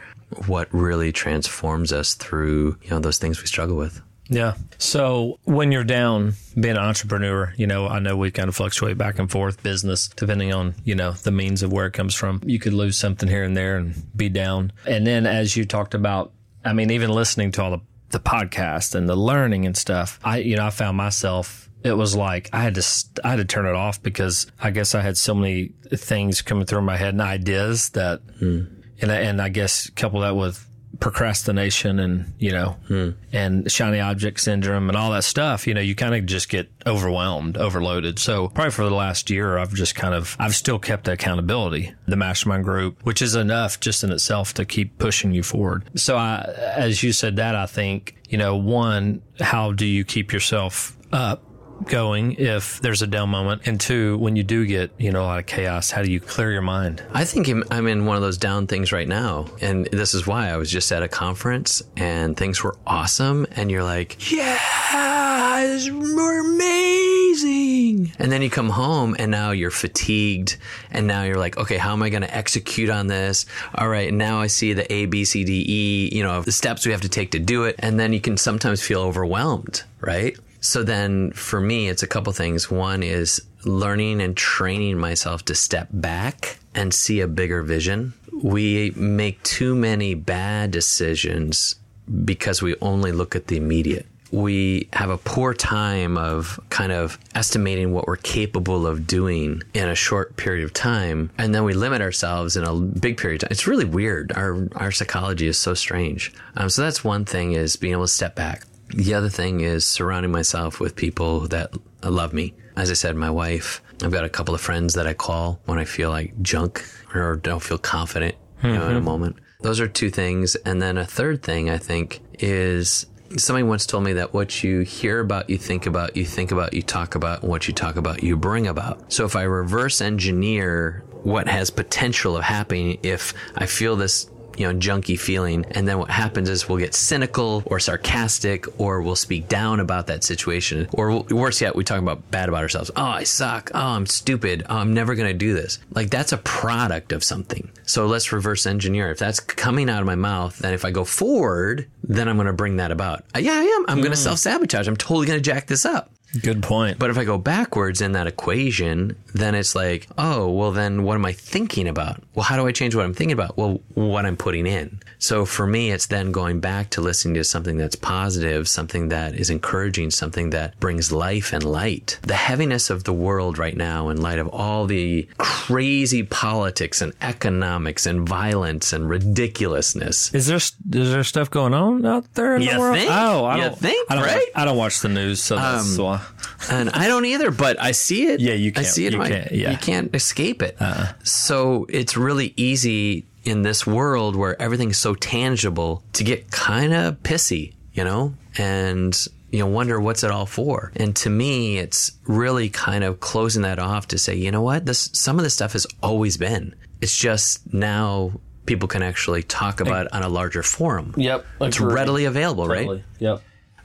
what 0.47 0.73
really 0.73 1.11
transforms 1.11 1.93
us 1.93 2.15
through 2.15 2.79
you 2.83 2.91
know 2.91 3.01
those 3.01 3.19
things 3.19 3.41
we 3.41 3.47
struggle 3.47 3.77
with 3.77 4.01
Yeah. 4.29 4.55
So 4.77 5.39
when 5.45 5.73
you're 5.73 5.85
down 5.85 6.35
being 6.55 6.77
an 6.77 6.83
entrepreneur, 6.83 7.53
you 7.57 7.67
know, 7.67 7.89
I 7.89 7.99
know 7.99 8.17
we 8.17 8.31
kind 8.31 8.49
of 8.49 8.57
fluctuate 8.57 8.99
back 8.99 9.19
and 9.19 9.31
forth 9.31 9.63
business 9.63 10.09
depending 10.09 10.53
on, 10.53 10.75
you 10.85 10.95
know, 10.95 11.13
the 11.13 11.31
means 11.31 11.63
of 11.63 11.73
where 11.73 11.87
it 11.87 11.93
comes 11.93 12.15
from. 12.15 12.43
You 12.45 12.59
could 12.59 12.75
lose 12.75 12.97
something 12.97 13.29
here 13.29 13.43
and 13.43 13.57
there 13.57 13.79
and 13.79 13.95
be 14.17 14.29
down. 14.29 14.73
And 14.87 15.07
then 15.07 15.27
as 15.27 15.57
you 15.57 15.65
talked 15.65 15.95
about, 15.95 16.33
I 16.65 16.73
mean, 16.73 16.91
even 16.91 17.11
listening 17.11 17.53
to 17.53 17.63
all 17.63 17.71
the, 17.71 17.81
the 18.11 18.21
podcast 18.21 18.95
and 18.95 19.09
the 19.09 19.17
learning 19.17 19.67
and 19.67 19.77
stuff, 19.77 20.19
I, 20.25 20.39
you 20.39 20.57
know, 20.57 20.67
I 20.67 20.71
found 20.71 20.97
myself 20.97 21.69
it 21.85 21.93
was 21.93 22.17
like 22.17 22.51
I 22.53 22.61
had 22.61 22.75
to 22.75 23.05
I 23.25 23.31
had 23.31 23.37
to 23.37 23.45
turn 23.45 23.67
it 23.67 23.75
off 23.75 24.03
because 24.03 24.51
I 24.61 24.71
guess 24.71 24.95
I 24.95 25.01
had 25.01 25.17
so 25.17 25.35
many 25.35 25.73
things 25.95 26.43
coming 26.43 26.67
through 26.67 26.83
my 26.83 26.97
head 26.97 27.15
and 27.15 27.21
ideas 27.21 27.91
that 27.91 28.21
hmm. 28.39 28.65
and 29.01 29.13
I, 29.13 29.17
and 29.21 29.41
I 29.41 29.49
guess 29.49 29.89
couple 29.91 30.21
that 30.21 30.37
with 30.37 30.68
procrastination 31.01 32.01
and 32.01 32.33
you 32.39 32.51
know 32.51 32.71
hmm. 32.89 33.11
and 33.33 33.71
shiny 33.71 34.01
object 34.01 34.41
syndrome 34.41 34.89
and 34.89 34.97
all 34.97 35.13
that 35.13 35.23
stuff 35.23 35.67
you 35.67 35.73
know 35.73 35.81
you 35.81 35.95
kind 35.95 36.15
of 36.15 36.27
just 36.27 36.49
get 36.49 36.69
overwhelmed 36.87 37.57
overloaded. 37.57 38.19
So 38.19 38.49
probably 38.49 38.73
for 38.73 38.85
the 38.85 38.95
last 38.95 39.31
year 39.31 39.59
i've 39.59 39.75
just 39.75 39.95
kind 39.95 40.15
of 40.15 40.37
i've 40.41 40.55
still 40.55 40.79
kept 40.79 41.05
the 41.05 41.13
accountability 41.13 41.95
the 42.07 42.17
mastermind 42.17 42.65
group 42.65 42.99
which 43.05 43.23
is 43.23 43.35
enough 43.35 43.79
just 43.79 44.03
in 44.03 44.11
itself 44.11 44.55
to 44.55 44.65
keep 44.65 44.99
pushing 44.99 45.33
you 45.33 45.43
forward. 45.43 45.85
So 45.95 46.17
i 46.17 46.43
as 46.77 47.03
you 47.03 47.13
said 47.13 47.37
that 47.37 47.55
i 47.55 47.67
think 47.67 48.17
you 48.29 48.39
know 48.39 48.57
one 48.57 49.23
how 49.41 49.73
do 49.73 49.87
you 49.87 50.05
keep 50.05 50.33
yourself 50.33 50.97
up 51.13 51.48
going 51.87 52.33
if 52.33 52.81
there's 52.81 53.03
a 53.03 53.07
down 53.07 53.29
moment? 53.31 53.63
And 53.67 53.81
two, 53.81 54.19
when 54.19 54.37
you 54.37 54.43
do 54.43 54.67
get, 54.67 54.91
you 54.99 55.11
know, 55.13 55.23
a 55.23 55.27
lot 55.27 55.39
of 55.39 55.47
chaos, 55.47 55.91
how 55.91 56.03
do 56.03 56.11
you 56.11 56.21
clear 56.21 56.53
your 56.53 56.63
mind? 56.63 57.03
I 57.13 57.25
think 57.25 57.49
I'm- 57.49 57.87
in 57.87 58.07
one 58.07 58.17
of 58.17 58.23
those 58.23 58.39
down 58.39 58.67
things 58.67 58.93
right 58.93 59.09
now. 59.09 59.47
And 59.61 59.87
this 59.87 60.15
is 60.15 60.27
why 60.27 60.51
I 60.51 60.57
was 60.57 60.71
just 60.71 60.91
at 60.93 61.03
a 61.03 61.09
conference 61.09 61.83
and 61.97 62.37
things 62.37 62.63
were 62.63 62.77
awesome. 62.87 63.47
And 63.53 63.71
you're 63.71 63.85
like, 63.85 64.31
yeah, 64.31 65.61
it's 65.63 65.87
amazing. 65.89 68.13
And 68.19 68.31
then 68.33 68.43
you 68.43 68.51
come 68.51 68.71
home 68.71 69.15
and 69.19 69.31
now 69.31 69.53
you're 69.53 69.71
fatigued. 69.71 70.57
And 70.91 71.07
now 71.07 71.23
you're 71.23 71.39
like, 71.39 71.57
okay, 71.57 71.79
how 71.79 71.93
am 71.93 72.03
I 72.03 72.11
going 72.11 72.23
to 72.23 72.37
execute 72.37 72.91
on 72.91 73.07
this? 73.07 73.47
All 73.75 73.89
right. 73.89 74.13
Now 74.13 74.41
I 74.41 74.49
see 74.49 74.73
the 74.73 74.91
A, 74.93 75.07
B, 75.07 75.25
C, 75.25 75.45
D, 75.45 75.65
E, 75.67 76.11
you 76.15 76.23
know, 76.23 76.43
the 76.43 76.53
steps 76.53 76.85
we 76.85 76.93
have 76.93 77.01
to 77.03 77.09
take 77.09 77.31
to 77.33 77.39
do 77.39 77.65
it. 77.65 77.77
And 77.79 77.99
then 77.99 78.13
you 78.13 78.21
can 78.21 78.37
sometimes 78.37 78.83
feel 78.83 79.01
overwhelmed, 79.01 79.83
right? 80.01 80.37
So 80.61 80.83
then 80.83 81.33
for 81.33 81.61
me, 81.61 81.89
it's 81.89 82.03
a 82.03 82.07
couple 82.07 82.33
things. 82.33 82.71
One 82.71 83.03
is 83.03 83.41
learning 83.65 84.21
and 84.21 84.37
training 84.37 84.99
myself 84.99 85.45
to 85.47 85.55
step 85.55 85.89
back 85.93 86.59
and 86.75 86.93
see 86.93 87.21
a 87.21 87.29
bigger 87.29 87.63
vision. 87.63 88.15
We 88.43 88.93
make 88.97 89.43
too 89.43 89.75
many 89.75 90.15
bad 90.15 90.71
decisions 90.71 91.77
because 92.25 92.63
we 92.63 92.75
only 92.81 93.13
look 93.13 93.37
at 93.37 93.49
the 93.49 93.57
immediate. 93.57 94.07
We 94.31 94.89
have 94.93 95.09
a 95.09 95.17
poor 95.17 95.55
time 95.55 96.19
of 96.19 96.61
kind 96.69 96.93
of 96.93 97.19
estimating 97.35 97.95
what 97.95 98.07
we're 98.07 98.17
capable 98.17 98.87
of 98.87 99.07
doing 99.07 99.63
in 99.73 99.89
a 99.89 99.95
short 99.95 100.37
period 100.37 100.65
of 100.65 100.75
time, 100.75 101.31
and 101.39 101.55
then 101.55 101.65
we 101.65 101.73
limit 101.73 102.03
ourselves 102.03 102.55
in 102.55 102.63
a 102.63 102.75
big 102.75 103.17
period 103.17 103.43
of 103.43 103.49
time. 103.49 103.53
It's 103.53 103.67
really 103.67 103.87
weird. 103.87 104.33
Our 104.33 104.69
our 104.77 104.93
psychology 104.93 105.47
is 105.47 105.57
so 105.57 105.73
strange. 105.73 106.35
Um, 106.57 106.69
so 106.69 106.83
that's 106.83 107.03
one 107.03 107.25
thing 107.25 107.53
is 107.53 107.77
being 107.77 107.95
able 107.95 108.05
to 108.05 108.09
step 108.09 108.35
back. 108.35 108.65
The 108.91 109.15
other 109.15 109.29
thing 109.29 109.61
is 109.61 109.87
surrounding 109.87 110.33
myself 110.33 110.81
with 110.81 110.97
people 110.97 111.49
that 111.49 111.73
love 112.03 112.33
me. 112.33 112.55
As 112.77 112.91
I 112.91 112.95
said, 112.95 113.17
my 113.17 113.31
wife. 113.31 113.83
I've 114.03 114.13
got 114.13 114.25
a 114.25 114.29
couple 114.29 114.55
of 114.55 114.61
friends 114.61 114.95
that 114.95 115.07
I 115.07 115.15
call 115.15 115.61
when 115.65 115.79
I 115.79 115.85
feel 115.85 116.11
like 116.11 116.41
junk 116.41 116.85
or 117.15 117.37
don't 117.37 117.63
feel 117.63 117.79
confident, 117.79 118.37
you 118.63 118.71
know, 118.71 118.87
in 118.87 118.93
a 118.93 118.97
mm-hmm. 118.97 119.05
moment. 119.05 119.37
Those 119.61 119.81
are 119.81 119.89
two 119.89 120.11
things. 120.11 120.55
And 120.55 120.81
then 120.81 120.97
a 120.97 121.05
third 121.05 121.43
thing 121.43 121.69
I 121.69 121.79
think 121.79 122.21
is 122.39 123.07
somebody 123.37 123.65
once 123.65 123.87
told 123.87 124.05
me 124.05 124.15
that 124.15 124.33
what 124.33 124.63
you 124.63 124.81
hear 124.81 125.21
about, 125.21 125.51
you 125.51 125.59
think 125.59 125.87
about, 125.87 126.17
you 126.17 126.25
think 126.25 126.53
about, 126.53 126.73
you 126.73 126.83
talk 126.83 127.15
about, 127.15 127.43
and 127.43 127.51
what 127.51 127.67
you 127.69 127.75
talk 127.75 127.97
about, 127.97 128.23
you 128.23 128.37
bring 128.37 128.67
about. 128.67 129.13
So 129.13 129.25
if 129.25 129.37
I 129.37 129.43
reverse 129.43 130.01
engineer 130.01 131.05
what 131.25 131.49
has 131.49 131.71
potential 131.71 132.37
of 132.37 132.45
happening, 132.45 132.99
if 133.03 133.35
I 133.57 133.67
feel 133.67 133.97
this 133.97 134.31
you 134.59 134.71
know, 134.71 134.79
junky 134.79 135.19
feeling. 135.19 135.65
And 135.71 135.87
then 135.87 135.99
what 135.99 136.11
happens 136.11 136.49
is 136.49 136.69
we'll 136.69 136.79
get 136.79 136.95
cynical 136.95 137.63
or 137.67 137.81
sarcastic 137.81 138.81
or 138.81 139.01
we'll 139.01 139.17
speak 139.17 139.49
down 139.49 139.81
about 139.81 140.09
that 140.09 140.25
situation. 140.25 140.89
Or 140.93 141.23
worse 141.23 141.61
yet, 141.61 141.77
we 141.77 141.85
talk 141.85 142.01
about 142.01 142.31
bad 142.31 142.49
about 142.49 142.63
ourselves. 142.63 142.91
Oh, 142.97 143.05
I 143.05 143.25
suck. 143.25 143.71
Oh, 143.75 143.79
I'm 143.79 144.07
stupid. 144.07 144.65
Oh, 144.69 144.77
I'm 144.77 144.95
never 144.95 145.15
going 145.15 145.29
to 145.29 145.39
do 145.39 145.55
this. 145.55 145.79
Like 145.95 146.11
that's 146.11 146.33
a 146.33 146.39
product 146.39 147.13
of 147.13 147.23
something. 147.23 147.71
So 147.85 148.07
let's 148.07 148.33
reverse 148.33 148.67
engineer. 148.67 149.11
If 149.11 149.19
that's 149.19 149.41
coming 149.41 149.89
out 149.89 150.01
of 150.01 150.07
my 150.07 150.15
mouth, 150.15 150.59
then 150.59 150.75
if 150.75 150.85
I 150.85 150.91
go 150.91 151.05
forward, 151.05 151.89
then 152.03 152.29
I'm 152.29 152.37
going 152.37 152.47
to 152.47 152.53
bring 152.53 152.77
that 152.77 152.91
about. 152.91 153.25
Yeah, 153.39 153.53
I 153.53 153.63
am. 153.63 153.85
I'm 153.89 153.99
going 153.99 154.13
to 154.13 154.19
hmm. 154.19 154.25
self 154.25 154.39
sabotage. 154.39 154.89
I'm 154.89 154.97
totally 154.97 155.27
going 155.27 155.39
to 155.39 155.43
jack 155.43 155.67
this 155.67 155.85
up. 155.85 156.11
Good 156.43 156.63
point. 156.63 156.99
But 156.99 157.11
if 157.11 157.17
I 157.19 157.25
go 157.25 157.39
backwards 157.39 158.01
in 158.01 158.13
that 158.13 158.27
equation, 158.27 159.17
then 159.35 159.55
it's 159.55 159.75
like, 159.75 160.07
oh, 160.19 160.51
well, 160.51 160.73
then 160.73 161.03
what 161.03 161.15
am 161.15 161.25
I 161.25 161.33
thinking 161.33 161.89
about? 161.89 162.23
Well, 162.35 162.45
how 162.45 162.57
do 162.57 162.67
I 162.67 162.73
change 162.73 162.95
what 162.95 163.05
I'm 163.05 163.15
thinking 163.15 163.33
about? 163.33 163.57
Well, 163.57 163.81
what 163.95 164.27
I'm 164.27 164.37
putting 164.37 164.67
in. 164.67 165.01
So 165.19 165.45
for 165.47 165.67
me, 165.67 165.91
it's 165.91 166.07
then 166.07 166.31
going 166.31 166.61
back 166.61 166.91
to 166.91 167.01
listening 167.01 167.35
to 167.35 167.45
something 167.45 167.79
that's 167.79 167.97
positive, 167.97 168.69
something 168.69 169.09
that 169.09 169.35
is 169.35 169.49
encouraging, 169.51 170.11
something 170.11 170.51
that 170.51 170.79
brings 170.81 171.11
life 171.11 171.53
and 171.53 171.65
light. 171.65 172.19
The 172.23 172.35
heaviness 172.35 172.91
of 172.91 173.05
the 173.05 173.13
world 173.13 173.57
right 173.59 173.77
now, 173.77 174.11
in 174.11 174.21
light 174.21 174.39
of 174.39 174.49
all 174.49 174.87
the 174.87 175.27
crazy 175.39 176.23
politics 176.23 177.01
and 177.01 177.13
economics 177.23 178.07
and 178.07 178.29
violence 178.29 178.93
and 178.93 179.09
ridiculousness. 179.09 180.33
Is 180.35 180.47
there 180.47 180.57
is 180.59 180.73
there 181.11 181.25
stuff 181.25 181.51
going 181.51 181.75
on 181.75 182.05
out 182.07 182.33
there 182.35 182.57
in 182.57 182.63
You 182.63 182.73
the 182.75 182.79
world? 182.79 182.97
think? 182.97 183.11
Oh, 183.11 183.45
I 183.45 183.57
You 183.57 183.63
don't 183.63 183.79
think, 183.79 184.11
I 184.11 184.15
don't, 184.15 184.25
right? 184.25 184.37
Um, 184.37 184.53
I 184.55 184.65
don't 184.65 184.77
watch 184.77 185.01
the 185.01 185.09
news, 185.09 185.43
so 185.43 185.57
that's 185.57 185.99
why. 185.99 186.18
and 186.71 186.91
I 186.91 187.09
don't 187.09 187.25
either, 187.25 187.51
but 187.51 187.81
I 187.81 187.93
see 187.93 188.27
it. 188.29 188.41
Yeah, 188.41 188.55
you 188.55 188.73
can't- 188.73 188.87
see 188.87 189.07
it. 189.07 189.13
you 189.13 189.23
I- 189.23 189.29
can't- 189.29 189.53
yeah. 189.53 189.67
Uh-uh. 189.69 189.73
You 189.73 189.79
can't 189.79 190.15
escape 190.15 190.63
it. 190.63 190.77
Uh-uh. 190.81 191.13
So 191.25 191.87
it's 191.89 192.17
really 192.17 192.53
easy 192.57 193.27
in 193.45 193.63
this 193.63 193.87
world 193.87 194.37
where 194.37 194.61
everything's 194.61 194.99
so 194.99 195.15
tangible 195.15 196.03
to 196.13 196.25
get 196.25 196.51
kind 196.51 196.93
of 196.93 197.23
pissy, 197.23 197.73
you 197.93 198.05
know, 198.05 198.35
and 198.59 199.27
you 199.51 199.61
know 199.61 199.67
wonder 199.67 199.99
what's 199.99 200.23
it 200.23 200.31
all 200.31 200.45
for. 200.47 200.93
And 200.97 201.17
to 201.17 201.31
me, 201.31 201.79
it's 201.79 202.13
really 202.27 202.69
kind 202.69 203.05
of 203.05 203.21
closing 203.21 203.63
that 203.63 203.79
off 203.79 204.09
to 204.09 204.19
say, 204.19 204.35
you 204.35 204.51
know 204.51 204.61
what, 204.63 204.85
this 204.85 205.09
some 205.15 205.39
of 205.39 205.45
this 205.45 205.55
stuff 205.55 205.73
has 205.73 205.87
always 206.03 206.37
been. 206.37 206.75
It's 207.01 207.17
just 207.17 207.73
now 207.73 208.33
people 208.67 208.89
can 208.89 209.03
actually 209.03 209.43
talk 209.45 209.81
about 209.81 210.07
it 210.07 210.13
on 210.13 210.23
a 210.23 210.29
larger 210.29 210.63
forum. 210.63 211.15
Yep, 211.17 211.47
It's 211.63 211.81
readily 211.81 212.27
available, 212.27 212.69
right? 212.69 213.03
Yep. 213.19 213.41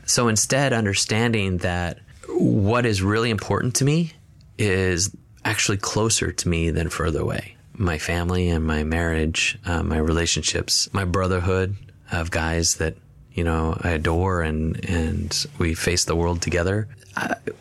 So 0.06 0.28
instead, 0.28 0.74
understanding 0.74 1.60
that 1.60 2.00
what 2.44 2.86
is 2.86 3.02
really 3.02 3.30
important 3.30 3.76
to 3.76 3.86
me 3.86 4.12
is 4.58 5.16
actually 5.46 5.78
closer 5.78 6.32
to 6.32 6.50
me 6.50 6.72
than 6.72 6.90
further 6.90 7.22
away. 7.22 7.56
My 7.74 7.98
family 7.98 8.50
and 8.50 8.66
my 8.66 8.84
marriage, 8.84 9.58
uh, 9.66 9.82
my 9.82 9.98
relationships, 9.98 10.94
my 10.94 11.06
brotherhood 11.06 11.76
of 12.12 12.32
guys 12.32 12.76
that 12.76 12.96
you 13.32 13.44
know 13.44 13.78
I 13.82 13.92
adore, 13.92 14.42
and 14.44 14.84
and 14.88 15.46
we 15.58 15.74
face 15.74 16.06
the 16.06 16.16
world 16.16 16.42
together. 16.42 16.88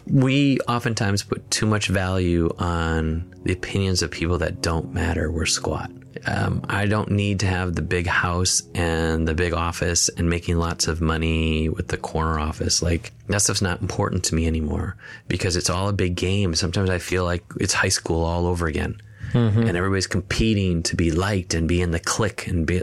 We 0.07 0.59
oftentimes 0.68 1.23
put 1.23 1.51
too 1.51 1.66
much 1.66 1.88
value 1.88 2.55
on 2.59 3.35
the 3.45 3.53
opinions 3.53 4.03
of 4.03 4.11
people 4.11 4.38
that 4.38 4.61
don't 4.61 4.92
matter. 4.92 5.31
We're 5.31 5.47
squat. 5.47 5.90
Um, 6.27 6.64
I 6.68 6.87
don't 6.87 7.11
need 7.11 7.40
to 7.40 7.46
have 7.46 7.75
the 7.75 7.83
big 7.83 8.07
house 8.07 8.62
and 8.75 9.27
the 9.27 9.35
big 9.35 9.53
office 9.53 10.09
and 10.11 10.29
making 10.29 10.57
lots 10.57 10.87
of 10.88 11.01
money 11.01 11.68
with 11.68 11.88
the 11.88 11.96
corner 11.96 12.38
office. 12.38 12.83
Like 12.83 13.12
that 13.29 13.42
stuff's 13.42 13.62
not 13.62 13.81
important 13.81 14.25
to 14.25 14.35
me 14.35 14.46
anymore 14.46 14.96
because 15.29 15.57
it's 15.57 15.70
all 15.70 15.88
a 15.88 15.92
big 15.92 16.14
game. 16.14 16.55
Sometimes 16.55 16.90
I 16.90 16.98
feel 16.98 17.25
like 17.25 17.44
it's 17.61 17.72
high 17.75 17.88
school 17.88 18.25
all 18.25 18.46
over 18.46 18.66
again. 18.66 19.01
And 19.35 19.77
everybody's 19.79 20.07
competing 20.07 20.83
to 20.85 20.96
be 20.96 21.11
liked 21.11 21.55
and 21.55 21.66
be 21.66 21.81
in 21.81 21.90
the 21.90 21.98
clique 22.01 22.46
and 22.48 22.66
be, 22.66 22.83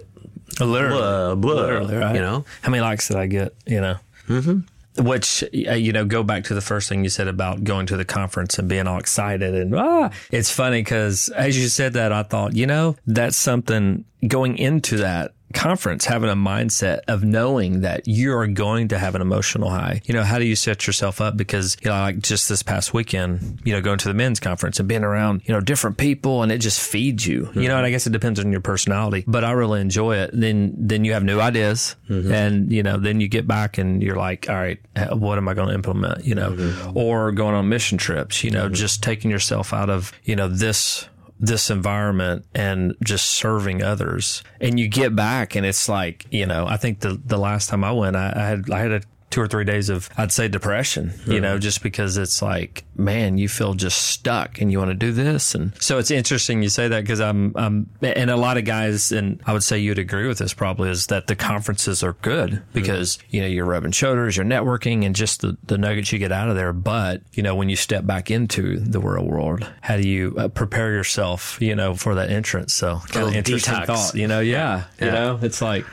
Literally, 0.59 0.97
blah, 0.97 1.35
blah, 1.35 1.53
Literally, 1.53 1.95
right? 1.95 2.15
you 2.15 2.21
know? 2.21 2.43
How 2.63 2.71
many 2.71 2.81
likes 2.81 3.07
did 3.07 3.17
I 3.17 3.27
get? 3.27 3.53
You 3.67 3.81
know. 3.81 3.95
Mm-hmm. 4.27 4.59
Which 4.99 5.43
uh, 5.43 5.73
you 5.73 5.93
know, 5.93 6.05
go 6.05 6.23
back 6.23 6.43
to 6.45 6.53
the 6.53 6.61
first 6.61 6.89
thing 6.89 7.03
you 7.03 7.09
said 7.09 7.27
about 7.27 7.63
going 7.63 7.85
to 7.87 7.97
the 7.97 8.05
conference 8.05 8.59
and 8.59 8.67
being 8.67 8.87
all 8.87 8.99
excited 8.99 9.55
and 9.55 9.75
ah, 9.75 10.11
it's 10.31 10.51
funny 10.51 10.81
because 10.81 11.29
as 11.29 11.61
you 11.61 11.67
said 11.67 11.93
that, 11.93 12.11
I 12.11 12.23
thought, 12.23 12.55
you 12.55 12.67
know, 12.67 12.95
that's 13.07 13.37
something 13.37 14.05
going 14.27 14.57
into 14.57 14.97
that 14.97 15.33
conference, 15.53 16.05
having 16.05 16.29
a 16.29 16.35
mindset 16.35 16.99
of 17.07 17.23
knowing 17.23 17.81
that 17.81 18.03
you're 18.05 18.47
going 18.47 18.89
to 18.89 18.99
have 18.99 19.15
an 19.15 19.21
emotional 19.21 19.69
high. 19.69 20.01
You 20.05 20.13
know, 20.13 20.23
how 20.23 20.39
do 20.39 20.45
you 20.45 20.55
set 20.55 20.85
yourself 20.87 21.21
up? 21.21 21.37
Because, 21.37 21.77
you 21.81 21.89
know, 21.89 21.97
like 21.97 22.19
just 22.19 22.49
this 22.49 22.63
past 22.63 22.93
weekend, 22.93 23.61
you 23.63 23.73
know, 23.73 23.81
going 23.81 23.97
to 23.99 24.07
the 24.07 24.13
men's 24.13 24.39
conference 24.39 24.79
and 24.79 24.87
being 24.87 25.03
around, 25.03 25.41
you 25.45 25.53
know, 25.53 25.61
different 25.61 25.97
people 25.97 26.43
and 26.43 26.51
it 26.51 26.59
just 26.59 26.79
feeds 26.79 27.25
you, 27.25 27.49
you 27.55 27.67
know, 27.67 27.77
and 27.77 27.85
I 27.85 27.87
mm-hmm. 27.87 27.91
guess 27.91 28.07
it 28.07 28.13
depends 28.13 28.39
on 28.39 28.51
your 28.51 28.61
personality, 28.61 29.23
but 29.27 29.43
I 29.43 29.51
really 29.51 29.81
enjoy 29.81 30.17
it. 30.17 30.31
Then, 30.33 30.73
then 30.77 31.05
you 31.05 31.13
have 31.13 31.23
new 31.23 31.39
ideas 31.39 31.95
mm-hmm. 32.07 32.31
and, 32.31 32.71
you 32.71 32.83
know, 32.83 32.97
then 32.97 33.19
you 33.19 33.27
get 33.27 33.47
back 33.47 33.77
and 33.77 34.03
you're 34.03 34.17
like, 34.17 34.49
all 34.49 34.55
right, 34.55 34.79
what 35.11 35.37
am 35.37 35.47
I 35.47 35.53
going 35.53 35.69
to 35.69 35.73
implement? 35.73 36.25
You 36.25 36.35
know, 36.35 36.51
mm-hmm. 36.51 36.97
or 36.97 37.31
going 37.31 37.55
on 37.55 37.69
mission 37.69 37.97
trips, 37.97 38.43
you 38.43 38.51
know, 38.51 38.69
just 38.69 39.03
taking 39.03 39.31
yourself 39.31 39.73
out 39.73 39.89
of, 39.89 40.11
you 40.23 40.35
know, 40.35 40.47
this 40.47 41.07
this 41.39 41.69
environment 41.69 42.45
and 42.53 42.95
just 43.03 43.25
serving 43.25 43.81
others. 43.81 44.43
And 44.59 44.79
you 44.79 44.87
get 44.87 45.15
back 45.15 45.55
and 45.55 45.65
it's 45.65 45.87
like, 45.87 46.25
you 46.31 46.45
know, 46.45 46.67
I 46.67 46.77
think 46.77 46.99
the, 46.99 47.19
the 47.25 47.37
last 47.37 47.69
time 47.69 47.83
I 47.83 47.91
went, 47.91 48.15
I, 48.15 48.33
I 48.35 48.41
had, 48.41 48.69
I 48.69 48.79
had 48.79 48.91
a 48.91 49.01
two 49.29 49.41
or 49.41 49.47
three 49.47 49.63
days 49.63 49.89
of, 49.89 50.09
I'd 50.17 50.31
say 50.31 50.47
depression, 50.47 51.13
you 51.27 51.39
know, 51.39 51.59
just 51.59 51.83
because 51.83 52.17
it's 52.17 52.41
like, 52.41 52.83
man, 52.95 53.37
you 53.37 53.47
feel 53.47 53.75
just 53.75 54.07
stuck 54.07 54.59
and 54.59 54.71
you 54.71 54.79
want 54.79 54.89
to 54.89 54.95
do 54.95 55.11
this. 55.11 55.53
And 55.53 55.71
so 55.81 55.99
it's 55.99 56.09
interesting 56.09 56.63
you 56.63 56.69
say 56.69 56.87
that 56.87 57.01
because 57.01 57.21
I'm, 57.21 57.53
I'm, 57.55 57.89
and 58.01 58.31
a 58.31 58.35
lot 58.35 58.57
of 58.57 58.65
guys, 58.65 59.11
and 59.11 59.39
I 59.45 59.53
would 59.53 59.63
say 59.63 59.77
you'd 59.77 59.99
agree 59.99 60.27
with 60.27 60.39
this 60.39 60.53
probably 60.53 60.89
is 60.89 61.07
that 61.07 61.27
the 61.27 61.35
conferences 61.35 62.03
are 62.03 62.13
good 62.13 62.63
because, 62.73 63.19
you 63.29 63.41
know, 63.41 63.47
you're 63.47 63.65
rubbing 63.65 63.91
shoulders, 63.91 64.35
you're 64.35 64.45
networking 64.45 65.05
and 65.05 65.15
just 65.15 65.41
the, 65.41 65.55
the 65.63 65.77
nuggets 65.77 66.11
you 66.11 66.17
get 66.17 66.31
out 66.31 66.49
of 66.49 66.55
there. 66.55 66.73
But, 66.73 67.21
you 67.33 67.43
know, 67.43 67.55
when 67.55 67.69
you 67.69 67.75
step 67.75 68.07
back 68.07 68.31
into 68.31 68.79
the 68.79 68.99
real 68.99 69.25
world, 69.25 69.71
how 69.81 69.97
do 69.97 70.07
you 70.07 70.35
uh, 70.37 70.47
prepare 70.47 70.91
yourself, 70.91 71.61
you 71.61 71.75
know, 71.75 71.93
for 71.93 72.15
that 72.15 72.31
entrance? 72.31 72.73
So 72.73 72.99
kind 73.09 73.27
of 73.27 73.35
interesting 73.35 73.75
detox. 73.75 73.85
thought, 73.85 74.15
you 74.15 74.27
know? 74.27 74.39
Yeah. 74.39 74.85
You 74.99 75.11
know, 75.11 75.39
it's 75.41 75.61
like, 75.61 75.85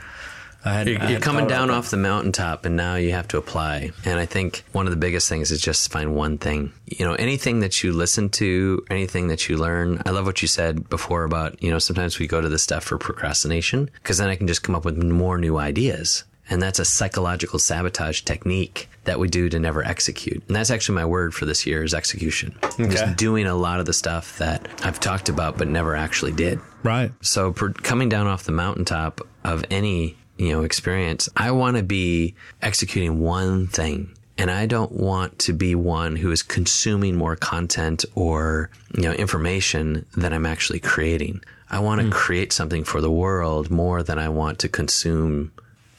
I 0.65 0.73
had, 0.73 0.87
You're, 0.87 1.01
I 1.01 1.11
you're 1.11 1.19
coming 1.19 1.47
down 1.47 1.69
off 1.69 1.89
the 1.89 1.97
mountaintop, 1.97 2.65
and 2.65 2.75
now 2.75 2.95
you 2.95 3.11
have 3.11 3.27
to 3.29 3.37
apply. 3.37 3.91
And 4.05 4.19
I 4.19 4.25
think 4.25 4.63
one 4.71 4.85
of 4.85 4.91
the 4.91 4.97
biggest 4.97 5.29
things 5.29 5.51
is 5.51 5.61
just 5.61 5.91
find 5.91 6.15
one 6.15 6.37
thing. 6.37 6.73
You 6.85 7.05
know, 7.05 7.13
anything 7.13 7.61
that 7.61 7.83
you 7.83 7.93
listen 7.93 8.29
to, 8.31 8.85
anything 8.89 9.27
that 9.27 9.47
you 9.47 9.57
learn. 9.57 10.01
I 10.05 10.11
love 10.11 10.25
what 10.25 10.41
you 10.41 10.47
said 10.47 10.89
before 10.89 11.23
about, 11.23 11.61
you 11.61 11.71
know, 11.71 11.79
sometimes 11.79 12.19
we 12.19 12.27
go 12.27 12.41
to 12.41 12.49
this 12.49 12.63
stuff 12.63 12.83
for 12.83 12.97
procrastination 12.97 13.89
because 13.95 14.17
then 14.17 14.29
I 14.29 14.35
can 14.35 14.47
just 14.47 14.63
come 14.63 14.75
up 14.75 14.85
with 14.85 14.97
more 15.01 15.37
new 15.37 15.57
ideas. 15.57 16.23
And 16.49 16.61
that's 16.61 16.79
a 16.79 16.85
psychological 16.85 17.59
sabotage 17.59 18.21
technique 18.21 18.89
that 19.03 19.19
we 19.19 19.27
do 19.27 19.49
to 19.49 19.59
never 19.59 19.83
execute. 19.83 20.43
And 20.47 20.55
that's 20.55 20.71
actually 20.71 20.95
my 20.95 21.05
word 21.05 21.33
for 21.33 21.45
this 21.45 21.65
year 21.65 21.83
is 21.83 21.93
execution. 21.93 22.57
Just 22.77 23.17
doing 23.17 23.47
a 23.47 23.55
lot 23.55 23.79
of 23.79 23.85
the 23.85 23.93
stuff 23.93 24.37
that 24.37 24.67
I've 24.83 24.99
talked 24.99 25.27
about 25.29 25.57
but 25.57 25.67
never 25.67 25.95
actually 25.95 26.31
did. 26.31 26.59
Right. 26.83 27.11
So 27.21 27.51
per, 27.51 27.73
coming 27.73 28.07
down 28.07 28.27
off 28.27 28.43
the 28.45 28.53
mountaintop 28.53 29.21
of 29.43 29.65
any, 29.69 30.15
you 30.37 30.51
know, 30.51 30.63
experience, 30.63 31.29
I 31.35 31.51
want 31.51 31.77
to 31.77 31.83
be 31.83 32.35
executing 32.61 33.19
one 33.19 33.67
thing. 33.67 34.13
And 34.39 34.51
I 34.51 34.67
don't 34.67 34.91
want 34.91 35.39
to 35.39 35.53
be 35.53 35.73
one 35.73 36.15
who 36.15 36.31
is 36.31 36.43
consuming 36.43 37.15
more 37.15 37.35
content 37.35 38.05
or, 38.13 38.69
you 38.95 39.01
know, 39.01 39.11
information 39.11 40.05
than 40.15 40.31
I'm 40.31 40.45
actually 40.45 40.79
creating. 40.79 41.41
I 41.69 41.79
want 41.79 42.01
to 42.01 42.07
hmm. 42.07 42.13
create 42.13 42.53
something 42.53 42.83
for 42.83 43.01
the 43.01 43.11
world 43.11 43.71
more 43.71 44.03
than 44.03 44.19
I 44.19 44.29
want 44.29 44.59
to 44.59 44.69
consume. 44.69 45.51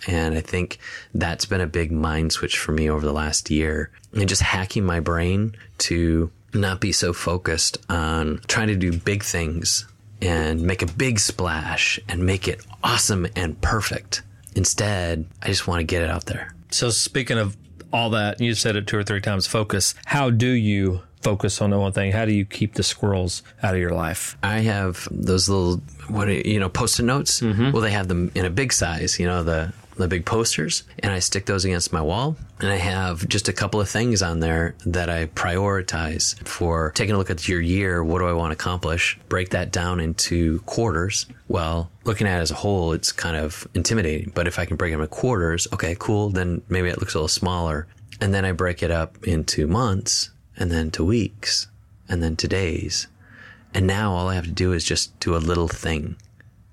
And 0.07 0.37
I 0.37 0.41
think 0.41 0.79
that's 1.13 1.47
been 1.47 1.61
a 1.61 1.67
big 1.67 1.91
mind 1.91 2.33
switch 2.33 2.59
for 2.59 2.71
me 2.71 2.89
over 2.89 3.05
the 3.05 3.13
last 3.13 3.51
year 3.51 3.91
and 4.13 4.29
just 4.29 4.43
hacking 4.43 4.85
my 4.85 5.01
brain 5.01 5.57
to 5.79 6.31
not 6.55 6.81
be 6.81 6.93
so 6.93 7.13
focused 7.13 7.79
on 7.91 8.41
trying 8.47 8.69
to 8.69 8.77
do 8.77 8.93
big 8.93 9.25
things 9.25 9.87
and 10.23 10.63
make 10.63 10.83
a 10.83 10.87
big 10.87 11.19
splash 11.19 12.01
and 12.09 12.25
make 12.25 12.49
it 12.49 12.65
awesome 12.83 13.27
and 13.37 13.61
perfect. 13.61 14.23
Instead, 14.55 15.27
I 15.43 15.47
just 15.49 15.67
want 15.67 15.81
to 15.81 15.85
get 15.85 16.03
it 16.03 16.11
out 16.11 16.27
there. 16.27 16.55
So 16.71 16.91
speaking 16.91 17.39
of 17.39 17.57
all 17.93 18.11
that, 18.11 18.41
you 18.41 18.55
said 18.55 18.77
it 18.77 18.87
two 18.87 18.99
or 18.99 19.05
three 19.05 19.21
times. 19.21 19.47
Focus. 19.47 19.95
How 20.05 20.31
do 20.31 20.49
you 20.49 21.03
focus 21.23 21.61
on 21.61 21.71
the 21.71 21.79
one 21.79 21.93
thing? 21.93 22.13
How 22.13 22.25
do 22.25 22.33
you 22.33 22.45
keep 22.45 22.75
the 22.75 22.83
squirrels 22.83 23.43
out 23.63 23.75
of 23.75 23.81
your 23.81 23.95
life? 23.95 24.37
I 24.43 24.61
have 24.61 25.09
those 25.11 25.49
little 25.49 25.83
what 26.09 26.29
are, 26.29 26.33
you 26.33 26.61
know 26.61 26.69
post-it 26.69 27.05
notes. 27.05 27.41
Mm-hmm. 27.41 27.73
Well, 27.73 27.83
they 27.83 27.91
have 27.91 28.09
them 28.09 28.31
in 28.35 28.45
a 28.45 28.51
big 28.51 28.73
size. 28.73 29.19
You 29.19 29.27
know 29.27 29.43
the 29.43 29.73
the 29.99 30.09
big 30.09 30.25
posters, 30.25 30.85
and 31.01 31.13
I 31.13 31.19
stick 31.19 31.47
those 31.47 31.65
against 31.65 31.93
my 31.93 32.01
wall. 32.01 32.37
And 32.61 32.71
I 32.71 32.77
have 32.77 33.29
just 33.29 33.49
a 33.49 33.53
couple 33.53 33.81
of 33.81 33.89
things 33.89 34.23
on 34.23 34.41
there 34.41 34.75
that 34.87 35.09
I 35.11 35.27
prioritize 35.27 36.39
for 36.47 36.93
taking 36.93 37.15
a 37.15 37.19
look 37.19 37.31
at 37.31 37.49
your 37.49 37.61
year. 37.61 38.03
What 38.03 38.21
do 38.21 38.27
I 38.27 38.33
want 38.33 38.51
to 38.51 38.55
accomplish? 38.55 39.19
Break 39.29 39.51
that 39.51 39.73
down 39.73 40.01
into 40.01 40.61
quarters. 40.61 41.27
Well, 41.49 41.91
looking 42.05 42.27
at 42.27 42.39
it 42.39 42.43
as 42.43 42.51
a 42.51 42.57
whole, 42.57 42.93
it's 42.93 43.13
kind 43.13 43.37
of 43.37 43.67
intimidating. 43.75 44.33
But 44.35 44.47
if 44.47 44.59
I 44.59 44.65
can 44.65 44.77
break 44.77 44.93
it 44.93 44.95
into 44.95 45.07
quarters, 45.09 45.67
okay, 45.73 45.97
cool. 45.99 46.31
Then 46.31 46.63
maybe 46.69 46.89
it 46.89 46.99
looks 46.99 47.15
a 47.15 47.19
little 47.19 47.29
smaller. 47.29 47.87
And 48.21 48.35
then 48.35 48.45
I 48.45 48.53
break 48.53 48.83
it 48.83 48.91
up 48.91 49.23
into 49.27 49.67
months, 49.67 50.31
and 50.57 50.71
then 50.71 50.91
to 50.93 51.05
weeks, 51.05 51.69
and 52.09 52.23
then 52.23 52.37
to 52.37 52.49
days. 52.49 53.07
And 53.75 53.87
now 53.87 54.13
all 54.13 54.29
I 54.29 54.35
have 54.35 54.47
to 54.47 54.51
do 54.51 54.73
is 54.73 54.85
just 54.85 55.19
do 55.21 55.37
a 55.37 55.39
little 55.39 55.69
thing, 55.69 56.17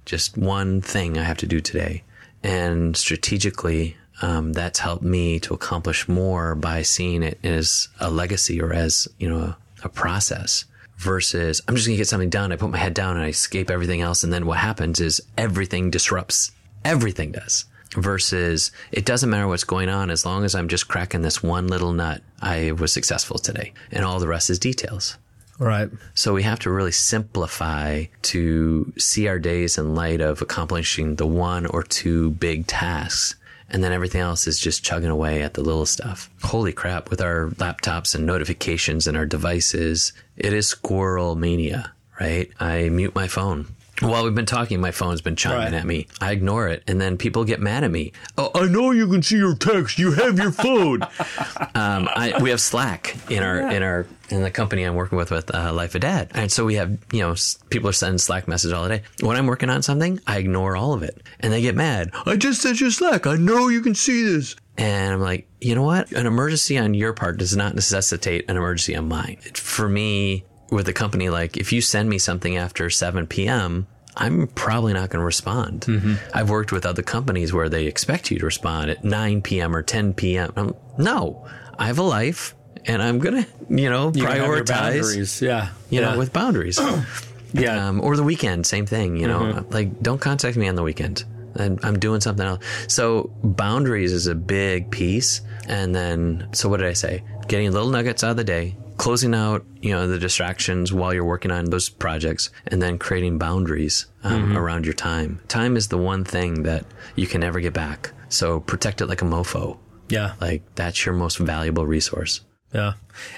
just 0.05 0.37
one 0.37 0.81
thing 0.81 1.17
I 1.17 1.23
have 1.23 1.37
to 1.37 1.45
do 1.45 1.59
today. 1.59 2.03
And 2.45 2.95
strategically, 2.95 3.97
um, 4.21 4.53
that's 4.53 4.77
helped 4.77 5.03
me 5.03 5.39
to 5.39 5.55
accomplish 5.55 6.07
more 6.07 6.53
by 6.53 6.83
seeing 6.83 7.23
it 7.23 7.39
as 7.43 7.87
a 7.99 8.11
legacy 8.11 8.61
or 8.61 8.71
as, 8.71 9.07
you 9.17 9.27
know, 9.27 9.39
a, 9.39 9.57
a 9.83 9.89
process 9.89 10.65
versus 10.97 11.59
I'm 11.67 11.75
just 11.75 11.87
to 11.87 11.97
get 11.97 12.07
something 12.07 12.29
done. 12.29 12.51
I 12.51 12.55
put 12.55 12.69
my 12.69 12.77
head 12.77 12.93
down 12.93 13.15
and 13.15 13.25
I 13.25 13.29
escape 13.29 13.71
everything 13.71 14.01
else. 14.01 14.23
And 14.23 14.31
then 14.31 14.45
what 14.45 14.59
happens 14.59 14.99
is 14.99 15.23
everything 15.39 15.89
disrupts. 15.89 16.51
Everything 16.83 17.31
does 17.31 17.65
versus 17.95 18.71
it 18.91 19.05
doesn't 19.05 19.31
matter 19.31 19.47
what's 19.47 19.63
going 19.63 19.89
on 19.89 20.11
as 20.11 20.23
long 20.23 20.45
as 20.45 20.53
I'm 20.53 20.67
just 20.67 20.87
cracking 20.87 21.23
this 21.23 21.41
one 21.41 21.67
little 21.67 21.93
nut. 21.93 22.21
I 22.43 22.73
was 22.73 22.93
successful 22.93 23.39
today 23.39 23.73
and 23.91 24.05
all 24.05 24.19
the 24.19 24.27
rest 24.27 24.51
is 24.51 24.59
details. 24.59 25.17
Right. 25.57 25.89
So 26.13 26.33
we 26.33 26.43
have 26.43 26.59
to 26.59 26.69
really 26.69 26.91
simplify 26.91 28.05
to 28.23 28.93
see 28.97 29.27
our 29.27 29.39
days 29.39 29.77
in 29.77 29.95
light 29.95 30.21
of 30.21 30.41
accomplishing 30.41 31.15
the 31.15 31.27
one 31.27 31.65
or 31.65 31.83
two 31.83 32.31
big 32.31 32.67
tasks. 32.67 33.35
And 33.69 33.83
then 33.83 33.91
everything 33.91 34.21
else 34.21 34.47
is 34.47 34.59
just 34.59 34.83
chugging 34.83 35.09
away 35.09 35.41
at 35.41 35.55
the 35.55 35.61
little 35.61 35.85
stuff. 35.85 36.29
Holy 36.43 36.71
crap, 36.71 37.09
with 37.09 37.19
our 37.21 37.47
laptops 37.55 38.13
and 38.13 38.25
notifications 38.25 39.07
and 39.07 39.17
our 39.17 39.25
devices, 39.25 40.13
it 40.37 40.53
is 40.53 40.67
squirrel 40.67 41.35
mania, 41.35 41.91
right? 42.19 42.51
I 42.59 42.89
mute 42.89 43.15
my 43.15 43.27
phone. 43.27 43.67
While 44.01 44.25
we've 44.25 44.35
been 44.35 44.45
talking, 44.45 44.81
my 44.81 44.91
phone's 44.91 45.21
been 45.21 45.35
chiming 45.35 45.59
Right. 45.59 45.73
at 45.73 45.85
me. 45.85 46.07
I 46.19 46.31
ignore 46.31 46.67
it, 46.67 46.83
and 46.87 46.99
then 46.99 47.17
people 47.17 47.43
get 47.45 47.61
mad 47.61 47.83
at 47.83 47.91
me. 47.91 48.11
Oh, 48.37 48.51
I 48.53 48.65
know 48.67 48.91
you 48.91 49.07
can 49.09 49.21
see 49.23 49.37
your 49.37 49.55
text. 49.55 49.97
You 49.97 50.11
have 50.13 50.37
your 50.37 50.51
phone. 50.51 51.01
um, 51.75 52.09
I, 52.13 52.37
we 52.41 52.49
have 52.49 52.59
Slack 52.61 53.15
in 53.29 53.41
our 53.43 53.71
in 53.71 53.83
our 53.83 54.05
in 54.29 54.41
the 54.41 54.51
company 54.51 54.83
I'm 54.83 54.95
working 54.95 55.17
with 55.17 55.31
with 55.31 55.53
uh, 55.53 55.71
Life 55.71 55.95
of 55.95 56.01
Dad, 56.01 56.31
and 56.33 56.51
so 56.51 56.65
we 56.65 56.75
have 56.75 56.97
you 57.13 57.19
know 57.21 57.35
people 57.69 57.89
are 57.89 57.93
sending 57.93 58.17
Slack 58.17 58.47
messages 58.47 58.73
all 58.73 58.87
day. 58.87 59.03
When 59.21 59.37
I'm 59.37 59.47
working 59.47 59.69
on 59.69 59.81
something, 59.81 60.19
I 60.27 60.37
ignore 60.39 60.75
all 60.75 60.93
of 60.93 61.01
it, 61.03 61.21
and 61.39 61.53
they 61.53 61.61
get 61.61 61.75
mad. 61.75 62.09
I 62.25 62.35
just 62.35 62.61
sent 62.61 62.81
you 62.81 62.91
Slack. 62.91 63.25
I 63.27 63.35
know 63.35 63.69
you 63.69 63.81
can 63.81 63.95
see 63.95 64.23
this. 64.23 64.55
And 64.77 65.13
I'm 65.13 65.21
like, 65.21 65.47
you 65.61 65.73
know 65.73 65.83
what? 65.83 66.11
An 66.11 66.25
emergency 66.27 66.77
on 66.77 66.93
your 66.93 67.13
part 67.13 67.37
does 67.37 67.55
not 67.55 67.75
necessitate 67.75 68.43
an 68.49 68.57
emergency 68.57 68.93
on 68.97 69.07
mine. 69.07 69.37
For 69.53 69.87
me, 69.87 70.43
with 70.69 70.87
a 70.87 70.93
company, 70.93 71.29
like 71.29 71.57
if 71.57 71.71
you 71.71 71.81
send 71.81 72.09
me 72.09 72.17
something 72.17 72.57
after 72.57 72.89
7 72.89 73.27
p.m., 73.27 73.87
I'm 74.17 74.47
probably 74.47 74.93
not 74.93 75.09
going 75.09 75.19
to 75.19 75.25
respond. 75.25 75.85
I've 76.33 76.49
worked 76.49 76.71
with 76.71 76.85
other 76.85 77.01
companies 77.01 77.51
where 77.51 77.67
they 77.67 77.85
expect 77.85 78.31
you 78.31 78.39
to 78.39 78.45
respond 78.45 78.89
at 78.89 79.03
9 79.03 79.41
p.m. 79.41 79.75
or 79.75 79.83
10 79.83 80.13
p.m. 80.13 80.53
I'm, 80.55 80.73
no, 80.97 81.45
I 81.77 81.87
have 81.87 81.99
a 81.99 82.03
life 82.03 82.55
and 82.85 83.01
I'm 83.03 83.19
going 83.19 83.43
to, 83.43 83.49
you 83.69 83.89
know, 83.89 84.13
You 84.15 84.23
prioritize, 84.23 84.67
boundaries. 84.67 85.41
Yeah. 85.41 85.69
you 85.89 85.99
yeah. 85.99 86.11
know, 86.11 86.17
with 86.17 86.31
boundaries. 86.31 86.79
yeah. 87.53 87.87
Um, 87.89 87.99
or 87.99 88.15
the 88.15 88.23
weekend, 88.23 88.65
same 88.65 88.85
thing, 88.85 89.17
you 89.17 89.27
know, 89.27 89.65
like 89.71 90.01
don't 90.01 90.21
contact 90.21 90.55
me 90.55 90.67
on 90.69 90.75
the 90.75 90.83
weekend. 90.83 91.25
And 91.55 91.79
I'm 91.83 91.99
doing 91.99 92.21
something 92.21 92.45
else. 92.45 92.63
So 92.87 93.31
boundaries 93.43 94.11
is 94.13 94.27
a 94.27 94.35
big 94.35 94.91
piece. 94.91 95.41
And 95.67 95.95
then, 95.95 96.47
so 96.53 96.69
what 96.69 96.77
did 96.77 96.87
I 96.87 96.93
say? 96.93 97.23
Getting 97.47 97.71
little 97.71 97.89
nuggets 97.89 98.23
out 98.23 98.31
of 98.31 98.37
the 98.37 98.43
day, 98.43 98.75
closing 98.97 99.33
out, 99.33 99.65
you 99.81 99.91
know, 99.91 100.07
the 100.07 100.19
distractions 100.19 100.91
while 100.93 101.13
you're 101.13 101.25
working 101.25 101.51
on 101.51 101.65
those 101.65 101.89
projects, 101.89 102.49
and 102.67 102.81
then 102.81 102.97
creating 102.97 103.37
boundaries 103.37 104.05
um, 104.23 104.57
around 104.57 104.85
your 104.85 104.93
time. 104.93 105.39
Time 105.47 105.75
is 105.77 105.87
the 105.87 105.97
one 105.97 106.23
thing 106.23 106.63
that 106.63 106.85
you 107.15 107.27
can 107.27 107.41
never 107.41 107.59
get 107.59 107.73
back. 107.73 108.11
So 108.29 108.59
protect 108.59 109.01
it 109.01 109.07
like 109.07 109.21
a 109.21 109.25
mofo. 109.25 109.77
yeah. 110.09 110.33
Like 110.41 110.63
that's 110.75 111.05
your 111.05 111.15
most 111.15 111.37
valuable 111.37 111.85
resource. 111.85 112.41
Yeah. 112.73 112.93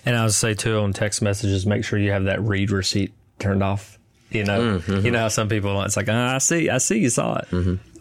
And 0.05 0.15
I 0.15 0.24
would 0.24 0.34
say 0.34 0.53
too 0.53 0.80
on 0.80 0.93
text 0.93 1.22
messages, 1.22 1.65
make 1.65 1.84
sure 1.86 1.99
you 1.99 2.11
have 2.11 2.24
that 2.26 2.41
read 2.41 2.72
receipt 2.72 3.13
turned 3.39 3.61
off. 3.63 3.99
You 4.30 4.43
know, 4.43 4.82
you 4.88 5.11
know 5.11 5.20
how 5.20 5.28
some 5.30 5.47
people 5.47 5.82
it's 5.84 5.95
like, 5.95 6.09
ah, 6.09 6.36
I 6.36 6.38
see, 6.39 6.70
I 6.70 6.80
see, 6.80 6.97
you 6.99 7.09
saw 7.09 7.38
it, 7.38 7.47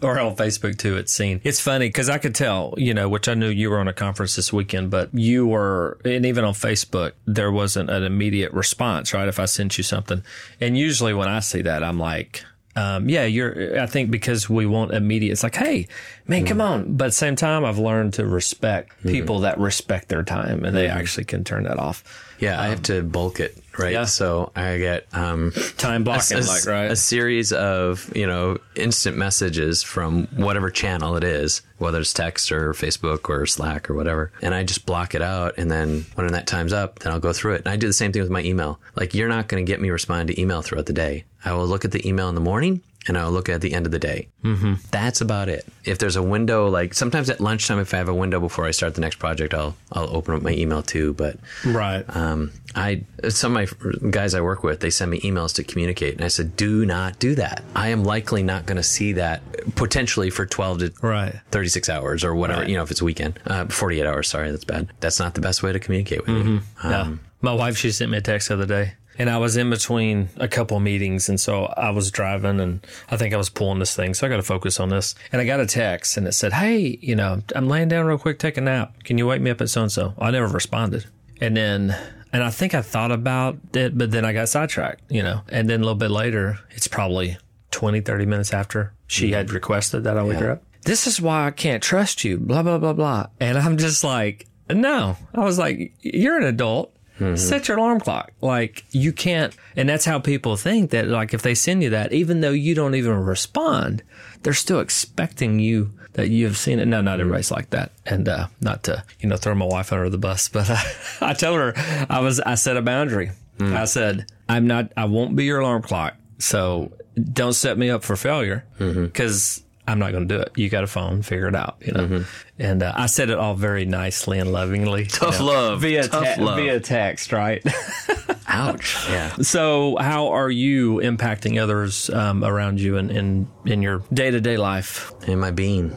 or 0.01 0.19
on 0.19 0.35
Facebook 0.35 0.77
too. 0.77 0.97
It's 0.97 1.13
seen. 1.13 1.41
It's 1.43 1.59
funny 1.59 1.87
because 1.87 2.09
I 2.09 2.17
could 2.17 2.35
tell, 2.35 2.73
you 2.77 2.93
know, 2.93 3.09
which 3.09 3.27
I 3.27 3.33
knew 3.33 3.49
you 3.49 3.69
were 3.69 3.79
on 3.79 3.87
a 3.87 3.93
conference 3.93 4.35
this 4.35 4.51
weekend, 4.53 4.91
but 4.91 5.13
you 5.13 5.47
were, 5.47 5.99
and 6.05 6.25
even 6.25 6.43
on 6.43 6.53
Facebook, 6.53 7.13
there 7.25 7.51
wasn't 7.51 7.89
an 7.89 8.03
immediate 8.03 8.51
response, 8.53 9.13
right? 9.13 9.27
If 9.27 9.39
I 9.39 9.45
sent 9.45 9.77
you 9.77 9.83
something, 9.83 10.23
and 10.61 10.77
usually 10.77 11.13
when 11.13 11.27
I 11.27 11.39
see 11.39 11.61
that, 11.63 11.83
I'm 11.83 11.99
like, 11.99 12.43
um, 12.77 13.09
yeah, 13.09 13.25
you're. 13.25 13.79
I 13.79 13.87
think 13.87 14.11
because 14.11 14.47
we 14.47 14.67
want 14.67 14.93
immediate. 14.93 15.31
It's 15.31 15.41
like, 15.41 15.55
hey, 15.55 15.87
man, 16.27 16.45
come 16.45 16.61
on. 16.61 16.83
Mm-hmm. 16.83 16.97
But 16.97 17.05
at 17.05 17.07
the 17.07 17.13
same 17.13 17.35
time, 17.35 17.65
I've 17.65 17.79
learned 17.79 18.13
to 18.15 18.27
respect 18.27 18.91
mm-hmm. 18.99 19.09
people 19.09 19.39
that 19.39 19.57
respect 19.57 20.09
their 20.09 20.21
time, 20.21 20.63
and 20.63 20.77
they 20.77 20.85
mm-hmm. 20.85 20.97
actually 20.97 21.23
can 21.25 21.43
turn 21.43 21.63
that 21.63 21.79
off. 21.79 22.03
Yeah, 22.39 22.61
I 22.61 22.67
have 22.67 22.77
um, 22.77 22.83
to 22.83 23.01
bulk 23.01 23.39
it, 23.39 23.57
right? 23.79 23.93
yeah. 23.93 24.05
So 24.05 24.51
I 24.55 24.77
get 24.77 25.07
um, 25.13 25.51
Time 25.77 26.03
blocking, 26.03 26.37
a, 26.37 26.41
like 26.41 26.65
right. 26.65 26.91
a 26.91 26.95
series 26.95 27.51
of 27.53 28.11
you 28.15 28.27
know 28.27 28.57
instant 28.75 29.17
messages 29.17 29.83
from 29.83 30.27
whatever 30.35 30.69
channel 30.69 31.15
it 31.15 31.23
is, 31.23 31.61
whether 31.77 31.99
it's 31.99 32.13
text 32.13 32.51
or 32.51 32.73
Facebook 32.73 33.29
or 33.29 33.45
Slack 33.45 33.89
or 33.89 33.93
whatever, 33.93 34.31
and 34.41 34.53
I 34.53 34.63
just 34.63 34.85
block 34.85 35.15
it 35.15 35.21
out. 35.21 35.57
And 35.57 35.69
then 35.69 36.05
when 36.15 36.27
that 36.27 36.47
time's 36.47 36.73
up, 36.73 36.99
then 36.99 37.11
I'll 37.13 37.19
go 37.19 37.33
through 37.33 37.53
it. 37.53 37.61
And 37.65 37.67
I 37.67 37.75
do 37.75 37.87
the 37.87 37.93
same 37.93 38.11
thing 38.11 38.21
with 38.21 38.31
my 38.31 38.41
email. 38.41 38.79
Like 38.95 39.13
you're 39.13 39.29
not 39.29 39.47
going 39.47 39.65
to 39.65 39.69
get 39.69 39.81
me 39.81 39.89
responding 39.89 40.35
to 40.35 40.41
email 40.41 40.61
throughout 40.61 40.85
the 40.85 40.93
day. 40.93 41.25
I 41.45 41.53
will 41.53 41.67
look 41.67 41.85
at 41.85 41.91
the 41.91 42.05
email 42.07 42.29
in 42.29 42.35
the 42.35 42.41
morning. 42.41 42.81
And 43.07 43.17
I'll 43.17 43.31
look 43.31 43.47
at 43.49 43.61
the 43.61 43.73
end 43.73 43.85
of 43.85 43.91
the 43.91 43.99
day. 43.99 44.27
Mm-hmm. 44.43 44.73
That's 44.91 45.21
about 45.21 45.47
it. 45.49 45.65
If 45.85 45.97
there's 45.99 46.15
a 46.17 46.23
window, 46.23 46.67
like 46.67 46.93
sometimes 46.93 47.29
at 47.29 47.39
lunchtime, 47.39 47.79
if 47.79 47.93
I 47.93 47.97
have 47.97 48.09
a 48.09 48.13
window 48.13 48.39
before 48.39 48.65
I 48.65 48.71
start 48.71 48.95
the 48.95 49.01
next 49.01 49.17
project, 49.17 49.53
I'll 49.53 49.75
I'll 49.91 50.15
open 50.15 50.35
up 50.35 50.41
my 50.41 50.51
email 50.51 50.81
too. 50.83 51.13
But 51.13 51.37
right. 51.65 52.03
um, 52.15 52.51
I 52.75 53.03
some 53.29 53.55
of 53.57 53.73
my 54.01 54.09
guys 54.11 54.33
I 54.33 54.41
work 54.41 54.63
with, 54.63 54.79
they 54.81 54.89
send 54.89 55.11
me 55.11 55.19
emails 55.21 55.53
to 55.55 55.63
communicate, 55.63 56.15
and 56.15 56.23
I 56.25 56.27
said, 56.27 56.55
"Do 56.55 56.85
not 56.85 57.19
do 57.19 57.35
that. 57.35 57.63
I 57.75 57.89
am 57.89 58.03
likely 58.03 58.43
not 58.43 58.65
going 58.65 58.77
to 58.77 58.83
see 58.83 59.13
that 59.13 59.41
potentially 59.75 60.29
for 60.29 60.45
twelve 60.45 60.79
to 60.79 60.91
Right. 61.01 61.33
thirty 61.51 61.69
six 61.69 61.89
hours 61.89 62.23
or 62.23 62.35
whatever. 62.35 62.61
Right. 62.61 62.69
You 62.69 62.75
know, 62.75 62.83
if 62.83 62.91
it's 62.91 63.01
a 63.01 63.05
weekend, 63.05 63.39
uh, 63.45 63.65
forty 63.67 63.99
eight 64.01 64.05
hours. 64.05 64.27
Sorry, 64.27 64.51
that's 64.51 64.65
bad. 64.65 64.89
That's 64.99 65.19
not 65.19 65.33
the 65.33 65.41
best 65.41 65.63
way 65.63 65.71
to 65.71 65.79
communicate 65.79 66.25
with 66.27 66.35
you. 66.45 66.61
yeah. 66.83 67.01
Um, 67.01 67.19
My 67.41 67.53
wife, 67.53 67.77
she 67.77 67.91
sent 67.91 68.11
me 68.11 68.17
a 68.17 68.21
text 68.21 68.47
the 68.49 68.55
other 68.55 68.65
day, 68.65 68.93
and 69.17 69.29
I 69.29 69.37
was 69.37 69.57
in 69.57 69.69
between 69.69 70.29
a 70.37 70.47
couple 70.47 70.79
meetings, 70.79 71.29
and 71.29 71.39
so 71.39 71.65
I 71.65 71.89
was 71.89 72.11
driving, 72.11 72.59
and 72.59 72.85
I 73.09 73.17
think 73.17 73.33
I 73.33 73.37
was 73.37 73.49
pulling 73.49 73.79
this 73.79 73.95
thing, 73.95 74.13
so 74.13 74.25
I 74.25 74.29
got 74.29 74.37
to 74.37 74.43
focus 74.43 74.79
on 74.79 74.89
this. 74.89 75.15
And 75.31 75.41
I 75.41 75.45
got 75.45 75.59
a 75.59 75.65
text, 75.65 76.17
and 76.17 76.27
it 76.27 76.33
said, 76.33 76.53
"Hey, 76.53 76.97
you 77.01 77.15
know, 77.15 77.41
I'm 77.55 77.67
laying 77.67 77.87
down 77.87 78.05
real 78.05 78.17
quick, 78.17 78.39
take 78.39 78.57
a 78.57 78.61
nap. 78.61 79.03
Can 79.03 79.17
you 79.17 79.27
wake 79.27 79.41
me 79.41 79.51
up 79.51 79.61
at 79.61 79.69
so 79.69 79.81
and 79.83 79.91
so?" 79.91 80.13
I 80.19 80.31
never 80.31 80.47
responded, 80.47 81.05
and 81.41 81.55
then. 81.55 81.95
And 82.33 82.43
I 82.43 82.49
think 82.49 82.75
I 82.75 82.81
thought 82.81 83.13
about 83.13 83.57
it, 83.73 83.97
but 83.97 84.11
then 84.11 84.25
I 84.25 84.33
got 84.33 84.49
sidetracked, 84.49 85.01
you 85.09 85.23
know. 85.23 85.41
And 85.47 85.69
then 85.69 85.79
a 85.79 85.83
little 85.83 85.95
bit 85.95 86.11
later, 86.11 86.59
it's 86.71 86.85
probably 86.85 87.37
20, 87.71 88.01
30 88.01 88.25
minutes 88.25 88.53
after 88.53 88.93
she 89.07 89.27
mm-hmm. 89.27 89.35
had 89.35 89.51
requested 89.51 90.03
that 90.03 90.17
I 90.17 90.23
wake 90.23 90.39
her 90.39 90.51
up. 90.51 90.63
this 90.83 91.07
is 91.07 91.21
why 91.21 91.47
I 91.47 91.51
can't 91.51 91.81
trust 91.81 92.25
you, 92.25 92.37
blah, 92.37 92.63
blah, 92.63 92.77
blah, 92.79 92.93
blah. 92.93 93.27
And 93.39 93.57
I'm 93.57 93.77
just 93.77 94.03
like, 94.03 94.45
no. 94.69 95.15
I 95.33 95.43
was 95.43 95.57
like, 95.57 95.93
you're 96.01 96.37
an 96.37 96.43
adult. 96.43 96.93
Mm-hmm. 97.19 97.35
Set 97.35 97.67
your 97.67 97.77
alarm 97.77 97.99
clock. 97.99 98.31
Like 98.41 98.85
you 98.91 99.11
can't, 99.11 99.55
and 99.75 99.89
that's 99.89 100.05
how 100.05 100.19
people 100.19 100.55
think 100.55 100.91
that. 100.91 101.07
Like 101.07 101.33
if 101.33 101.41
they 101.41 101.55
send 101.55 101.83
you 101.83 101.89
that, 101.89 102.13
even 102.13 102.41
though 102.41 102.51
you 102.51 102.75
don't 102.75 102.95
even 102.95 103.13
respond, 103.13 104.03
they're 104.43 104.53
still 104.53 104.79
expecting 104.79 105.59
you 105.59 105.93
that 106.13 106.29
you 106.29 106.45
have 106.45 106.57
seen 106.57 106.79
it. 106.79 106.85
No, 106.85 107.01
not 107.01 107.13
mm-hmm. 107.13 107.21
everybody's 107.21 107.51
like 107.51 107.71
that, 107.71 107.91
and 108.05 108.27
uh, 108.27 108.47
not 108.61 108.83
to 108.83 109.03
you 109.19 109.29
know 109.29 109.37
throw 109.37 109.55
my 109.55 109.65
wife 109.65 109.91
under 109.91 110.09
the 110.09 110.17
bus, 110.17 110.49
but 110.53 110.69
I, 110.69 110.83
I 111.21 111.33
tell 111.33 111.55
her 111.55 111.73
I 112.09 112.19
was 112.19 112.39
I 112.39 112.55
set 112.55 112.77
a 112.77 112.81
boundary. 112.81 113.31
Mm. 113.57 113.75
I 113.75 113.85
said 113.85 114.31
I'm 114.47 114.67
not. 114.67 114.91
I 114.95 115.05
won't 115.05 115.35
be 115.35 115.45
your 115.45 115.59
alarm 115.59 115.81
clock. 115.81 116.15
So 116.39 116.91
don't 117.33 117.53
set 117.53 117.77
me 117.77 117.89
up 117.89 118.03
for 118.03 118.15
failure 118.15 118.63
mm-hmm. 118.79 119.05
because 119.05 119.63
I'm 119.87 119.99
not 119.99 120.11
going 120.11 120.27
to 120.27 120.35
do 120.37 120.41
it. 120.41 120.51
You 120.57 120.69
got 120.69 120.83
a 120.83 120.87
phone, 120.87 121.21
figure 121.21 121.47
it 121.47 121.55
out, 121.55 121.77
you 121.79 121.93
know. 121.93 122.25
And 122.59 122.83
uh, 122.83 122.91
I 122.95 123.05
said 123.05 123.29
it 123.29 123.37
all 123.37 123.53
very 123.55 123.85
nicely 123.85 124.37
and 124.39 124.51
lovingly. 124.51 125.03
you 125.03 125.07
Tough 125.07 125.39
know, 125.39 125.45
love. 125.45 125.81
via 125.81 126.07
Tough 126.07 126.35
te- 126.35 126.41
love. 126.41 126.57
via 126.57 126.79
text, 126.81 127.31
right? 127.31 127.63
Ouch. 128.47 128.97
Yeah. 129.09 129.33
so, 129.41 129.97
how 129.99 130.29
are 130.29 130.49
you 130.49 130.95
impacting 130.97 131.61
others 131.61 132.09
um, 132.09 132.43
around 132.43 132.79
you 132.81 132.97
in 132.97 133.09
in, 133.09 133.47
in 133.65 133.81
your 133.81 134.03
day 134.13 134.31
to 134.31 134.41
day 134.41 134.57
life? 134.57 135.11
in 135.27 135.39
my 135.39 135.51
being, 135.51 135.91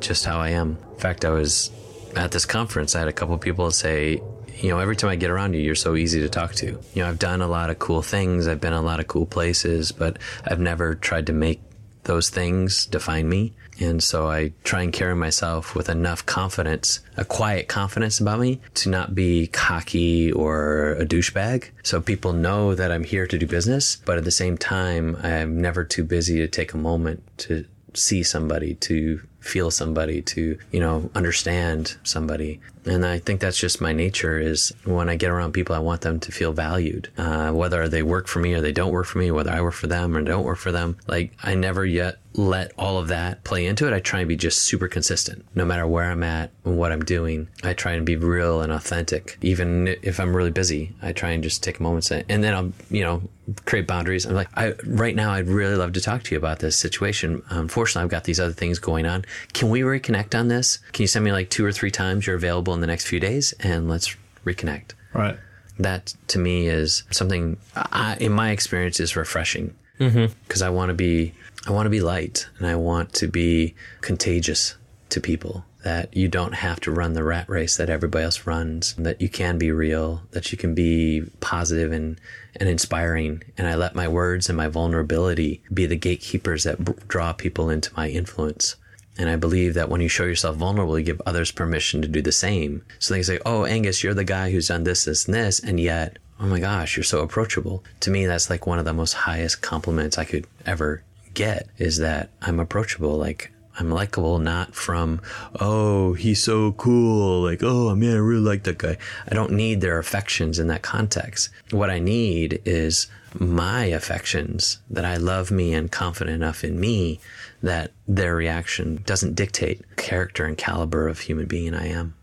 just 0.00 0.24
how 0.24 0.38
I 0.38 0.50
am. 0.50 0.78
In 0.92 0.98
fact, 0.98 1.24
I 1.24 1.30
was 1.30 1.70
at 2.16 2.30
this 2.30 2.44
conference. 2.46 2.94
I 2.96 3.00
had 3.00 3.08
a 3.08 3.12
couple 3.12 3.34
of 3.34 3.40
people 3.40 3.70
say, 3.70 4.22
you 4.58 4.68
know, 4.70 4.78
every 4.78 4.96
time 4.96 5.10
I 5.10 5.16
get 5.16 5.30
around 5.30 5.54
you, 5.54 5.60
you're 5.60 5.74
so 5.74 5.96
easy 5.96 6.20
to 6.20 6.28
talk 6.28 6.54
to. 6.56 6.66
You 6.66 7.02
know, 7.02 7.08
I've 7.08 7.18
done 7.18 7.40
a 7.42 7.46
lot 7.48 7.70
of 7.70 7.78
cool 7.78 8.02
things. 8.02 8.46
I've 8.48 8.60
been 8.60 8.72
a 8.72 8.82
lot 8.82 9.00
of 9.00 9.06
cool 9.08 9.26
places, 9.26 9.92
but 9.92 10.18
I've 10.44 10.60
never 10.60 10.94
tried 10.94 11.26
to 11.26 11.32
make 11.32 11.60
those 12.08 12.30
things 12.30 12.86
define 12.86 13.28
me. 13.28 13.52
And 13.78 14.02
so 14.02 14.28
I 14.28 14.52
try 14.64 14.82
and 14.82 14.92
carry 14.92 15.14
myself 15.14 15.76
with 15.76 15.88
enough 15.88 16.26
confidence, 16.26 17.00
a 17.16 17.24
quiet 17.24 17.68
confidence 17.68 18.18
about 18.18 18.40
me 18.40 18.60
to 18.74 18.88
not 18.88 19.14
be 19.14 19.46
cocky 19.46 20.32
or 20.32 20.94
a 20.94 21.06
douchebag. 21.06 21.70
So 21.84 22.00
people 22.00 22.32
know 22.32 22.74
that 22.74 22.90
I'm 22.90 23.04
here 23.04 23.28
to 23.28 23.38
do 23.38 23.46
business, 23.46 23.96
but 24.04 24.18
at 24.18 24.24
the 24.24 24.32
same 24.32 24.58
time, 24.58 25.16
I'm 25.22 25.60
never 25.60 25.84
too 25.84 26.02
busy 26.02 26.38
to 26.38 26.48
take 26.48 26.72
a 26.72 26.78
moment 26.78 27.22
to 27.38 27.66
see 27.94 28.22
somebody, 28.24 28.74
to 28.74 29.20
feel 29.48 29.70
somebody, 29.70 30.22
to, 30.22 30.58
you 30.70 30.80
know, 30.80 31.10
understand 31.14 31.96
somebody. 32.04 32.60
And 32.84 33.04
I 33.04 33.18
think 33.18 33.40
that's 33.40 33.58
just 33.58 33.80
my 33.80 33.92
nature 33.92 34.38
is 34.38 34.72
when 34.84 35.08
I 35.08 35.16
get 35.16 35.30
around 35.30 35.52
people, 35.52 35.74
I 35.74 35.80
want 35.80 36.00
them 36.00 36.20
to 36.20 36.32
feel 36.32 36.52
valued. 36.52 37.10
Uh, 37.18 37.50
whether 37.52 37.88
they 37.88 38.02
work 38.02 38.28
for 38.28 38.38
me 38.38 38.54
or 38.54 38.60
they 38.60 38.72
don't 38.72 38.92
work 38.92 39.06
for 39.06 39.18
me, 39.18 39.30
whether 39.30 39.50
I 39.50 39.60
work 39.60 39.74
for 39.74 39.86
them 39.86 40.16
or 40.16 40.22
don't 40.22 40.44
work 40.44 40.58
for 40.58 40.72
them. 40.72 40.96
Like 41.06 41.32
I 41.42 41.54
never 41.54 41.84
yet 41.84 42.18
let 42.34 42.72
all 42.78 42.98
of 42.98 43.08
that 43.08 43.42
play 43.44 43.66
into 43.66 43.86
it. 43.86 43.92
I 43.92 44.00
try 44.00 44.20
and 44.20 44.28
be 44.28 44.36
just 44.36 44.62
super 44.62 44.88
consistent, 44.88 45.44
no 45.54 45.64
matter 45.64 45.86
where 45.86 46.10
I'm 46.10 46.22
at 46.22 46.50
and 46.64 46.78
what 46.78 46.92
I'm 46.92 47.04
doing. 47.04 47.48
I 47.64 47.74
try 47.74 47.92
and 47.92 48.06
be 48.06 48.16
real 48.16 48.62
and 48.62 48.72
authentic. 48.72 49.38
Even 49.42 49.96
if 50.02 50.20
I'm 50.20 50.34
really 50.34 50.52
busy, 50.52 50.94
I 51.02 51.12
try 51.12 51.30
and 51.30 51.42
just 51.42 51.62
take 51.62 51.80
a 51.80 51.82
moment 51.82 52.10
and, 52.10 52.24
and 52.28 52.44
then 52.44 52.54
I'll, 52.54 52.72
you 52.90 53.02
know, 53.02 53.22
create 53.64 53.86
boundaries. 53.86 54.24
I'm 54.24 54.34
like, 54.34 54.48
I, 54.54 54.74
right 54.84 55.16
now, 55.16 55.32
I'd 55.32 55.48
really 55.48 55.74
love 55.74 55.92
to 55.94 56.00
talk 56.00 56.22
to 56.24 56.34
you 56.34 56.38
about 56.38 56.60
this 56.60 56.76
situation. 56.76 57.42
Unfortunately, 57.48 58.02
I've 58.04 58.10
got 58.10 58.24
these 58.24 58.40
other 58.40 58.52
things 58.52 58.78
going 58.78 59.06
on. 59.06 59.24
Can 59.52 59.70
we 59.70 59.80
reconnect 59.80 60.38
on 60.38 60.48
this? 60.48 60.78
Can 60.92 61.02
you 61.02 61.08
send 61.08 61.24
me 61.24 61.32
like 61.32 61.50
two 61.50 61.64
or 61.64 61.72
three 61.72 61.90
times 61.90 62.26
you're 62.26 62.36
available 62.36 62.74
in 62.74 62.80
the 62.80 62.86
next 62.86 63.06
few 63.06 63.20
days 63.20 63.52
and 63.60 63.88
let's 63.88 64.16
reconnect? 64.44 64.92
Right. 65.14 65.38
that 65.78 66.14
to 66.28 66.38
me 66.38 66.66
is 66.66 67.04
something 67.10 67.56
I, 67.74 68.16
in 68.20 68.32
my 68.32 68.50
experience 68.50 69.00
is 69.00 69.16
refreshing 69.16 69.74
mm-hmm. 69.98 70.32
because 70.46 70.62
I 70.62 70.70
want 70.70 70.90
to 70.90 70.94
be 70.94 71.32
I 71.66 71.72
want 71.72 71.86
to 71.86 71.90
be 71.90 72.00
light 72.00 72.48
and 72.58 72.66
I 72.66 72.76
want 72.76 73.12
to 73.14 73.28
be 73.28 73.74
contagious 74.00 74.74
to 75.10 75.20
people 75.20 75.64
that 75.84 76.14
you 76.16 76.28
don't 76.28 76.54
have 76.54 76.80
to 76.80 76.90
run 76.90 77.12
the 77.14 77.24
rat 77.24 77.48
race 77.48 77.76
that 77.76 77.88
everybody 77.88 78.24
else 78.24 78.46
runs 78.46 78.94
that 78.94 79.20
you 79.20 79.28
can 79.28 79.58
be 79.58 79.70
real 79.70 80.22
that 80.32 80.50
you 80.52 80.58
can 80.58 80.74
be 80.74 81.22
positive 81.40 81.92
and 81.92 82.20
and 82.56 82.68
inspiring 82.68 83.42
and 83.56 83.66
I 83.66 83.74
let 83.74 83.94
my 83.94 84.08
words 84.08 84.48
and 84.48 84.56
my 84.56 84.68
vulnerability 84.68 85.62
be 85.72 85.86
the 85.86 85.96
gatekeepers 85.96 86.64
that 86.64 86.84
b- 86.84 86.92
draw 87.06 87.32
people 87.32 87.70
into 87.70 87.94
my 87.96 88.08
influence 88.08 88.76
and 89.18 89.28
I 89.28 89.34
believe 89.34 89.74
that 89.74 89.88
when 89.88 90.00
you 90.00 90.08
show 90.08 90.24
yourself 90.24 90.56
vulnerable, 90.56 90.96
you 90.96 91.04
give 91.04 91.20
others 91.26 91.50
permission 91.50 92.00
to 92.02 92.08
do 92.08 92.22
the 92.22 92.32
same. 92.32 92.84
So 93.00 93.14
they 93.14 93.22
say, 93.22 93.40
Oh, 93.44 93.64
Angus, 93.64 94.02
you're 94.04 94.14
the 94.14 94.24
guy 94.24 94.52
who's 94.52 94.68
done 94.68 94.84
this, 94.84 95.04
this, 95.04 95.26
and 95.26 95.34
this. 95.34 95.58
And 95.58 95.80
yet, 95.80 96.18
oh 96.38 96.46
my 96.46 96.60
gosh, 96.60 96.96
you're 96.96 97.04
so 97.04 97.20
approachable. 97.20 97.82
To 98.00 98.10
me, 98.10 98.26
that's 98.26 98.48
like 98.48 98.66
one 98.66 98.78
of 98.78 98.84
the 98.84 98.92
most 98.92 99.12
highest 99.12 99.60
compliments 99.60 100.18
I 100.18 100.24
could 100.24 100.46
ever 100.64 101.02
get 101.34 101.68
is 101.78 101.98
that 101.98 102.30
I'm 102.40 102.60
approachable. 102.60 103.16
Like, 103.16 103.50
I'm 103.80 103.90
likable, 103.90 104.38
not 104.38 104.74
from, 104.74 105.20
oh, 105.60 106.14
he's 106.14 106.42
so 106.42 106.72
cool. 106.72 107.42
Like, 107.42 107.60
oh, 107.62 107.94
man, 107.94 108.14
I 108.14 108.18
really 108.18 108.40
like 108.40 108.64
that 108.64 108.78
guy. 108.78 108.98
I 109.28 109.34
don't 109.34 109.52
need 109.52 109.80
their 109.80 109.98
affections 109.98 110.58
in 110.58 110.66
that 110.68 110.82
context. 110.82 111.50
What 111.70 111.90
I 111.90 112.00
need 112.00 112.60
is 112.64 113.06
my 113.38 113.84
affections 113.84 114.78
that 114.90 115.04
I 115.04 115.16
love 115.16 115.50
me 115.50 115.74
and 115.74 115.92
confident 115.92 116.34
enough 116.34 116.64
in 116.64 116.80
me 116.80 117.20
that 117.62 117.92
their 118.06 118.34
reaction 118.34 119.02
doesn't 119.04 119.34
dictate 119.34 119.84
character 119.96 120.44
and 120.44 120.56
caliber 120.56 121.08
of 121.08 121.20
human 121.20 121.46
being 121.46 121.74
I 121.74 121.88
am. 121.88 122.14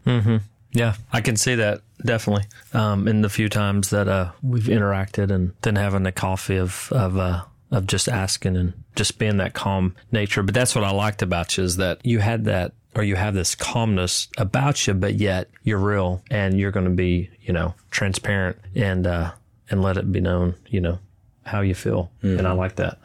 Yeah, 0.71 0.95
I 1.11 1.21
can 1.21 1.38
see 1.38 1.55
that 1.55 1.81
definitely. 2.03 2.45
Um, 2.73 3.07
in 3.07 3.21
the 3.21 3.29
few 3.29 3.47
times 3.47 3.91
that 3.91 4.07
uh, 4.07 4.31
we've 4.43 4.63
interacted, 4.63 5.31
and 5.31 5.53
then 5.61 5.77
having 5.77 6.05
a 6.05 6.11
coffee 6.11 6.57
of 6.57 6.89
of 6.91 7.17
uh, 7.17 7.43
of 7.71 7.88
just 7.88 8.09
asking 8.09 8.57
and 8.57 8.73
just 8.95 9.17
being 9.17 9.38
that 9.38 9.53
calm 9.53 9.95
nature. 10.11 10.43
But 10.43 10.53
that's 10.53 10.75
what 10.75 10.83
I 10.83 10.91
liked 10.91 11.21
about 11.21 11.57
you 11.57 11.63
is 11.63 11.77
that 11.77 12.05
you 12.05 12.19
had 12.19 12.45
that, 12.45 12.73
or 12.93 13.03
you 13.03 13.15
have 13.15 13.33
this 13.33 13.55
calmness 13.55 14.27
about 14.38 14.86
you, 14.86 14.93
but 14.93 15.15
yet 15.15 15.49
you're 15.63 15.79
real 15.79 16.21
and 16.29 16.59
you're 16.59 16.71
going 16.71 16.86
to 16.86 16.91
be, 16.91 17.29
you 17.41 17.53
know, 17.53 17.73
transparent 17.89 18.57
and 18.75 19.07
uh, 19.07 19.31
and 19.69 19.81
let 19.81 19.97
it 19.97 20.11
be 20.11 20.19
known, 20.19 20.55
you 20.67 20.81
know, 20.81 20.99
how 21.46 21.62
you 21.62 21.76
feel. 21.76 22.12
And 22.22 22.41
I 22.41 22.43
mm-hmm. 22.43 22.58
like 22.58 22.76
that 22.76 22.98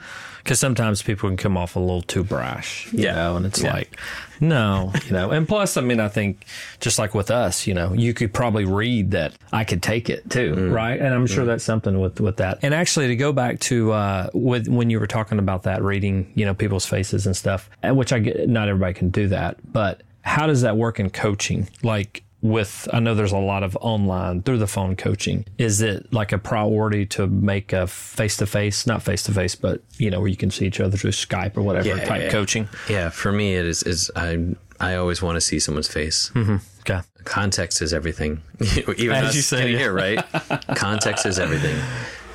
because 0.42 0.58
sometimes 0.58 1.02
people 1.02 1.28
can 1.28 1.36
come 1.36 1.56
off 1.56 1.76
a 1.76 1.78
little 1.78 2.02
too 2.02 2.24
brash, 2.24 2.88
you 2.92 3.04
Yeah. 3.04 3.14
know, 3.14 3.36
and 3.36 3.46
it's 3.46 3.62
Yeah. 3.62 3.74
like, 3.74 3.96
no, 4.40 4.90
you 5.06 5.12
know, 5.12 5.30
and 5.30 5.46
plus, 5.46 5.76
I 5.76 5.82
mean, 5.82 6.00
I 6.00 6.08
think 6.08 6.46
just 6.80 6.98
like 6.98 7.14
with 7.14 7.30
us, 7.30 7.66
you 7.66 7.74
know, 7.74 7.92
you 7.92 8.14
could 8.14 8.32
probably 8.32 8.64
read 8.64 9.10
that 9.10 9.34
I 9.52 9.64
could 9.64 9.82
take 9.82 10.08
it 10.08 10.28
too, 10.30 10.54
mm-hmm. 10.54 10.72
right? 10.72 10.98
And 10.98 11.14
I'm 11.14 11.26
sure 11.26 11.40
mm-hmm. 11.40 11.48
that's 11.48 11.64
something 11.64 12.00
with 12.00 12.20
with 12.20 12.38
that. 12.38 12.58
And 12.62 12.72
actually, 12.72 13.08
to 13.08 13.16
go 13.16 13.32
back 13.32 13.60
to 13.60 13.92
uh, 13.92 14.30
with 14.32 14.66
when 14.66 14.88
you 14.88 14.98
were 14.98 15.06
talking 15.06 15.38
about 15.38 15.64
that 15.64 15.82
reading, 15.82 16.32
you 16.34 16.46
know, 16.46 16.54
people's 16.54 16.86
faces 16.86 17.26
and 17.26 17.36
stuff, 17.36 17.68
which 17.84 18.12
I 18.12 18.20
get, 18.20 18.48
not 18.48 18.68
everybody 18.68 18.94
can 18.94 19.10
do 19.10 19.28
that, 19.28 19.58
but 19.72 20.02
how 20.22 20.46
does 20.46 20.62
that 20.62 20.76
work 20.76 20.98
in 20.98 21.10
coaching? 21.10 21.68
Like 21.82 22.22
with 22.42 22.88
I 22.92 23.00
know 23.00 23.14
there's 23.14 23.32
a 23.32 23.38
lot 23.38 23.62
of 23.62 23.76
online 23.80 24.42
through 24.42 24.58
the 24.58 24.66
phone 24.66 24.96
coaching. 24.96 25.44
Is 25.58 25.80
it 25.82 26.12
like 26.12 26.32
a 26.32 26.38
priority 26.38 27.04
to 27.06 27.26
make 27.26 27.72
a 27.72 27.86
face 27.86 28.36
to 28.38 28.46
face, 28.46 28.86
not 28.86 29.02
face 29.02 29.22
to 29.24 29.32
face, 29.32 29.54
but 29.54 29.82
you 29.98 30.10
know 30.10 30.20
where 30.20 30.28
you 30.28 30.36
can 30.36 30.50
see 30.50 30.66
each 30.66 30.80
other 30.80 30.96
through 30.96 31.10
Skype 31.12 31.56
or 31.56 31.62
whatever 31.62 31.88
Yeah, 31.88 32.04
type 32.04 32.22
yeah. 32.22 32.30
coaching? 32.30 32.68
Yeah, 32.88 33.10
for 33.10 33.30
me, 33.32 33.54
it 33.56 33.66
is, 33.66 33.82
is 33.82 34.10
I, 34.16 34.54
I 34.80 34.94
always 34.94 35.20
want 35.20 35.36
to 35.36 35.40
see 35.40 35.58
someone's 35.58 35.88
face. 35.88 36.30
Mm-hmm. 36.34 36.56
Okay. 36.80 37.00
Context 37.24 37.82
is 37.82 37.92
everything. 37.92 38.42
Even 38.96 39.16
As 39.16 39.36
you 39.36 39.42
say, 39.42 39.68
here, 39.76 39.92
right? 39.92 40.24
Context 40.76 41.26
is 41.26 41.38
everything. 41.38 41.76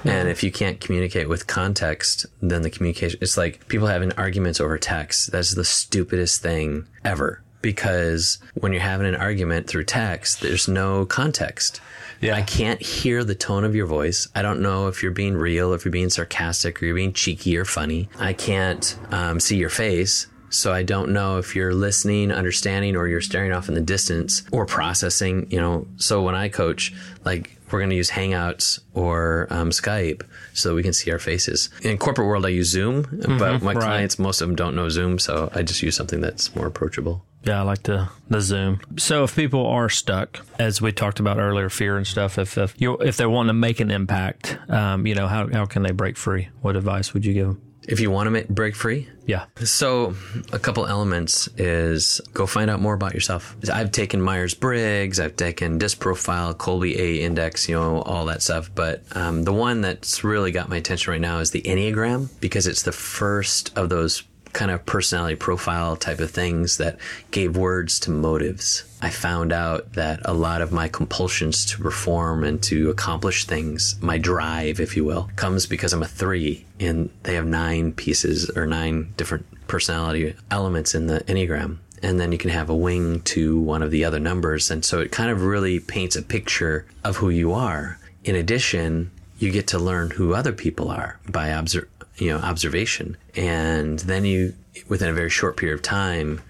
And 0.03 0.29
if 0.29 0.43
you 0.43 0.51
can't 0.51 0.79
communicate 0.79 1.27
with 1.27 1.47
context, 1.47 2.27
then 2.39 2.61
the 2.61 2.69
communication, 2.69 3.17
it's 3.23 3.37
like 3.37 3.67
people 3.69 3.87
having 3.87 4.11
arguments 4.11 4.61
over 4.61 4.77
text. 4.77 5.31
That's 5.31 5.55
the 5.55 5.65
stupidest 5.65 6.43
thing 6.43 6.85
ever. 7.03 7.41
Because 7.65 8.37
when 8.53 8.73
you're 8.73 8.81
having 8.83 9.07
an 9.07 9.15
argument 9.15 9.65
through 9.65 9.85
text, 9.85 10.41
there's 10.41 10.67
no 10.67 11.03
context. 11.07 11.81
Yeah. 12.21 12.35
I 12.35 12.43
can't 12.43 12.79
hear 12.79 13.23
the 13.23 13.33
tone 13.33 13.63
of 13.63 13.75
your 13.75 13.87
voice. 13.87 14.27
I 14.35 14.43
don't 14.43 14.61
know 14.61 14.87
if 14.87 15.01
you're 15.01 15.11
being 15.11 15.35
real, 15.35 15.73
if 15.73 15.83
you're 15.83 15.91
being 15.91 16.11
sarcastic, 16.11 16.79
or 16.79 16.85
you're 16.85 16.93
being 16.93 17.11
cheeky 17.11 17.57
or 17.57 17.65
funny. 17.65 18.07
I 18.19 18.33
can't 18.33 18.95
um, 19.09 19.39
see 19.39 19.57
your 19.57 19.71
face. 19.71 20.27
So 20.51 20.71
I 20.71 20.83
don't 20.83 21.09
know 21.09 21.39
if 21.39 21.55
you're 21.55 21.73
listening, 21.73 22.31
understanding, 22.31 22.95
or 22.95 23.07
you're 23.07 23.19
staring 23.19 23.51
off 23.51 23.67
in 23.67 23.73
the 23.73 23.81
distance 23.81 24.43
or 24.51 24.67
processing, 24.67 25.47
you 25.49 25.59
know. 25.59 25.87
So 25.97 26.21
when 26.21 26.35
I 26.35 26.49
coach, 26.49 26.93
like 27.25 27.57
we're 27.71 27.79
going 27.79 27.89
to 27.89 27.95
use 27.95 28.11
Hangouts 28.11 28.79
or 28.93 29.47
um, 29.49 29.71
Skype 29.71 30.23
so 30.53 30.69
that 30.69 30.75
we 30.75 30.83
can 30.83 30.93
see 30.93 31.11
our 31.11 31.19
faces. 31.19 31.69
In 31.81 31.97
corporate 31.97 32.27
world, 32.27 32.45
I 32.45 32.49
use 32.49 32.69
Zoom, 32.69 33.05
but 33.39 33.61
my 33.61 33.73
right. 33.73 33.77
clients, 33.77 34.19
most 34.19 34.41
of 34.41 34.47
them 34.47 34.55
don't 34.55 34.75
know 34.75 34.87
Zoom. 34.89 35.19
So 35.19 35.49
I 35.53 35.63
just 35.63 35.81
use 35.81 35.95
something 35.95 36.21
that's 36.21 36.55
more 36.55 36.67
approachable. 36.67 37.25
Yeah, 37.43 37.59
I 37.59 37.61
like 37.61 37.83
the 37.83 38.09
the 38.27 38.41
Zoom. 38.41 38.81
So 38.97 39.23
if 39.23 39.35
people 39.35 39.67
are 39.67 39.87
stuck, 39.87 40.39
as 40.57 40.81
we 40.81 40.91
talked 40.91 41.19
about 41.19 41.37
earlier, 41.37 41.69
fear 41.69 41.95
and 41.95 42.05
stuff, 42.07 42.39
if 42.39 42.57
if 42.57 42.73
you 42.81 42.97
if 42.97 43.17
they 43.17 43.27
want 43.27 43.49
to 43.49 43.53
make 43.53 43.79
an 43.79 43.91
impact, 43.91 44.57
um, 44.67 45.05
you 45.05 45.13
know, 45.13 45.27
how 45.27 45.47
how 45.47 45.65
can 45.65 45.83
they 45.83 45.91
break 45.91 46.17
free? 46.17 46.49
What 46.61 46.75
advice 46.75 47.13
would 47.13 47.23
you 47.23 47.33
give 47.33 47.47
them? 47.47 47.61
If 47.87 47.99
you 47.99 48.09
want 48.11 48.27
to 48.27 48.31
make, 48.31 48.49
break 48.49 48.75
free, 48.75 49.07
Yeah. 49.27 49.45
So, 49.63 50.15
a 50.51 50.59
couple 50.59 50.85
elements 50.85 51.47
is 51.57 52.21
go 52.33 52.45
find 52.45 52.69
out 52.69 52.79
more 52.79 52.93
about 52.93 53.13
yourself. 53.13 53.55
I've 53.71 53.91
taken 53.91 54.21
Myers 54.21 54.53
Briggs, 54.53 55.19
I've 55.19 55.35
taken 55.35 55.77
Disc 55.77 55.99
Profile, 55.99 56.53
Kolbe 56.53 56.95
A 56.95 57.21
Index, 57.21 57.67
you 57.67 57.75
know, 57.75 58.01
all 58.01 58.25
that 58.25 58.41
stuff. 58.41 58.69
But 58.73 59.03
um, 59.15 59.43
the 59.43 59.53
one 59.53 59.81
that's 59.81 60.23
really 60.23 60.51
got 60.51 60.69
my 60.69 60.77
attention 60.77 61.11
right 61.11 61.21
now 61.21 61.39
is 61.39 61.51
the 61.51 61.61
Enneagram 61.63 62.29
because 62.39 62.67
it's 62.67 62.83
the 62.83 62.91
first 62.91 63.75
of 63.77 63.89
those 63.89 64.23
kind 64.55 64.71
of 64.71 64.85
personality 64.85 65.35
profile 65.35 65.97
type 65.97 66.19
of 66.19 66.31
things 66.31 66.77
that 66.77 66.97
gave 67.29 67.57
words 67.57 67.99
to 67.99 68.09
motives. 68.09 68.85
I 69.01 69.09
found 69.09 69.51
out 69.51 69.93
that 69.93 70.21
a 70.23 70.33
lot 70.33 70.61
of 70.61 70.71
my 70.71 70.87
compulsions 70.87 71.65
to 71.65 71.77
perform 71.77 72.43
and 72.45 72.63
to 72.63 72.89
accomplish 72.89 73.45
things, 73.45 73.97
my 74.01 74.17
drive, 74.17 74.79
if 74.79 74.95
you 74.95 75.03
will, 75.03 75.29
comes 75.35 75.65
because 75.65 75.91
I'm 75.91 76.01
a 76.01 76.07
three 76.07 76.65
and 76.79 77.09
they 77.23 77.35
have 77.35 77.45
nine 77.45 77.91
pieces 77.91 78.49
or 78.55 78.65
nine 78.65 79.13
different 79.17 79.45
personality 79.67 80.33
elements 80.49 80.95
in 80.95 81.07
the 81.07 81.19
Enneagram. 81.27 81.77
And 82.01 82.19
then 82.19 82.31
you 82.31 82.37
can 82.37 82.49
have 82.51 82.69
a 82.69 82.75
wing 82.75 83.21
to 83.21 83.59
one 83.59 83.83
of 83.83 83.91
the 83.91 84.05
other 84.05 84.19
numbers. 84.19 84.71
And 84.71 84.85
so 84.85 84.99
it 84.99 85.11
kind 85.11 85.29
of 85.29 85.43
really 85.43 85.79
paints 85.81 86.15
a 86.15 86.21
picture 86.21 86.85
of 87.03 87.17
who 87.17 87.29
you 87.29 87.51
are. 87.51 87.99
In 88.23 88.35
addition, 88.35 89.11
you 89.37 89.51
get 89.51 89.67
to 89.67 89.79
learn 89.79 90.11
who 90.11 90.33
other 90.33 90.53
people 90.53 90.89
are 90.89 91.19
by 91.27 91.49
obser- 91.49 91.89
you 92.17 92.29
know, 92.29 92.37
observation. 92.37 93.17
And 93.35 93.99
then 93.99 94.25
you, 94.25 94.53
within 94.87 95.09
a 95.09 95.13
very 95.13 95.29
short 95.29 95.57
period 95.57 95.75
of 95.75 95.81
time, 95.81 96.41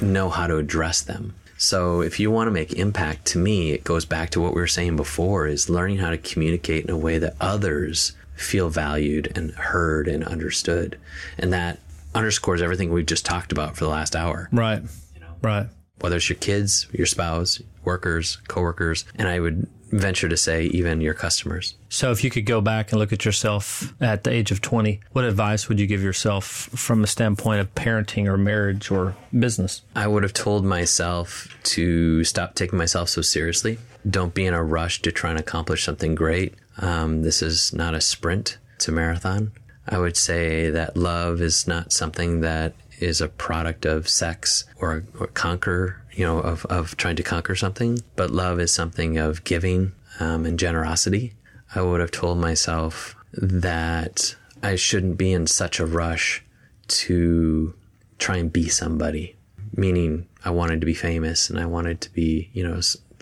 know 0.00 0.28
how 0.28 0.46
to 0.46 0.56
address 0.56 1.00
them. 1.00 1.34
So 1.56 2.02
if 2.02 2.20
you 2.20 2.30
want 2.30 2.46
to 2.46 2.52
make 2.52 2.72
impact 2.74 3.26
to 3.26 3.38
me, 3.38 3.72
it 3.72 3.82
goes 3.82 4.04
back 4.04 4.30
to 4.30 4.40
what 4.40 4.54
we 4.54 4.60
were 4.60 4.68
saying 4.68 4.94
before 4.94 5.48
is 5.48 5.68
learning 5.68 5.98
how 5.98 6.10
to 6.10 6.18
communicate 6.18 6.84
in 6.84 6.90
a 6.90 6.96
way 6.96 7.18
that 7.18 7.34
others 7.40 8.12
feel 8.36 8.68
valued 8.68 9.32
and 9.36 9.50
heard 9.50 10.06
and 10.06 10.22
understood. 10.22 10.96
And 11.36 11.52
that 11.52 11.80
underscores 12.14 12.62
everything 12.62 12.92
we've 12.92 13.06
just 13.06 13.26
talked 13.26 13.50
about 13.50 13.76
for 13.76 13.84
the 13.84 13.90
last 13.90 14.14
hour. 14.14 14.48
Right. 14.52 14.82
you 15.14 15.20
know? 15.20 15.34
Right. 15.42 15.66
Whether 16.00 16.16
it's 16.16 16.28
your 16.28 16.38
kids, 16.38 16.86
your 16.92 17.06
spouse, 17.06 17.60
workers, 17.84 18.36
coworkers, 18.46 19.04
and 19.16 19.26
I 19.26 19.40
would 19.40 19.66
venture 19.90 20.28
to 20.28 20.36
say 20.36 20.64
even 20.64 21.00
your 21.00 21.14
customers. 21.14 21.74
So, 21.88 22.10
if 22.10 22.22
you 22.22 22.30
could 22.30 22.46
go 22.46 22.60
back 22.60 22.92
and 22.92 22.98
look 22.98 23.12
at 23.12 23.24
yourself 23.24 23.92
at 24.00 24.24
the 24.24 24.30
age 24.30 24.50
of 24.50 24.60
20, 24.60 25.00
what 25.12 25.24
advice 25.24 25.68
would 25.68 25.80
you 25.80 25.86
give 25.86 26.02
yourself 26.02 26.44
from 26.44 27.04
a 27.04 27.06
standpoint 27.06 27.60
of 27.60 27.74
parenting 27.74 28.26
or 28.26 28.36
marriage 28.36 28.90
or 28.90 29.16
business? 29.36 29.82
I 29.94 30.06
would 30.06 30.22
have 30.22 30.32
told 30.32 30.64
myself 30.64 31.56
to 31.64 32.24
stop 32.24 32.54
taking 32.54 32.78
myself 32.78 33.08
so 33.08 33.22
seriously. 33.22 33.78
Don't 34.08 34.34
be 34.34 34.46
in 34.46 34.54
a 34.54 34.62
rush 34.62 35.02
to 35.02 35.12
try 35.12 35.30
and 35.30 35.38
accomplish 35.38 35.84
something 35.84 36.14
great. 36.14 36.54
Um, 36.78 37.22
this 37.22 37.42
is 37.42 37.72
not 37.72 37.94
a 37.94 38.00
sprint, 38.00 38.58
it's 38.76 38.88
a 38.88 38.92
marathon. 38.92 39.52
I 39.88 39.98
would 39.98 40.16
say 40.16 40.70
that 40.70 40.96
love 40.96 41.40
is 41.40 41.66
not 41.66 41.92
something 41.92 42.40
that 42.42 42.74
is 43.00 43.20
a 43.20 43.28
product 43.28 43.86
of 43.86 44.08
sex 44.08 44.64
or, 44.76 45.04
or 45.18 45.28
conquer, 45.28 46.02
you 46.18 46.24
know, 46.26 46.40
of, 46.40 46.66
of 46.66 46.96
trying 46.96 47.14
to 47.14 47.22
conquer 47.22 47.54
something, 47.54 48.00
but 48.16 48.32
love 48.32 48.58
is 48.58 48.74
something 48.74 49.16
of 49.18 49.44
giving 49.44 49.92
um, 50.18 50.44
and 50.44 50.58
generosity. 50.58 51.32
I 51.76 51.82
would 51.82 52.00
have 52.00 52.10
told 52.10 52.38
myself 52.38 53.14
that 53.32 54.34
I 54.60 54.74
shouldn't 54.74 55.16
be 55.16 55.32
in 55.32 55.46
such 55.46 55.78
a 55.78 55.86
rush 55.86 56.44
to 56.88 57.72
try 58.18 58.38
and 58.38 58.52
be 58.52 58.68
somebody, 58.68 59.36
meaning 59.76 60.26
I 60.44 60.50
wanted 60.50 60.80
to 60.80 60.86
be 60.86 60.94
famous 60.94 61.48
and 61.48 61.60
I 61.60 61.66
wanted 61.66 62.00
to 62.00 62.12
be, 62.12 62.50
you 62.52 62.66
know, 62.66 62.80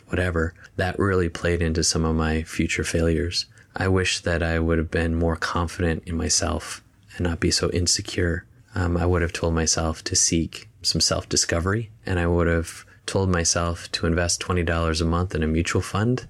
whatever. 0.09 0.55
That 0.77 0.99
really 0.99 1.29
played 1.29 1.61
into 1.61 1.85
some 1.85 2.07
of 2.07 2.17
my 2.17 2.45
future 2.45 2.85
failures. 2.85 3.45
I 3.77 3.89
wish 3.89 4.21
that 4.21 4.43
I 4.43 4.59
would 4.59 4.79
have 4.79 4.91
been 4.91 5.15
more 5.15 5.37
confident 5.37 6.05
in 6.07 6.17
myself 6.17 6.83
and 7.19 7.27
not 7.27 7.41
be 7.41 7.51
so 7.51 7.69
insecure. 7.73 8.47
Um, 8.75 8.97
I 8.97 9.05
would 9.05 9.21
have 9.21 9.35
told 9.35 9.53
myself 9.53 10.03
to 10.05 10.17
seek 10.17 10.71
some 10.81 11.03
self 11.03 11.29
discovery 11.29 11.91
and 12.07 12.19
I 12.19 12.27
would 12.27 12.47
have 12.47 12.86
told 13.07 13.31
myself 13.31 13.91
to 13.93 14.07
invest 14.07 14.41
$20 14.41 15.01
a 15.01 15.05
month 15.05 15.35
in 15.35 15.43
a 15.43 15.47
mutual 15.47 15.83
fund. 15.83 16.27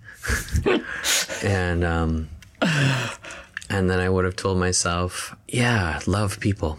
and, 1.42 1.84
um, 1.84 2.28
and 3.70 3.90
then 3.90 3.98
I 3.98 4.08
would 4.08 4.24
have 4.24 4.36
told 4.36 4.58
myself, 4.58 5.34
yeah, 5.48 6.00
love 6.06 6.38
people. 6.40 6.78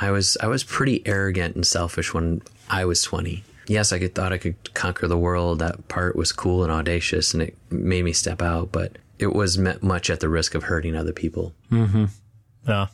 I 0.00 0.10
was, 0.10 0.36
I 0.40 0.46
was 0.46 0.64
pretty 0.64 1.02
arrogant 1.06 1.56
and 1.56 1.66
selfish 1.66 2.14
when 2.14 2.42
I 2.68 2.84
was 2.84 3.02
20. 3.02 3.44
Yes, 3.66 3.92
I 3.92 3.98
could, 3.98 4.14
thought 4.14 4.32
I 4.32 4.38
could 4.38 4.74
conquer 4.74 5.06
the 5.06 5.18
world. 5.18 5.58
That 5.58 5.88
part 5.88 6.16
was 6.16 6.32
cool 6.32 6.62
and 6.62 6.72
audacious 6.72 7.34
and 7.34 7.42
it 7.42 7.56
made 7.70 8.04
me 8.04 8.12
step 8.12 8.42
out, 8.42 8.72
but 8.72 8.96
it 9.18 9.34
was 9.34 9.58
much 9.58 10.10
at 10.10 10.20
the 10.20 10.28
risk 10.28 10.54
of 10.54 10.64
hurting 10.64 10.96
other 10.96 11.12
people. 11.12 11.54
Mm-hmm. 11.70 12.06
Yeah. 12.66 12.86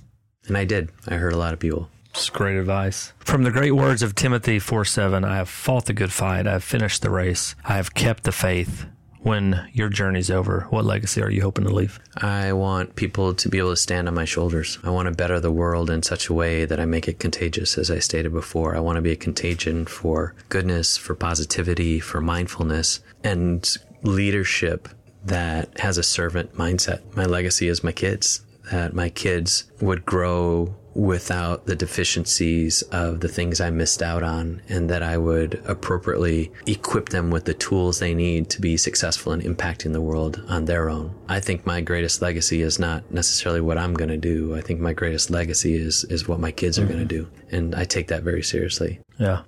And 0.49 0.57
I 0.57 0.65
did. 0.65 0.91
I 1.07 1.15
hurt 1.15 1.33
a 1.33 1.39
lot 1.39 1.55
of 1.55 1.61
people. 1.61 1.89
It's 2.17 2.31
great 2.31 2.57
advice. 2.57 3.13
From 3.19 3.43
the 3.43 3.51
great 3.51 3.73
words 3.73 4.03
of 4.03 4.15
Timothy 4.15 4.59
4 4.59 4.87
7, 4.87 5.23
I 5.23 5.37
have 5.37 5.51
fought 5.51 5.85
the 5.85 5.93
good 5.93 6.11
fight. 6.11 6.47
I 6.47 6.53
have 6.53 6.65
finished 6.65 7.03
the 7.03 7.11
race. 7.11 7.55
I 7.63 7.75
have 7.75 7.93
kept 7.93 8.25
the 8.25 8.33
faith. 8.33 8.87
When 9.21 9.69
your 9.75 9.91
journey's 9.91 10.31
over, 10.31 10.67
what 10.71 10.87
legacy 10.87 11.21
are 11.21 11.31
you 11.31 11.43
hoping 11.43 11.67
to 11.67 11.75
leave? 11.75 12.01
I 12.17 12.55
want 12.55 12.97
people 12.97 13.35
to 13.35 13.49
be 13.51 13.59
able 13.59 13.71
to 13.71 13.77
stand 13.77 14.09
on 14.09 14.15
my 14.15 14.25
shoulders. 14.25 14.79
I 14.83 14.89
want 14.91 15.09
to 15.09 15.15
better 15.15 15.41
the 15.41 15.53
world 15.53 15.91
in 15.91 16.03
such 16.03 16.29
a 16.29 16.33
way 16.33 16.65
that 16.65 16.81
I 16.81 16.87
make 16.87 17.07
it 17.07 17.19
contagious, 17.19 17.77
as 17.77 17.91
I 17.91 17.99
stated 17.99 18.33
before. 18.33 18.75
I 18.75 18.81
want 18.81 18.97
to 18.97 19.03
be 19.03 19.13
a 19.13 19.17
contagion 19.17 19.85
for 19.85 20.35
goodness, 20.49 20.97
for 20.97 21.15
positivity, 21.15 22.01
for 22.01 22.23
mindfulness, 22.23 23.01
and 23.23 23.77
leadership 24.03 24.89
that 25.23 25.81
has 25.81 25.99
a 25.99 26.03
servant 26.03 26.55
mindset. 26.55 27.03
My 27.15 27.27
legacy 27.27 27.69
is 27.69 27.85
my 27.85 27.93
kids, 27.93 28.41
that 28.71 28.95
my 28.95 29.11
kids 29.11 29.65
would 29.83 30.07
grow 30.07 30.77
without 30.97 31.67
the 31.67 31.77
deficiencies 31.77 32.81
of 32.91 33.21
the 33.21 33.29
things 33.29 33.61
I 33.61 33.69
missed 33.69 34.03
out 34.03 34.23
on, 34.23 34.63
and 34.67 34.89
that 34.89 35.03
I 35.03 35.19
would 35.19 35.63
appropriately 35.67 36.51
equip 36.67 37.11
them 37.11 37.31
with 37.31 37.45
the 37.45 37.53
tools 37.53 37.99
they 37.99 38.15
need 38.15 38.49
to 38.51 38.63
be 38.63 38.79
successful 38.79 39.33
in 39.33 39.43
impacting 39.43 39.93
the 39.93 40.01
world 40.01 40.43
on 40.49 40.65
their 40.65 40.89
own. 40.89 41.15
I 41.29 41.41
think 41.41 41.67
my 41.67 41.83
greatest 41.83 42.23
legacy 42.23 42.63
is 42.63 42.79
not 42.79 43.13
necessarily 43.13 43.61
what 43.61 43.77
I'm 43.77 43.93
going 43.93 44.09
to 44.09 44.17
do. 44.17 44.57
I 44.57 44.63
think 44.63 44.81
my 44.81 44.95
greatest 44.95 45.29
legacy 45.31 45.75
is 45.75 46.05
is 46.05 46.27
what 46.27 46.41
my 46.41 46.51
kids 46.51 46.79
are 46.79 46.83
mm-hmm. 46.83 46.93
going 46.93 47.09
to 47.09 47.15
do, 47.15 47.29
and 47.51 47.75
I 47.75 47.85
take 47.85 48.09
that 48.09 48.23
very 48.23 48.43
seriously. 48.43 49.01
Yeah, 49.19 49.43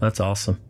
that's 0.00 0.20
awesome. 0.20 0.60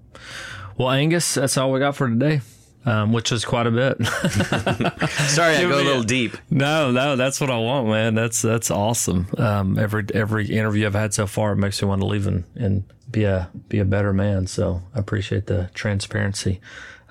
Well, 0.78 0.90
Angus, 0.90 1.34
that's 1.34 1.56
all 1.58 1.72
we 1.72 1.80
got 1.80 1.96
for 1.96 2.08
today 2.08 2.40
um, 2.86 3.12
which 3.12 3.32
is 3.32 3.44
quite 3.44 3.66
a 3.66 3.70
bit. 3.70 4.04
Sorry, 5.28 5.56
I 5.56 5.62
go 5.62 5.80
a 5.80 5.82
little 5.82 6.02
deep. 6.02 6.36
No, 6.50 6.90
no, 6.90 7.16
that's 7.16 7.40
what 7.40 7.50
I 7.50 7.58
want, 7.58 7.88
man. 7.88 8.14
That's 8.14 8.42
that's 8.42 8.70
awesome. 8.70 9.28
Um, 9.36 9.78
every 9.78 10.04
every 10.14 10.46
interview 10.46 10.86
I've 10.86 10.94
had 10.94 11.14
so 11.14 11.26
far 11.26 11.52
it 11.52 11.56
makes 11.56 11.80
me 11.82 11.88
want 11.88 12.00
to 12.00 12.06
leave 12.06 12.26
and, 12.26 12.44
and 12.54 12.84
be 13.10 13.24
a 13.24 13.50
be 13.68 13.78
a 13.78 13.84
better 13.84 14.12
man. 14.12 14.46
So 14.46 14.82
I 14.94 14.98
appreciate 14.98 15.46
the 15.46 15.70
transparency, 15.74 16.60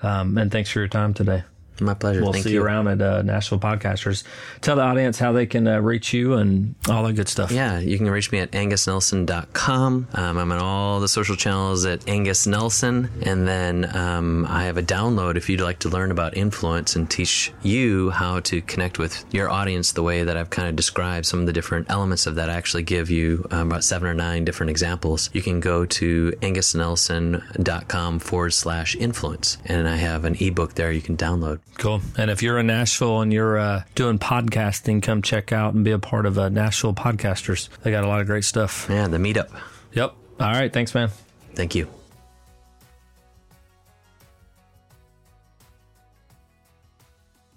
um, 0.02 0.36
and 0.38 0.50
thanks 0.50 0.70
for 0.70 0.80
your 0.80 0.88
time 0.88 1.14
today. 1.14 1.44
My 1.80 1.94
pleasure. 1.94 2.22
We'll 2.22 2.32
Thank 2.32 2.44
see 2.44 2.52
you 2.52 2.62
around 2.62 2.88
at 2.88 3.00
uh, 3.00 3.22
Nashville 3.22 3.58
Podcasters. 3.58 4.24
Tell 4.60 4.76
the 4.76 4.82
audience 4.82 5.18
how 5.18 5.32
they 5.32 5.46
can 5.46 5.66
uh, 5.66 5.80
reach 5.80 6.12
you 6.12 6.34
and 6.34 6.74
all 6.88 7.02
that 7.04 7.14
good 7.14 7.28
stuff. 7.28 7.50
Yeah, 7.50 7.78
you 7.78 7.96
can 7.96 8.10
reach 8.10 8.30
me 8.32 8.38
at 8.38 8.50
angusnelson.com. 8.52 10.08
Um, 10.12 10.38
I'm 10.38 10.52
on 10.52 10.58
all 10.58 11.00
the 11.00 11.08
social 11.08 11.36
channels 11.36 11.84
at 11.84 12.08
Angus 12.08 12.46
Nelson. 12.46 13.10
And 13.22 13.46
then 13.46 13.96
um, 13.96 14.46
I 14.46 14.64
have 14.64 14.76
a 14.76 14.82
download 14.82 15.36
if 15.36 15.48
you'd 15.48 15.60
like 15.60 15.80
to 15.80 15.88
learn 15.88 16.10
about 16.10 16.36
influence 16.36 16.96
and 16.96 17.10
teach 17.10 17.52
you 17.62 18.10
how 18.10 18.40
to 18.40 18.60
connect 18.62 18.98
with 18.98 19.24
your 19.32 19.50
audience 19.50 19.92
the 19.92 20.02
way 20.02 20.24
that 20.24 20.36
I've 20.36 20.50
kind 20.50 20.68
of 20.68 20.76
described 20.76 21.26
some 21.26 21.40
of 21.40 21.46
the 21.46 21.52
different 21.52 21.90
elements 21.90 22.26
of 22.26 22.34
that. 22.36 22.50
I 22.50 22.54
actually 22.54 22.82
give 22.82 23.10
you 23.10 23.46
um, 23.50 23.68
about 23.68 23.84
seven 23.84 24.08
or 24.08 24.14
nine 24.14 24.44
different 24.44 24.70
examples. 24.70 25.30
You 25.32 25.42
can 25.42 25.60
go 25.60 25.86
to 25.86 26.32
angusnelson.com 26.42 28.18
forward 28.18 28.50
slash 28.50 28.96
influence. 28.96 29.58
And 29.64 29.88
I 29.88 29.96
have 29.96 30.24
an 30.24 30.36
ebook 30.40 30.74
there 30.74 30.92
you 30.92 31.02
can 31.02 31.16
download. 31.16 31.60
Cool. 31.78 32.02
And 32.18 32.30
if 32.30 32.42
you're 32.42 32.58
in 32.58 32.66
Nashville 32.66 33.20
and 33.22 33.32
you're 33.32 33.58
uh, 33.58 33.84
doing 33.94 34.18
podcasting, 34.18 35.02
come 35.02 35.22
check 35.22 35.50
out 35.50 35.72
and 35.72 35.82
be 35.84 35.92
a 35.92 35.98
part 35.98 36.26
of 36.26 36.38
uh, 36.38 36.50
Nashville 36.50 36.92
Podcasters. 36.94 37.68
They 37.82 37.90
got 37.90 38.04
a 38.04 38.06
lot 38.06 38.20
of 38.20 38.26
great 38.26 38.44
stuff. 38.44 38.86
Yeah, 38.90 39.08
the 39.08 39.16
meetup. 39.16 39.48
Yep. 39.92 40.14
All 40.40 40.52
right. 40.52 40.72
Thanks, 40.72 40.94
man. 40.94 41.10
Thank 41.54 41.74
you. 41.74 41.88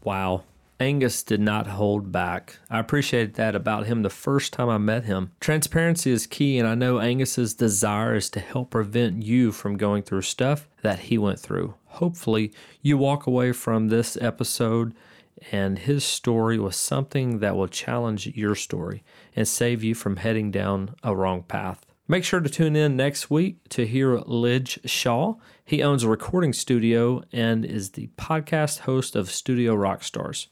Wow. 0.03 0.43
Angus 0.83 1.23
did 1.23 1.39
not 1.39 1.65
hold 1.65 2.11
back. 2.11 2.59
I 2.69 2.77
appreciated 2.77 3.35
that 3.35 3.55
about 3.55 3.85
him 3.85 4.01
the 4.01 4.09
first 4.09 4.51
time 4.51 4.67
I 4.67 4.77
met 4.77 5.05
him. 5.05 5.31
Transparency 5.39 6.11
is 6.11 6.27
key, 6.27 6.59
and 6.59 6.67
I 6.67 6.75
know 6.75 6.99
Angus's 6.99 7.53
desire 7.53 8.15
is 8.15 8.29
to 8.31 8.41
help 8.41 8.71
prevent 8.71 9.23
you 9.23 9.53
from 9.53 9.77
going 9.77 10.03
through 10.03 10.23
stuff 10.23 10.67
that 10.81 10.99
he 10.99 11.17
went 11.17 11.39
through. 11.39 11.75
Hopefully, 11.85 12.51
you 12.81 12.97
walk 12.97 13.25
away 13.25 13.53
from 13.53 13.87
this 13.87 14.17
episode 14.19 14.93
and 15.53 15.79
his 15.79 16.03
story 16.03 16.59
was 16.59 16.75
something 16.75 17.39
that 17.39 17.55
will 17.55 17.69
challenge 17.69 18.27
your 18.27 18.53
story 18.53 19.03
and 19.37 19.47
save 19.47 19.85
you 19.85 19.95
from 19.95 20.17
heading 20.17 20.51
down 20.51 20.95
a 21.01 21.15
wrong 21.15 21.43
path. 21.43 21.85
Make 22.09 22.25
sure 22.25 22.41
to 22.41 22.49
tune 22.49 22.75
in 22.75 22.97
next 22.97 23.29
week 23.29 23.69
to 23.69 23.87
hear 23.87 24.17
Lij 24.17 24.79
Shaw. 24.83 25.35
He 25.63 25.81
owns 25.81 26.03
a 26.03 26.09
recording 26.09 26.51
studio 26.51 27.23
and 27.31 27.63
is 27.63 27.91
the 27.91 28.07
podcast 28.17 28.79
host 28.79 29.15
of 29.15 29.31
Studio 29.31 29.75
Rockstars. 29.75 30.47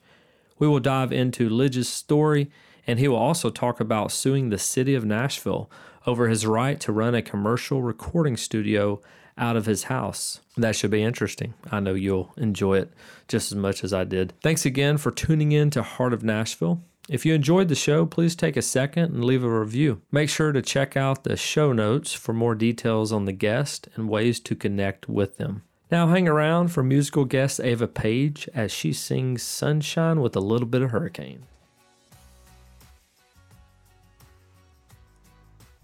We 0.62 0.68
will 0.68 0.80
dive 0.80 1.12
into 1.12 1.50
Lij's 1.50 1.90
story, 1.90 2.52
and 2.86 3.00
he 3.00 3.08
will 3.08 3.18
also 3.18 3.50
talk 3.50 3.80
about 3.80 4.12
suing 4.12 4.50
the 4.50 4.60
city 4.60 4.94
of 4.94 5.04
Nashville 5.04 5.72
over 6.06 6.28
his 6.28 6.46
right 6.46 6.80
to 6.82 6.92
run 6.92 7.16
a 7.16 7.24
commercial 7.24 7.82
recording 7.82 8.38
studio 8.38 9.02
out 9.40 9.56
of 9.56 9.66
his 9.66 9.86
house. 9.86 10.40
That 10.56 10.76
should 10.76 10.92
be 10.92 11.02
interesting. 11.02 11.56
I 11.72 11.80
know 11.80 11.96
you'll 11.96 12.32
enjoy 12.38 12.78
it 12.78 12.94
just 13.28 13.52
as 13.52 13.56
much 13.56 13.84
as 13.84 13.92
I 13.92 14.04
did. 14.04 14.34
Thanks 14.44 14.64
again 14.64 15.00
for 15.00 15.10
tuning 15.10 15.52
in 15.52 15.72
to 15.72 15.82
Heart 15.82 16.14
of 16.14 16.24
Nashville. 16.24 16.80
If 17.10 17.26
you 17.26 17.34
enjoyed 17.34 17.68
the 17.68 17.74
show, 17.74 18.06
please 18.06 18.36
take 18.36 18.56
a 18.56 18.62
second 18.62 19.16
and 19.16 19.26
leave 19.26 19.44
a 19.44 19.50
review. 19.50 20.04
Make 20.12 20.30
sure 20.30 20.52
to 20.52 20.62
check 20.62 20.96
out 20.96 21.24
the 21.24 21.38
show 21.38 21.74
notes 21.74 22.14
for 22.14 22.34
more 22.34 22.54
details 22.54 23.12
on 23.12 23.26
the 23.26 23.34
guest 23.34 23.88
and 23.96 24.08
ways 24.08 24.40
to 24.42 24.56
connect 24.56 25.10
with 25.10 25.38
them. 25.38 25.64
Now, 25.92 26.08
hang 26.08 26.26
around 26.26 26.70
for 26.70 26.84
musical 26.84 27.26
guest 27.26 27.60
Ava 27.60 27.86
Paige 27.86 28.48
as 28.54 28.72
she 28.72 28.94
sings 28.94 29.44
Sunshine 29.44 30.22
with 30.22 30.34
a 30.38 30.40
Little 30.40 30.66
Bit 30.66 30.84
of 30.84 30.92
Hurricane. 30.92 31.44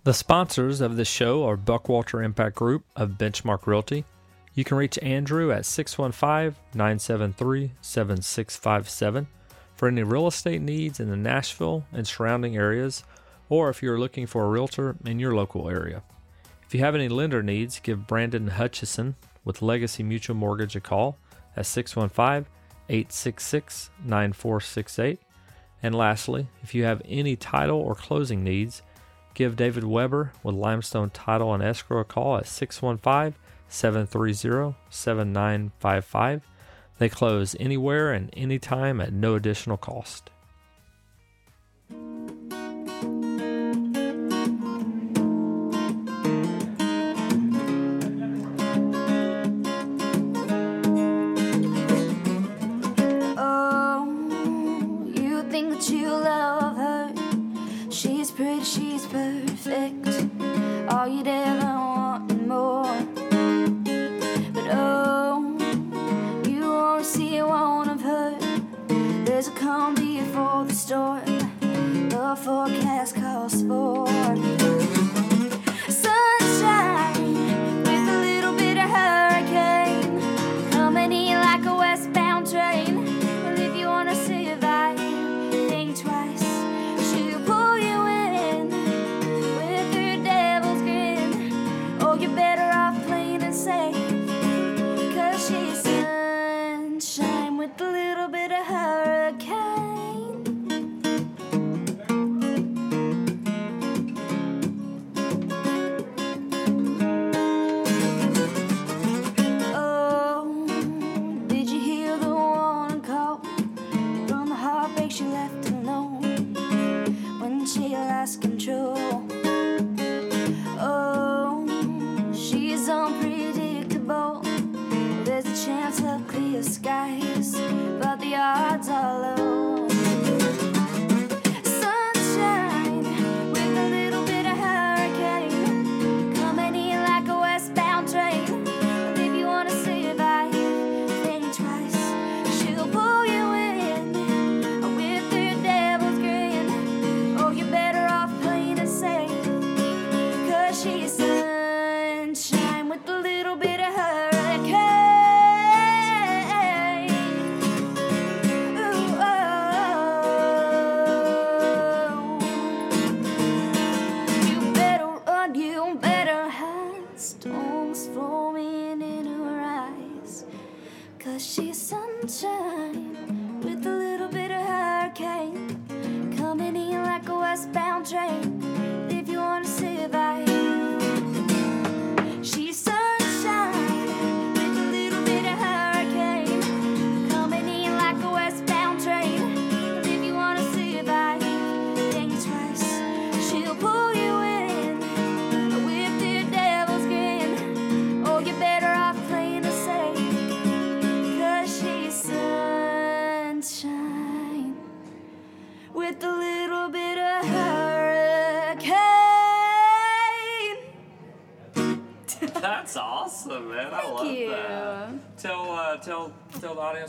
The 0.06 0.14
sponsors 0.14 0.80
of 0.80 0.96
this 0.96 1.10
show 1.10 1.44
are 1.44 1.58
Buckwalter 1.58 2.24
Impact 2.24 2.56
Group 2.56 2.86
of 2.96 3.18
Benchmark 3.18 3.68
Realty. 3.68 4.06
You 4.54 4.64
can 4.64 4.78
reach 4.78 4.98
Andrew 5.00 5.52
at 5.52 5.66
615 5.66 6.56
973 6.74 7.74
7657 7.82 9.28
for 9.76 9.90
any 9.90 10.04
real 10.04 10.28
estate 10.28 10.62
needs 10.62 11.02
in 11.02 11.10
the 11.10 11.18
Nashville 11.18 11.86
and 11.92 12.08
surrounding 12.08 12.56
areas, 12.56 13.04
or 13.50 13.70
if 13.70 13.84
you're 13.84 14.00
looking 14.00 14.26
for 14.26 14.46
a 14.46 14.50
realtor 14.50 14.96
in 15.04 15.20
your 15.20 15.36
local 15.36 15.70
area. 15.70 16.02
If 16.66 16.74
you 16.74 16.80
have 16.80 16.96
any 16.96 17.10
lender 17.10 17.44
needs, 17.44 17.82
give 17.82 18.08
Brandon 18.08 18.48
Hutchison 18.48 19.18
with 19.48 19.62
Legacy 19.62 20.04
Mutual 20.04 20.36
Mortgage 20.36 20.76
a 20.76 20.82
call 20.82 21.18
at 21.56 21.66
615 21.66 22.52
866 22.90 23.90
9468. 24.04 25.22
And 25.82 25.96
lastly, 25.96 26.48
if 26.62 26.76
you 26.76 26.84
have 26.84 27.02
any 27.06 27.38
title 27.38 27.80
or 27.80 27.96
closing 27.96 28.44
needs, 28.44 28.82
give 29.34 29.56
David 29.56 29.86
Weber 29.86 30.34
with 30.44 30.54
Limestone 30.54 31.12
Title 31.12 31.54
and 31.54 31.64
Escrow 31.64 32.02
a 32.02 32.04
call 32.04 32.38
at 32.38 32.48
615 32.48 33.40
730 33.70 34.76
7955. 34.90 36.42
They 36.98 37.10
close 37.10 37.56
anywhere 37.58 38.12
and 38.12 38.30
anytime 38.36 39.00
at 39.00 39.14
no 39.14 39.36
additional 39.36 39.78
cost. 39.78 40.30
Pretty, 58.38 58.64
she's 58.64 59.04
perfect. 59.08 60.08
All 60.90 61.08
you'd 61.08 61.28
ever 61.28 61.66
want 61.66 62.07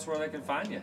tell 0.04 0.14
where 0.14 0.26
they 0.26 0.32
can 0.32 0.42
find 0.42 0.70
you. 0.70 0.82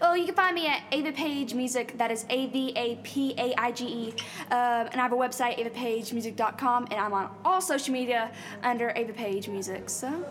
Well, 0.00 0.16
you 0.16 0.26
can 0.26 0.34
find 0.34 0.54
me 0.54 0.66
at 0.66 0.82
Ava 0.92 1.12
Paige 1.12 1.54
Music. 1.54 1.96
That 1.98 2.10
is 2.10 2.26
A 2.30 2.46
V 2.46 2.72
A 2.76 2.96
P 2.96 3.34
A 3.38 3.54
I 3.56 3.72
G 3.72 3.86
E. 3.86 4.08
Um, 4.50 4.88
and 4.90 4.94
I 4.94 5.02
have 5.02 5.12
a 5.12 5.16
website, 5.16 5.58
avapaigemusic.com, 5.58 6.88
and 6.90 7.00
I'm 7.00 7.12
on 7.12 7.30
all 7.44 7.60
social 7.60 7.92
media 7.92 8.30
under 8.62 8.92
Ava 8.96 9.12
Paige 9.12 9.48
Music. 9.48 9.88
So, 9.88 10.24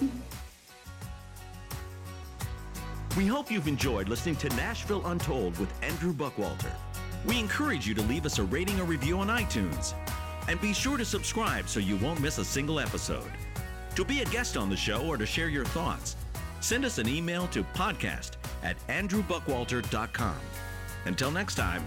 yeah. 0.00 0.08
We 3.16 3.26
hope 3.26 3.50
you've 3.50 3.66
enjoyed 3.66 4.08
listening 4.08 4.36
to 4.36 4.48
Nashville 4.50 5.04
Untold 5.06 5.58
with 5.58 5.72
Andrew 5.82 6.12
Buckwalter. 6.12 6.72
We 7.26 7.38
encourage 7.38 7.86
you 7.86 7.94
to 7.94 8.02
leave 8.02 8.24
us 8.24 8.38
a 8.38 8.44
rating 8.44 8.80
or 8.80 8.84
review 8.84 9.18
on 9.18 9.26
iTunes. 9.26 9.94
And 10.48 10.60
be 10.60 10.72
sure 10.72 10.96
to 10.96 11.04
subscribe 11.04 11.68
so 11.68 11.80
you 11.80 11.96
won't 11.96 12.20
miss 12.20 12.38
a 12.38 12.44
single 12.44 12.78
episode. 12.78 13.30
To 13.96 14.04
be 14.04 14.20
a 14.20 14.24
guest 14.26 14.56
on 14.56 14.70
the 14.70 14.76
show 14.76 15.06
or 15.06 15.16
to 15.16 15.26
share 15.26 15.48
your 15.48 15.64
thoughts, 15.64 16.16
send 16.60 16.84
us 16.84 16.98
an 16.98 17.08
email 17.08 17.46
to 17.48 17.62
podcast 17.74 18.32
at 18.62 18.76
andrewbuckwalter.com. 18.88 20.36
Until 21.06 21.30
next 21.30 21.54
time, 21.54 21.82